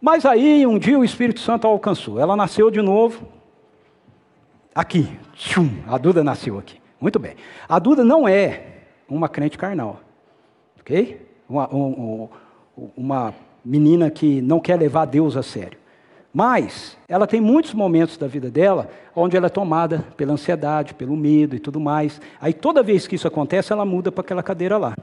Mas 0.00 0.26
aí 0.26 0.66
um 0.66 0.78
dia 0.78 0.98
o 0.98 1.04
Espírito 1.04 1.40
Santo 1.40 1.66
a 1.66 1.70
alcançou. 1.70 2.20
Ela 2.20 2.36
nasceu 2.36 2.70
de 2.70 2.82
novo 2.82 3.26
aqui. 4.74 5.18
Tchum, 5.32 5.70
a 5.88 5.96
Duda 5.96 6.22
nasceu 6.22 6.58
aqui. 6.58 6.78
Muito 7.00 7.18
bem. 7.18 7.34
A 7.68 7.78
Duda 7.78 8.04
não 8.04 8.28
é 8.28 8.82
uma 9.08 9.28
crente 9.28 9.56
carnal, 9.56 10.00
ok? 10.78 11.26
Uma, 11.48 11.74
um, 11.74 12.28
uma 12.96 13.34
menina 13.64 14.10
que 14.10 14.40
não 14.42 14.60
quer 14.60 14.78
levar 14.78 15.06
Deus 15.06 15.36
a 15.36 15.42
sério. 15.42 15.78
Mas 16.36 16.98
ela 17.08 17.26
tem 17.26 17.40
muitos 17.40 17.72
momentos 17.72 18.18
da 18.18 18.26
vida 18.26 18.50
dela 18.50 18.90
onde 19.14 19.38
ela 19.38 19.46
é 19.46 19.48
tomada 19.48 20.04
pela 20.18 20.34
ansiedade, 20.34 20.92
pelo 20.92 21.16
medo 21.16 21.56
e 21.56 21.58
tudo 21.58 21.80
mais. 21.80 22.20
Aí 22.38 22.52
toda 22.52 22.82
vez 22.82 23.06
que 23.06 23.14
isso 23.14 23.26
acontece, 23.26 23.72
ela 23.72 23.86
muda 23.86 24.12
para 24.12 24.20
aquela 24.20 24.42
cadeira 24.42 24.76
lá. 24.76 24.94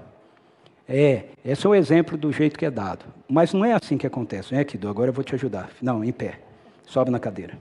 É, 0.88 1.24
esse 1.44 1.66
é 1.66 1.70
o 1.72 1.74
exemplo 1.74 2.20
do 2.20 2.32
jeito 2.32 2.56
que 2.56 2.68
é 2.68 2.70
dado. 2.70 3.06
Mas 3.28 3.52
não 3.52 3.66
é 3.66 3.74
assim 3.74 3.98
que 3.98 4.06
acontece. 4.06 4.52
Vem 4.52 4.60
aqui, 4.60 4.80
agora 4.88 5.10
eu 5.10 5.14
vou 5.14 5.24
te 5.24 5.34
ajudar. 5.34 5.72
Não, 5.82 6.04
em 6.04 6.12
pé. 6.12 6.40
Sobe 6.86 7.10
na 7.10 7.18
cadeira. 7.18 7.58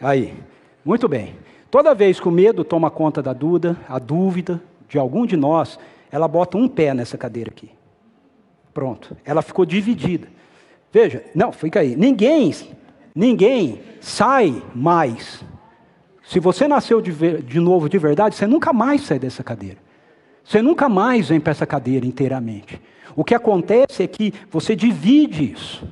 Aí. 0.00 0.34
Muito 0.84 1.06
bem. 1.06 1.36
Toda 1.70 1.94
vez 1.94 2.18
que 2.18 2.26
o 2.26 2.32
medo 2.32 2.64
toma 2.64 2.90
conta 2.90 3.22
da 3.22 3.32
Duda, 3.32 3.76
a 3.88 4.00
dúvida 4.00 4.60
de 4.88 4.98
algum 4.98 5.24
de 5.24 5.36
nós, 5.36 5.78
ela 6.10 6.26
bota 6.26 6.58
um 6.58 6.66
pé 6.66 6.92
nessa 6.92 7.16
cadeira 7.16 7.48
aqui. 7.48 7.70
Pronto. 8.74 9.16
Ela 9.24 9.40
ficou 9.40 9.64
dividida. 9.64 10.34
Veja, 10.92 11.24
não, 11.34 11.52
fica 11.52 11.80
aí. 11.80 11.94
Ninguém, 11.96 12.54
ninguém 13.14 13.80
sai 14.00 14.62
mais 14.74 15.44
Se 16.22 16.40
você 16.40 16.66
nasceu 16.66 17.00
de, 17.00 17.10
ver, 17.10 17.42
de 17.42 17.60
novo 17.60 17.88
de 17.88 17.98
verdade, 17.98 18.34
você 18.34 18.46
nunca 18.46 18.72
mais 18.72 19.02
sai 19.02 19.18
dessa 19.18 19.44
cadeira. 19.44 19.78
Você 20.42 20.60
nunca 20.62 20.88
mais 20.88 21.28
vem 21.28 21.40
para 21.40 21.52
essa 21.52 21.66
cadeira 21.66 22.06
inteiramente. 22.06 22.80
O 23.14 23.24
que 23.24 23.34
acontece 23.34 24.02
é 24.02 24.06
que 24.06 24.32
você 24.50 24.76
divide 24.76 25.52
isso. 25.52 25.86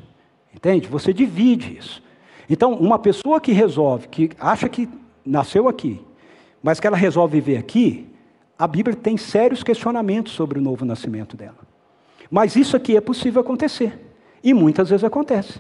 Entende? 0.55 0.89
Você 0.89 1.13
divide 1.13 1.77
isso. 1.79 2.03
Então, 2.49 2.75
uma 2.75 2.99
pessoa 2.99 3.41
que 3.41 3.53
resolve, 3.53 4.09
que 4.09 4.31
acha 4.39 4.69
que 4.69 4.89
nasceu 5.25 5.69
aqui, 5.69 6.01
mas 6.63 6.79
que 6.79 6.87
ela 6.87 6.97
resolve 6.97 7.41
viver 7.41 7.57
aqui, 7.57 8.07
a 8.59 8.67
Bíblia 8.67 8.95
tem 8.95 9.17
sérios 9.17 9.63
questionamentos 9.63 10.33
sobre 10.33 10.59
o 10.59 10.63
novo 10.63 10.85
nascimento 10.85 11.37
dela. 11.37 11.59
Mas 12.31 12.57
isso 12.57 12.77
aqui 12.77 12.97
é 12.97 13.01
possível 13.01 13.41
acontecer. 13.41 13.99
E 14.45 14.53
muitas 14.53 14.91
vezes 14.91 15.03
acontece. 15.03 15.59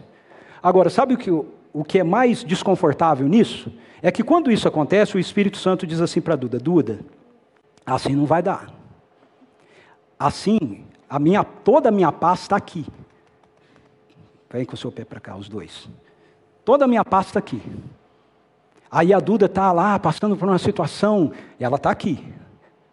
Agora, 0.62 0.90
sabe 0.90 1.14
o 1.14 1.18
que, 1.18 1.30
o 1.30 1.82
que 1.82 1.98
é 1.98 2.04
mais 2.04 2.44
desconfortável 2.44 3.26
nisso? 3.26 3.72
É 4.02 4.12
que 4.12 4.22
quando 4.22 4.52
isso 4.52 4.68
acontece, 4.68 5.16
o 5.16 5.18
Espírito 5.18 5.56
Santo 5.56 5.86
diz 5.86 6.02
assim 6.02 6.20
para 6.20 6.36
Duda: 6.36 6.58
Duda, 6.58 7.00
assim 7.86 8.14
não 8.14 8.26
vai 8.26 8.42
dar. 8.42 8.70
Assim, 10.18 10.84
a 11.08 11.18
minha, 11.18 11.42
toda 11.42 11.88
a 11.88 11.92
minha 11.92 12.12
paz 12.12 12.40
está 12.40 12.56
aqui. 12.56 12.86
Vem 14.50 14.66
com 14.66 14.74
o 14.74 14.76
seu 14.76 14.92
pé 14.92 15.04
para 15.04 15.18
cá, 15.18 15.34
os 15.34 15.48
dois. 15.48 15.88
Toda 16.64 16.84
a 16.84 16.88
minha 16.88 17.04
paz 17.04 17.26
está 17.26 17.38
aqui. 17.38 17.60
Aí 18.90 19.12
a 19.12 19.18
Duda 19.18 19.46
está 19.46 19.72
lá 19.72 19.98
passando 19.98 20.36
por 20.36 20.46
uma 20.46 20.58
situação, 20.58 21.32
e 21.58 21.64
ela 21.64 21.76
está 21.76 21.90
aqui, 21.90 22.22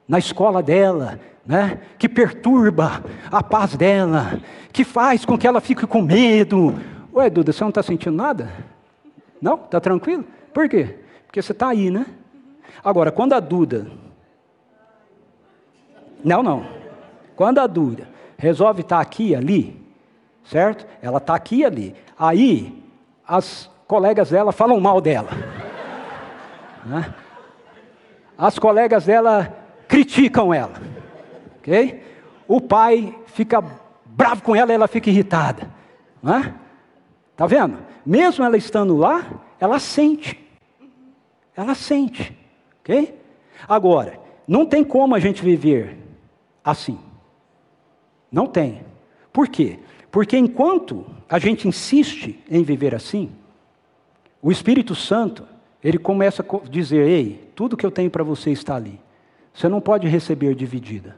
na 0.08 0.20
escola 0.20 0.62
dela, 0.62 1.20
né? 1.46 1.80
que 1.98 2.08
perturba 2.10 3.04
a 3.32 3.42
paz 3.44 3.76
dela, 3.76 4.40
que 4.72 4.84
faz 4.84 5.26
com 5.26 5.38
que 5.38 5.48
ela 5.48 5.62
fique 5.62 5.86
com 5.88 6.02
medo. 6.02 6.76
Ué, 7.14 7.30
Duda, 7.30 7.52
você 7.52 7.64
não 7.64 7.70
está 7.70 7.84
sentindo 7.84 8.16
nada? 8.16 8.52
Não? 9.42 9.56
Está 9.56 9.80
tranquilo? 9.80 10.26
Por 10.54 10.70
quê? 10.70 10.98
Porque 11.26 11.42
você 11.42 11.52
está 11.52 11.70
aí, 11.70 11.90
né? 11.90 12.06
Agora, 12.84 13.12
quando 13.12 13.34
a 13.34 13.40
Duda. 13.40 13.88
Não, 16.24 16.44
não. 16.44 16.66
Quando 17.36 17.60
a 17.60 17.68
Duda 17.68 18.08
resolve 18.38 18.82
estar 18.82 18.98
tá 18.98 19.02
aqui 19.02 19.36
ali, 19.36 19.82
certo? 20.44 20.86
Ela 21.02 21.18
está 21.18 21.36
aqui 21.36 21.66
ali. 21.66 21.96
Aí, 22.18 22.84
as 23.28 23.70
colegas 23.88 24.30
dela 24.30 24.52
falam 24.52 24.80
mal 24.80 25.02
dela. 25.02 25.30
Né? 26.86 27.14
As 28.38 28.58
colegas 28.58 29.06
dela 29.06 29.61
criticam 29.92 30.54
ela. 30.54 30.82
Ok? 31.58 32.02
O 32.48 32.62
pai 32.62 33.14
fica 33.28 33.62
bravo 34.06 34.42
com 34.42 34.56
ela, 34.56 34.72
ela 34.72 34.88
fica 34.88 35.10
irritada. 35.10 35.70
Né? 36.24 36.56
Tá 37.36 37.46
vendo? 37.46 37.78
Mesmo 38.06 38.46
ela 38.46 38.56
estando 38.56 38.96
lá, 38.96 39.44
ela 39.60 39.80
sente. 39.80 40.40
Ela 41.54 41.76
sente. 41.76 42.34
Ok? 42.80 43.14
Agora, 43.68 44.18
não 44.48 44.66
tem 44.66 44.82
como 44.82 45.14
a 45.14 45.20
gente 45.20 45.44
viver 45.44 45.98
assim. 46.64 46.98
Não 48.32 48.48
tem. 48.48 48.86
Por 49.34 49.50
quê? 49.50 49.78
Porque 50.10 50.38
enquanto 50.38 51.06
a 51.28 51.38
gente 51.38 51.68
insiste 51.68 52.40
em 52.50 52.64
viver 52.64 52.96
assim, 52.96 53.30
o 54.42 54.52
Espírito 54.52 54.96
Santo, 54.96 55.46
ele 55.84 55.98
começa 55.98 56.44
a 56.44 56.70
dizer: 56.70 57.06
ei, 57.06 57.52
tudo 57.56 57.76
que 57.76 57.86
eu 57.86 57.92
tenho 57.92 58.10
para 58.10 58.24
você 58.24 58.52
está 58.52 58.76
ali. 58.76 59.00
Você 59.54 59.68
não 59.68 59.82
pode 59.82 60.08
receber 60.08 60.56
dividida. 60.56 61.16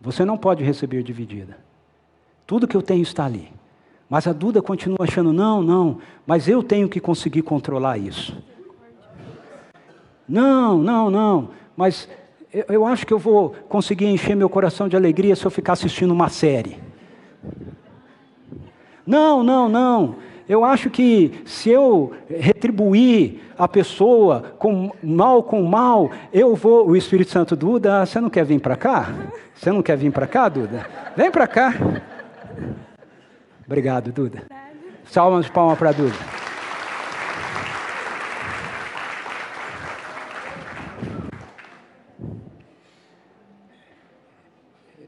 Você 0.00 0.24
não 0.24 0.36
pode 0.36 0.64
receber 0.64 1.02
dividida. 1.02 1.58
Tudo 2.46 2.66
que 2.66 2.76
eu 2.76 2.82
tenho 2.82 3.02
está 3.02 3.24
ali. 3.24 3.52
Mas 4.08 4.26
a 4.26 4.32
Duda 4.32 4.60
continua 4.60 4.98
achando: 5.02 5.32
não, 5.32 5.62
não, 5.62 5.98
mas 6.26 6.48
eu 6.48 6.62
tenho 6.62 6.88
que 6.88 6.98
conseguir 6.98 7.42
controlar 7.42 7.96
isso. 7.98 8.36
Não, 10.28 10.78
não, 10.78 11.10
não, 11.10 11.50
mas 11.76 12.08
eu, 12.52 12.64
eu 12.68 12.86
acho 12.86 13.06
que 13.06 13.12
eu 13.12 13.18
vou 13.18 13.50
conseguir 13.68 14.06
encher 14.06 14.36
meu 14.36 14.48
coração 14.48 14.88
de 14.88 14.96
alegria 14.96 15.36
se 15.36 15.44
eu 15.44 15.50
ficar 15.50 15.74
assistindo 15.74 16.12
uma 16.12 16.28
série. 16.28 16.78
Não, 19.06 19.42
não, 19.42 19.68
não. 19.68 20.16
Eu 20.50 20.64
acho 20.64 20.90
que 20.90 21.44
se 21.46 21.70
eu 21.70 22.12
retribuir 22.28 23.40
a 23.56 23.68
pessoa 23.68 24.56
com 24.58 24.90
mal 25.00 25.44
com 25.44 25.62
mal, 25.62 26.10
eu 26.32 26.56
vou. 26.56 26.88
O 26.88 26.96
Espírito 26.96 27.30
Santo, 27.30 27.54
Duda, 27.54 28.04
você 28.04 28.20
não 28.20 28.28
quer 28.28 28.44
vir 28.44 28.60
para 28.60 28.74
cá? 28.74 29.14
Você 29.54 29.70
não 29.70 29.80
quer 29.80 29.96
vir 29.96 30.10
para 30.10 30.26
cá, 30.26 30.48
Duda? 30.48 30.84
Vem 31.16 31.30
para 31.30 31.46
cá. 31.46 31.72
Obrigado, 33.64 34.10
Duda. 34.10 34.42
Salva 35.04 35.40
de 35.40 35.48
palmas 35.52 35.78
para 35.78 35.92
Duda. 35.92 36.16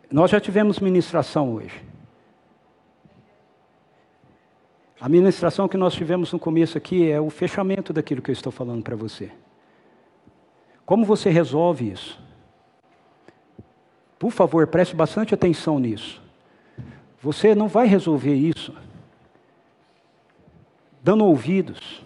Nós 0.08 0.30
já 0.30 0.38
tivemos 0.38 0.78
ministração 0.78 1.52
hoje. 1.54 1.91
A 5.02 5.08
ministração 5.08 5.66
que 5.66 5.76
nós 5.76 5.94
tivemos 5.94 6.32
no 6.32 6.38
começo 6.38 6.78
aqui 6.78 7.10
é 7.10 7.20
o 7.20 7.28
fechamento 7.28 7.92
daquilo 7.92 8.22
que 8.22 8.30
eu 8.30 8.32
estou 8.32 8.52
falando 8.52 8.84
para 8.84 8.94
você. 8.94 9.32
Como 10.86 11.04
você 11.04 11.28
resolve 11.28 11.90
isso? 11.90 12.22
Por 14.16 14.30
favor, 14.30 14.64
preste 14.68 14.94
bastante 14.94 15.34
atenção 15.34 15.80
nisso. 15.80 16.22
Você 17.20 17.52
não 17.52 17.66
vai 17.66 17.88
resolver 17.88 18.32
isso 18.32 18.72
dando 21.02 21.24
ouvidos 21.24 22.04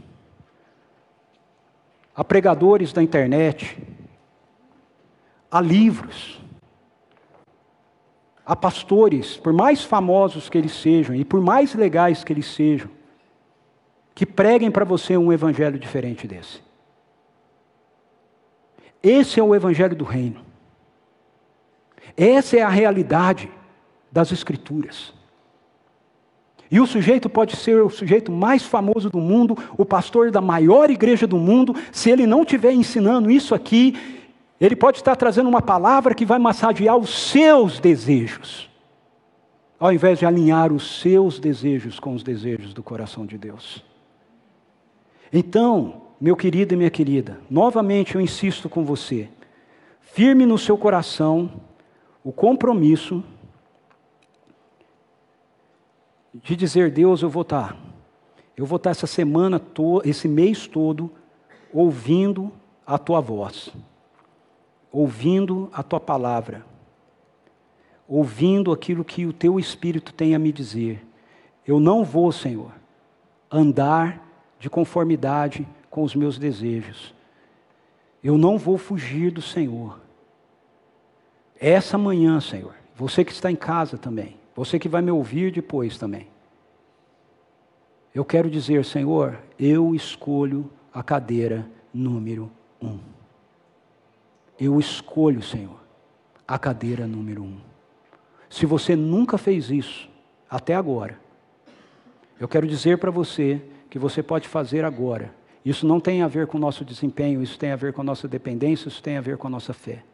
a 2.14 2.24
pregadores 2.24 2.94
da 2.94 3.02
internet, 3.02 3.76
a 5.50 5.60
livros, 5.60 6.40
a 8.46 8.54
pastores, 8.54 9.36
por 9.36 9.52
mais 9.52 9.82
famosos 9.82 10.48
que 10.48 10.56
eles 10.56 10.72
sejam 10.72 11.16
e 11.16 11.24
por 11.24 11.40
mais 11.40 11.74
legais 11.74 12.22
que 12.22 12.32
eles 12.32 12.46
sejam, 12.46 12.88
que 14.14 14.24
preguem 14.24 14.70
para 14.70 14.84
você 14.84 15.16
um 15.16 15.32
evangelho 15.32 15.78
diferente 15.78 16.28
desse. 16.28 16.62
Esse 19.02 19.40
é 19.40 19.42
o 19.42 19.54
evangelho 19.54 19.96
do 19.96 20.04
reino. 20.04 20.40
Essa 22.16 22.56
é 22.56 22.62
a 22.62 22.68
realidade 22.68 23.50
das 24.10 24.30
Escrituras. 24.30 25.12
E 26.70 26.80
o 26.80 26.86
sujeito 26.86 27.28
pode 27.28 27.56
ser 27.56 27.82
o 27.82 27.90
sujeito 27.90 28.32
mais 28.32 28.62
famoso 28.62 29.10
do 29.10 29.18
mundo, 29.18 29.56
o 29.76 29.84
pastor 29.84 30.30
da 30.30 30.40
maior 30.40 30.90
igreja 30.90 31.26
do 31.26 31.36
mundo, 31.36 31.74
se 31.92 32.10
ele 32.10 32.26
não 32.26 32.42
estiver 32.42 32.72
ensinando 32.72 33.30
isso 33.30 33.54
aqui, 33.54 34.15
ele 34.60 34.74
pode 34.74 34.98
estar 34.98 35.16
trazendo 35.16 35.48
uma 35.48 35.60
palavra 35.60 36.14
que 36.14 36.24
vai 36.24 36.38
massagear 36.38 36.96
os 36.96 37.30
seus 37.30 37.78
desejos, 37.78 38.70
ao 39.78 39.92
invés 39.92 40.18
de 40.18 40.24
alinhar 40.24 40.72
os 40.72 41.00
seus 41.00 41.38
desejos 41.38 42.00
com 42.00 42.14
os 42.14 42.22
desejos 42.22 42.72
do 42.72 42.82
coração 42.82 43.26
de 43.26 43.36
Deus. 43.36 43.84
Então, 45.30 46.02
meu 46.18 46.34
querido 46.34 46.72
e 46.72 46.76
minha 46.76 46.90
querida, 46.90 47.38
novamente 47.50 48.14
eu 48.14 48.20
insisto 48.20 48.68
com 48.68 48.84
você, 48.84 49.28
firme 50.00 50.46
no 50.46 50.56
seu 50.56 50.78
coração 50.78 51.60
o 52.24 52.32
compromisso 52.32 53.22
de 56.32 56.56
dizer: 56.56 56.90
Deus, 56.90 57.20
eu 57.20 57.28
vou 57.28 57.42
estar, 57.42 57.76
eu 58.56 58.64
vou 58.64 58.76
estar 58.76 58.90
essa 58.90 59.06
semana, 59.06 59.60
esse 60.04 60.26
mês 60.26 60.66
todo, 60.66 61.12
ouvindo 61.74 62.50
a 62.86 62.96
tua 62.96 63.20
voz 63.20 63.70
ouvindo 64.96 65.68
a 65.74 65.82
tua 65.82 66.00
palavra, 66.00 66.64
ouvindo 68.08 68.72
aquilo 68.72 69.04
que 69.04 69.26
o 69.26 69.32
teu 69.32 69.60
espírito 69.60 70.10
tem 70.10 70.34
a 70.34 70.38
me 70.38 70.50
dizer. 70.50 71.04
Eu 71.66 71.78
não 71.78 72.02
vou, 72.02 72.32
Senhor, 72.32 72.72
andar 73.50 74.26
de 74.58 74.70
conformidade 74.70 75.68
com 75.90 76.02
os 76.02 76.14
meus 76.14 76.38
desejos. 76.38 77.14
Eu 78.24 78.38
não 78.38 78.56
vou 78.56 78.78
fugir 78.78 79.30
do 79.30 79.42
Senhor. 79.42 80.00
Essa 81.60 81.98
manhã, 81.98 82.40
Senhor, 82.40 82.74
você 82.94 83.22
que 83.22 83.32
está 83.32 83.50
em 83.50 83.56
casa 83.56 83.98
também, 83.98 84.38
você 84.54 84.78
que 84.78 84.88
vai 84.88 85.02
me 85.02 85.10
ouvir 85.10 85.52
depois 85.52 85.98
também. 85.98 86.26
Eu 88.14 88.24
quero 88.24 88.48
dizer, 88.48 88.82
Senhor, 88.82 89.38
eu 89.58 89.94
escolho 89.94 90.70
a 90.90 91.02
cadeira 91.02 91.70
número 91.92 92.50
um 92.80 93.15
eu 94.58 94.78
escolho, 94.78 95.42
Senhor, 95.42 95.78
a 96.46 96.58
cadeira 96.58 97.06
número 97.06 97.42
um. 97.42 97.58
Se 98.48 98.64
você 98.64 98.96
nunca 98.96 99.36
fez 99.36 99.70
isso, 99.70 100.08
até 100.48 100.74
agora, 100.74 101.18
eu 102.38 102.46
quero 102.46 102.66
dizer 102.66 102.98
para 102.98 103.10
você 103.10 103.60
que 103.90 103.98
você 103.98 104.22
pode 104.22 104.48
fazer 104.48 104.84
agora. 104.84 105.34
Isso 105.64 105.86
não 105.86 105.98
tem 105.98 106.22
a 106.22 106.28
ver 106.28 106.46
com 106.46 106.58
o 106.58 106.60
nosso 106.60 106.84
desempenho, 106.84 107.42
isso 107.42 107.58
tem 107.58 107.72
a 107.72 107.76
ver 107.76 107.92
com 107.92 108.00
a 108.00 108.04
nossa 108.04 108.28
dependência, 108.28 108.88
isso 108.88 109.02
tem 109.02 109.16
a 109.16 109.20
ver 109.20 109.36
com 109.36 109.46
a 109.46 109.50
nossa 109.50 109.72
fé. 109.72 110.04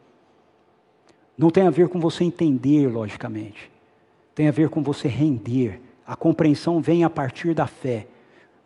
Não 1.37 1.49
tem 1.49 1.67
a 1.67 1.69
ver 1.69 1.89
com 1.89 1.99
você 1.99 2.23
entender, 2.23 2.87
logicamente. 2.87 3.71
Tem 4.33 4.47
a 4.47 4.51
ver 4.51 4.69
com 4.69 4.81
você 4.81 5.07
render. 5.07 5.79
A 6.05 6.15
compreensão 6.15 6.81
vem 6.81 7.03
a 7.03 7.09
partir 7.09 7.53
da 7.53 7.67
fé. 7.67 8.07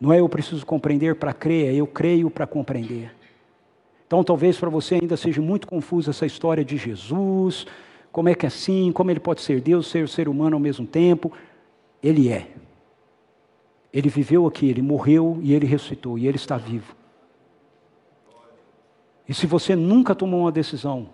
Não 0.00 0.12
é 0.12 0.20
eu 0.20 0.28
preciso 0.28 0.64
compreender 0.64 1.16
para 1.16 1.32
crer, 1.32 1.74
é 1.74 1.76
eu 1.76 1.86
creio 1.86 2.30
para 2.30 2.46
compreender. 2.46 3.12
Então, 4.08 4.24
talvez 4.24 4.58
para 4.58 4.70
você 4.70 4.94
ainda 4.94 5.18
seja 5.18 5.42
muito 5.42 5.66
confusa 5.66 6.10
essa 6.10 6.24
história 6.24 6.64
de 6.64 6.78
Jesus, 6.78 7.66
como 8.10 8.30
é 8.30 8.34
que 8.34 8.46
é 8.46 8.48
assim, 8.48 8.90
como 8.90 9.10
ele 9.10 9.20
pode 9.20 9.42
ser 9.42 9.60
Deus, 9.60 9.86
ser 9.86 10.08
ser 10.08 10.30
humano 10.30 10.56
ao 10.56 10.60
mesmo 10.60 10.86
tempo. 10.86 11.30
Ele 12.02 12.30
é. 12.30 12.48
Ele 13.92 14.08
viveu 14.08 14.46
aqui, 14.46 14.66
ele 14.66 14.80
morreu 14.80 15.38
e 15.42 15.52
ele 15.52 15.66
ressuscitou, 15.66 16.18
e 16.18 16.26
ele 16.26 16.36
está 16.36 16.56
vivo. 16.56 16.96
E 19.28 19.34
se 19.34 19.46
você 19.46 19.76
nunca 19.76 20.14
tomou 20.14 20.40
uma 20.40 20.52
decisão 20.52 21.10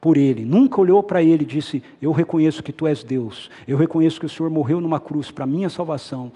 por 0.00 0.16
ele, 0.16 0.44
nunca 0.44 0.80
olhou 0.80 1.04
para 1.04 1.22
ele 1.22 1.44
e 1.44 1.46
disse: 1.46 1.80
Eu 2.02 2.10
reconheço 2.10 2.60
que 2.60 2.72
tu 2.72 2.88
és 2.88 3.04
Deus, 3.04 3.48
eu 3.68 3.76
reconheço 3.76 4.18
que 4.18 4.26
o 4.26 4.28
Senhor 4.28 4.50
morreu 4.50 4.80
numa 4.80 4.98
cruz 4.98 5.30
para 5.30 5.46
minha 5.46 5.70
salvação. 5.70 6.32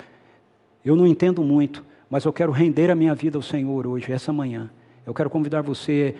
Eu 0.84 0.94
não 0.94 1.04
entendo 1.04 1.42
muito, 1.42 1.84
mas 2.08 2.24
eu 2.24 2.32
quero 2.32 2.52
render 2.52 2.92
a 2.92 2.94
minha 2.94 3.14
vida 3.14 3.36
ao 3.36 3.42
Senhor 3.42 3.88
hoje, 3.88 4.12
essa 4.12 4.32
manhã. 4.32 4.70
Eu 5.06 5.12
quero 5.14 5.30
convidar 5.30 5.62
você 5.62 6.14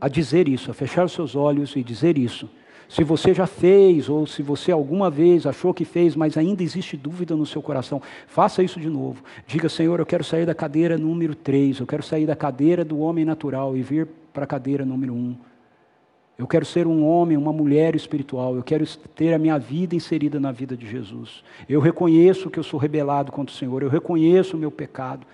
a 0.00 0.08
dizer 0.08 0.48
isso, 0.48 0.70
a 0.70 0.74
fechar 0.74 1.04
os 1.04 1.12
seus 1.12 1.34
olhos 1.34 1.74
e 1.76 1.82
dizer 1.82 2.18
isso. 2.18 2.48
Se 2.88 3.02
você 3.02 3.34
já 3.34 3.46
fez, 3.46 4.08
ou 4.08 4.26
se 4.26 4.42
você 4.42 4.70
alguma 4.70 5.10
vez 5.10 5.44
achou 5.44 5.74
que 5.74 5.84
fez, 5.84 6.14
mas 6.14 6.36
ainda 6.36 6.62
existe 6.62 6.96
dúvida 6.96 7.34
no 7.34 7.44
seu 7.44 7.60
coração, 7.60 8.00
faça 8.28 8.62
isso 8.62 8.78
de 8.78 8.88
novo. 8.88 9.22
Diga, 9.46 9.68
Senhor, 9.68 9.98
eu 9.98 10.06
quero 10.06 10.22
sair 10.22 10.46
da 10.46 10.54
cadeira 10.54 10.96
número 10.96 11.34
3, 11.34 11.80
eu 11.80 11.86
quero 11.86 12.02
sair 12.02 12.26
da 12.26 12.36
cadeira 12.36 12.84
do 12.84 13.00
homem 13.00 13.24
natural 13.24 13.76
e 13.76 13.82
vir 13.82 14.06
para 14.32 14.44
a 14.44 14.46
cadeira 14.46 14.84
número 14.84 15.14
1. 15.14 15.36
Eu 16.38 16.46
quero 16.46 16.66
ser 16.66 16.86
um 16.86 17.04
homem, 17.04 17.36
uma 17.36 17.52
mulher 17.52 17.96
espiritual. 17.96 18.54
Eu 18.54 18.62
quero 18.62 18.86
ter 19.14 19.32
a 19.32 19.38
minha 19.38 19.58
vida 19.58 19.96
inserida 19.96 20.38
na 20.38 20.52
vida 20.52 20.76
de 20.76 20.86
Jesus. 20.86 21.42
Eu 21.66 21.80
reconheço 21.80 22.50
que 22.50 22.58
eu 22.58 22.62
sou 22.62 22.78
rebelado 22.78 23.32
contra 23.32 23.54
o 23.54 23.56
Senhor. 23.56 23.82
Eu 23.82 23.88
reconheço 23.88 24.54
o 24.54 24.60
meu 24.60 24.70
pecado. 24.70 25.26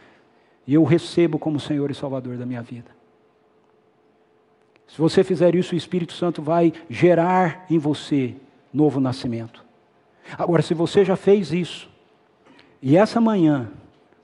E 0.66 0.74
eu 0.74 0.84
recebo 0.84 1.38
como 1.38 1.58
Senhor 1.58 1.90
e 1.90 1.94
Salvador 1.94 2.36
da 2.36 2.46
minha 2.46 2.62
vida. 2.62 2.90
Se 4.86 4.98
você 4.98 5.24
fizer 5.24 5.54
isso, 5.54 5.74
o 5.74 5.78
Espírito 5.78 6.12
Santo 6.12 6.42
vai 6.42 6.72
gerar 6.88 7.64
em 7.70 7.78
você 7.78 8.34
novo 8.72 9.00
nascimento. 9.00 9.64
Agora, 10.38 10.62
se 10.62 10.74
você 10.74 11.04
já 11.04 11.16
fez 11.16 11.52
isso, 11.52 11.88
e 12.80 12.96
essa 12.96 13.20
manhã 13.20 13.70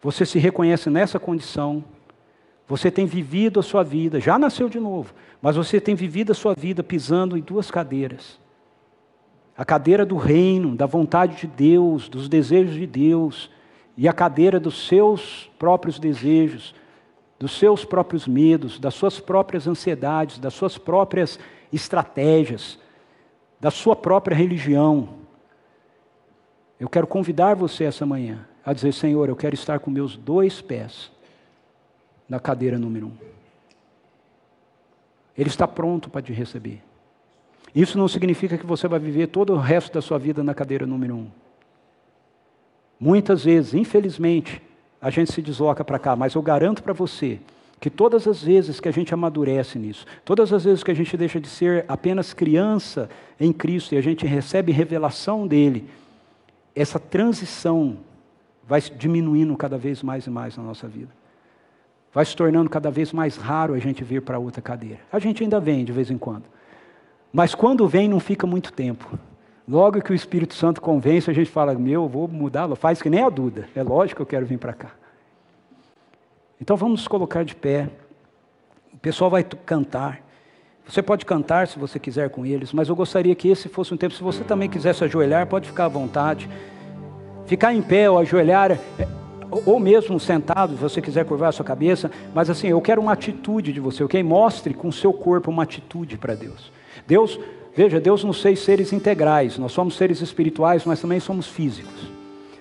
você 0.01 0.25
se 0.27 0.39
reconhece 0.39 0.91
nessa 0.91 1.19
condição, 1.19 1.83
você 2.67 2.91
tem 2.91 3.07
vivido 3.07 3.59
a 3.59 3.63
sua 3.63 3.83
vida, 3.83 4.21
já 4.21 4.39
nasceu 4.39 4.69
de 4.69 4.79
novo, 4.79 5.15
mas 5.41 5.57
você 5.57 5.81
tem 5.81 5.95
vivido 5.95 6.33
a 6.33 6.35
sua 6.35 6.55
vida 6.55 6.83
pisando 6.83 7.37
em 7.37 7.41
duas 7.41 7.71
cadeiras. 7.71 8.39
A 9.57 9.65
cadeira 9.65 10.05
do 10.05 10.17
reino, 10.17 10.77
da 10.77 10.87
vontade 10.87 11.37
de 11.37 11.47
Deus, 11.47 12.09
dos 12.09 12.29
desejos 12.29 12.75
de 12.75 12.87
Deus, 12.87 13.51
e 13.99 14.07
a 14.07 14.13
cadeira 14.13 14.61
dos 14.61 14.87
seus 14.87 15.51
próprios 15.59 15.99
desejos, 15.99 16.73
dos 17.37 17.59
seus 17.59 17.85
próprios 17.85 18.29
medos, 18.29 18.79
das 18.79 18.95
suas 18.95 19.19
próprias 19.19 19.67
ansiedades, 19.67 20.39
das 20.39 20.55
suas 20.55 20.79
próprias 20.79 21.37
estratégias, 21.73 22.79
da 23.59 23.73
sua 23.73 23.97
própria 23.97 24.37
religião. 24.37 25.17
Eu 26.79 26.89
quero 26.89 27.09
convidar 27.09 27.57
você 27.57 27.83
essa 27.85 28.07
manhã 28.07 28.47
a 28.65 28.73
dizer: 28.73 28.93
Senhor, 28.93 29.29
eu 29.29 29.35
quero 29.35 29.57
estar 29.57 29.81
com 29.81 29.91
meus 29.91 30.17
dois 30.17 30.61
pés 30.61 31.11
na 32.29 32.39
cadeira 32.39 32.79
número 32.79 33.09
um. 33.09 33.13
Ele 35.37 35.49
está 35.49 35.67
pronto 35.67 36.09
para 36.09 36.23
te 36.23 36.33
receber. 36.33 36.85
Isso 37.75 37.99
não 37.99 38.07
significa 38.07 38.57
que 38.57 38.65
você 38.65 38.87
vai 38.87 39.01
viver 39.01 39.27
todo 39.27 39.55
o 39.55 39.59
resto 39.59 39.93
da 39.93 40.01
sua 40.01 40.21
vida 40.21 40.41
na 40.45 40.55
cadeira 40.55 40.87
número 40.87 41.17
um. 41.17 41.31
Muitas 43.01 43.45
vezes, 43.45 43.75
infelizmente, 43.75 44.61
a 45.01 45.11
gente 45.11 45.33
se 45.33 45.41
desloca 45.41 45.85
para 45.85 45.99
cá, 45.99 46.17
mas 46.17 46.35
eu 46.35 46.43
garanto 46.43 46.83
para 46.83 46.93
você 46.93 47.39
que 47.81 47.89
todas 47.89 48.27
as 48.27 48.43
vezes 48.43 48.81
que 48.81 48.89
a 48.89 48.93
gente 48.93 49.15
amadurece 49.15 49.79
nisso, 49.79 50.05
todas 50.25 50.53
as 50.53 50.65
vezes 50.65 50.83
que 50.83 50.91
a 50.91 50.95
gente 50.95 51.17
deixa 51.17 51.41
de 51.41 51.49
ser 51.49 51.85
apenas 51.87 52.35
criança 52.35 53.09
em 53.39 53.53
Cristo 53.53 53.95
e 53.95 53.99
a 53.99 54.01
gente 54.01 54.27
recebe 54.27 54.73
revelação 54.73 55.47
dele, 55.47 55.89
essa 56.75 56.99
transição 56.99 57.99
vai 58.67 58.81
diminuindo 58.81 59.57
cada 59.57 59.79
vez 59.79 60.03
mais 60.03 60.27
e 60.27 60.31
mais 60.31 60.57
na 60.57 60.63
nossa 60.63 60.89
vida. 60.89 61.11
Vai 62.13 62.25
se 62.25 62.35
tornando 62.35 62.69
cada 62.69 62.91
vez 62.91 63.13
mais 63.13 63.37
raro 63.37 63.75
a 63.75 63.79
gente 63.79 64.03
vir 64.03 64.23
para 64.23 64.39
outra 64.39 64.61
cadeira. 64.61 65.01
A 65.13 65.19
gente 65.19 65.43
ainda 65.43 65.61
vem 65.61 65.85
de 65.85 65.93
vez 65.93 66.11
em 66.11 66.19
quando. 66.19 66.45
Mas 67.33 67.55
quando 67.55 67.87
vem, 67.87 68.09
não 68.09 68.19
fica 68.19 68.47
muito 68.47 68.73
tempo. 68.73 69.19
Logo 69.69 70.01
que 70.01 70.13
o 70.13 70.15
Espírito 70.15 70.55
Santo 70.55 70.81
convence, 70.81 71.31
a 71.31 71.35
gente 71.35 71.51
fala: 71.51 71.75
Meu, 71.75 72.09
vou 72.09 72.27
mudar, 72.27 72.75
faz 72.77 73.03
que 73.03 73.11
nem 73.11 73.23
a 73.23 73.29
Duda. 73.29 73.69
É 73.77 73.83
lógico 73.83 74.17
que 74.17 74.23
eu 74.23 74.27
quero 74.27 74.47
vir 74.47 74.59
para 74.59 74.73
cá. 74.73 74.93
Então 76.59 76.75
vamos 76.75 77.01
nos 77.01 77.09
colocar 77.09 77.45
de 77.45 77.55
pé. 77.55 77.89
O 78.95 78.97
pessoal 78.97 79.31
vai 79.31 79.45
cantar. 79.45 80.23
Você 80.87 81.03
pode 81.03 81.27
cantar 81.27 81.69
se 81.69 81.79
você 81.79 81.99
quiser 81.99 82.31
com 82.31 82.47
eles, 82.47 82.73
mas 82.73 82.89
eu 82.89 82.97
gostaria 82.97 83.35
que 83.35 83.47
esse 83.49 83.69
fosse 83.69 83.93
um 83.93 83.97
tempo. 83.99 84.15
Se 84.15 84.23
você 84.23 84.43
também 84.43 84.71
quisesse 84.71 85.05
ajoelhar, 85.05 85.47
pode 85.47 85.69
ficar 85.69 85.85
à 85.85 85.89
vontade. 85.89 86.49
Ficar 87.45 87.75
em 87.75 87.83
pé 87.83 88.09
ou 88.09 88.19
ajoelhar, 88.19 88.73
é, 88.73 88.79
ou 89.67 89.79
mesmo 89.79 90.19
sentado, 90.19 90.77
se 90.77 90.81
você 90.81 91.03
quiser 91.03 91.27
curvar 91.27 91.51
a 91.51 91.53
sua 91.53 91.65
cabeça, 91.65 92.11
mas 92.35 92.49
assim, 92.49 92.69
eu 92.69 92.81
quero 92.81 93.03
uma 93.03 93.13
atitude 93.13 93.73
de 93.73 93.81
você, 93.81 94.03
ok? 94.03 94.23
Mostre 94.23 94.73
com 94.73 94.89
o 94.89 94.93
seu 94.93 95.13
corpo 95.13 95.51
uma 95.51 95.63
atitude 95.63 96.17
para 96.17 96.35
Deus. 96.35 96.73
Deus 97.07 97.39
Veja, 97.79 98.01
Deus 98.01 98.25
nos 98.25 98.43
fez 98.43 98.59
seres 98.59 98.93
integrais, 98.93 99.57
nós 99.57 99.71
somos 99.71 99.97
seres 99.97 100.21
espirituais, 100.21 100.85
mas 100.85 101.01
também 101.01 101.21
somos 101.21 101.47
físicos. 101.47 102.11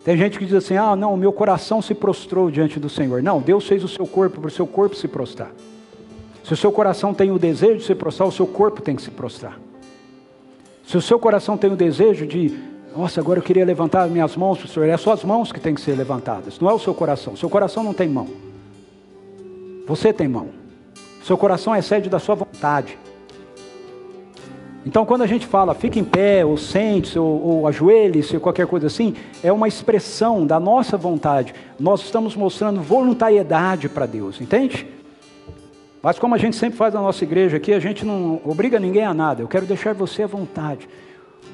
Tem 0.04 0.16
gente 0.16 0.38
que 0.38 0.46
diz 0.46 0.54
assim: 0.54 0.78
ah, 0.78 0.96
não, 0.96 1.16
o 1.16 1.18
meu 1.18 1.34
coração 1.34 1.82
se 1.82 1.96
prostrou 1.96 2.52
diante 2.52 2.80
do 2.80 2.88
Senhor. 2.88 3.24
Não, 3.24 3.42
Deus 3.42 3.68
fez 3.68 3.84
o 3.84 3.88
seu 3.88 4.06
corpo 4.06 4.40
para 4.40 4.48
o 4.48 4.52
seu 4.52 4.68
corpo 4.68 4.96
se 4.96 5.08
prostrar. 5.08 5.50
Se 6.44 6.54
o 6.54 6.56
seu 6.56 6.72
coração 6.72 7.16
tem 7.16 7.32
o 7.32 7.40
desejo 7.40 7.80
de 7.80 7.86
se 7.86 7.96
prostrar, 7.96 8.30
o 8.30 8.32
seu 8.32 8.46
corpo 8.46 8.80
tem 8.80 8.96
que 8.96 9.02
se 9.02 9.10
prostrar. 9.10 9.60
Se 10.86 10.96
o 10.96 11.02
seu 11.02 11.18
coração 11.18 11.58
tem 11.58 11.72
o 11.72 11.76
desejo 11.76 12.28
de, 12.28 12.56
nossa, 12.96 13.20
agora 13.20 13.40
eu 13.40 13.44
queria 13.44 13.66
levantar 13.66 14.08
minhas 14.10 14.36
mãos 14.36 14.60
para 14.60 14.68
o 14.68 14.70
Senhor, 14.70 14.86
é 14.86 14.94
as 14.94 15.02
suas 15.02 15.24
mãos 15.24 15.52
que 15.52 15.60
têm 15.60 15.74
que 15.74 15.82
ser 15.82 15.98
levantadas, 15.98 16.60
não 16.60 16.70
é 16.70 16.74
o 16.74 16.80
seu 16.80 16.94
coração. 16.94 17.36
Seu 17.36 17.50
coração 17.50 17.82
não 17.82 17.92
tem 17.92 18.08
mão. 18.08 18.28
Você 19.88 20.14
tem 20.14 20.28
mão. 20.28 20.50
Seu 21.24 21.36
coração 21.40 21.74
é 21.74 21.82
sede 21.82 22.08
da 22.08 22.20
sua 22.20 22.36
vontade. 22.36 23.00
Então, 24.88 25.06
quando 25.06 25.22
a 25.22 25.28
gente 25.28 25.46
fala 25.46 25.74
fique 25.74 26.00
em 26.00 26.04
pé, 26.06 26.46
ou 26.46 26.56
sente-se, 26.56 27.20
ou, 27.20 27.44
ou 27.44 27.68
ajoelhe-se, 27.68 28.36
ou 28.36 28.40
qualquer 28.40 28.66
coisa 28.66 28.88
assim, 28.88 29.16
é 29.44 29.52
uma 29.52 29.68
expressão 29.68 30.48
da 30.48 30.62
nossa 30.62 30.96
vontade. 30.96 31.54
Nós 31.78 32.00
estamos 32.06 32.38
mostrando 32.38 32.82
voluntariedade 32.82 33.90
para 33.90 34.06
Deus, 34.06 34.40
entende? 34.40 34.88
Mas 36.02 36.18
como 36.18 36.36
a 36.36 36.38
gente 36.38 36.56
sempre 36.56 36.78
faz 36.78 36.94
na 36.94 37.02
nossa 37.02 37.22
igreja 37.22 37.58
aqui, 37.58 37.74
a 37.74 37.82
gente 37.82 38.06
não 38.06 38.40
obriga 38.46 38.80
ninguém 38.80 39.04
a 39.04 39.14
nada. 39.14 39.42
Eu 39.42 39.48
quero 39.50 39.66
deixar 39.66 39.94
você 39.94 40.24
à 40.24 40.28
vontade. 40.28 40.88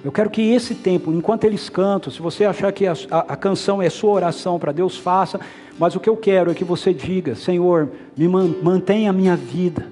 Eu 0.05 0.11
quero 0.11 0.29
que 0.29 0.53
esse 0.53 0.75
tempo, 0.75 1.11
enquanto 1.11 1.45
eles 1.45 1.69
cantam, 1.69 2.13
se 2.13 2.21
você 2.21 2.45
achar 2.45 2.71
que 2.71 2.85
a, 2.85 2.93
a, 3.09 3.19
a 3.33 3.35
canção 3.35 3.81
é 3.81 3.89
sua 3.89 4.11
oração 4.11 4.59
para 4.59 4.71
Deus, 4.71 4.95
faça. 4.95 5.39
Mas 5.79 5.95
o 5.95 5.99
que 5.99 6.07
eu 6.07 6.15
quero 6.15 6.51
é 6.51 6.53
que 6.53 6.63
você 6.63 6.93
diga: 6.93 7.33
Senhor, 7.33 7.89
me 8.15 8.27
mantenha 8.27 9.09
a 9.09 9.13
minha 9.13 9.35
vida 9.35 9.87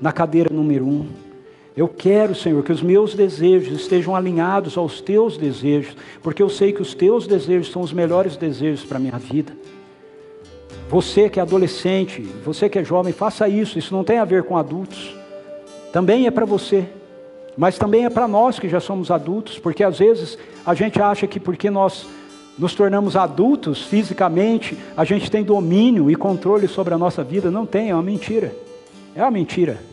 na 0.00 0.12
cadeira 0.12 0.48
número 0.50 0.86
um. 0.86 1.29
Eu 1.80 1.88
quero, 1.88 2.34
Senhor, 2.34 2.62
que 2.62 2.72
os 2.72 2.82
meus 2.82 3.14
desejos 3.14 3.80
estejam 3.80 4.14
alinhados 4.14 4.76
aos 4.76 5.00
teus 5.00 5.38
desejos, 5.38 5.96
porque 6.22 6.42
eu 6.42 6.50
sei 6.50 6.74
que 6.74 6.82
os 6.82 6.92
teus 6.92 7.26
desejos 7.26 7.72
são 7.72 7.80
os 7.80 7.90
melhores 7.90 8.36
desejos 8.36 8.84
para 8.84 8.98
a 8.98 9.00
minha 9.00 9.16
vida. 9.16 9.54
Você 10.90 11.30
que 11.30 11.40
é 11.40 11.42
adolescente, 11.42 12.20
você 12.44 12.68
que 12.68 12.78
é 12.78 12.84
jovem, 12.84 13.14
faça 13.14 13.48
isso. 13.48 13.78
Isso 13.78 13.94
não 13.94 14.04
tem 14.04 14.18
a 14.18 14.26
ver 14.26 14.42
com 14.42 14.58
adultos. 14.58 15.16
Também 15.90 16.26
é 16.26 16.30
para 16.30 16.44
você, 16.44 16.84
mas 17.56 17.78
também 17.78 18.04
é 18.04 18.10
para 18.10 18.28
nós 18.28 18.58
que 18.58 18.68
já 18.68 18.78
somos 18.78 19.10
adultos, 19.10 19.58
porque 19.58 19.82
às 19.82 20.00
vezes 20.00 20.36
a 20.66 20.74
gente 20.74 21.00
acha 21.00 21.26
que 21.26 21.40
porque 21.40 21.70
nós 21.70 22.06
nos 22.58 22.74
tornamos 22.74 23.16
adultos 23.16 23.84
fisicamente, 23.84 24.76
a 24.94 25.06
gente 25.06 25.30
tem 25.30 25.42
domínio 25.42 26.10
e 26.10 26.14
controle 26.14 26.68
sobre 26.68 26.92
a 26.92 26.98
nossa 26.98 27.24
vida. 27.24 27.50
Não 27.50 27.64
tem, 27.64 27.88
é 27.88 27.94
uma 27.94 28.02
mentira. 28.02 28.54
É 29.14 29.22
uma 29.22 29.30
mentira. 29.30 29.89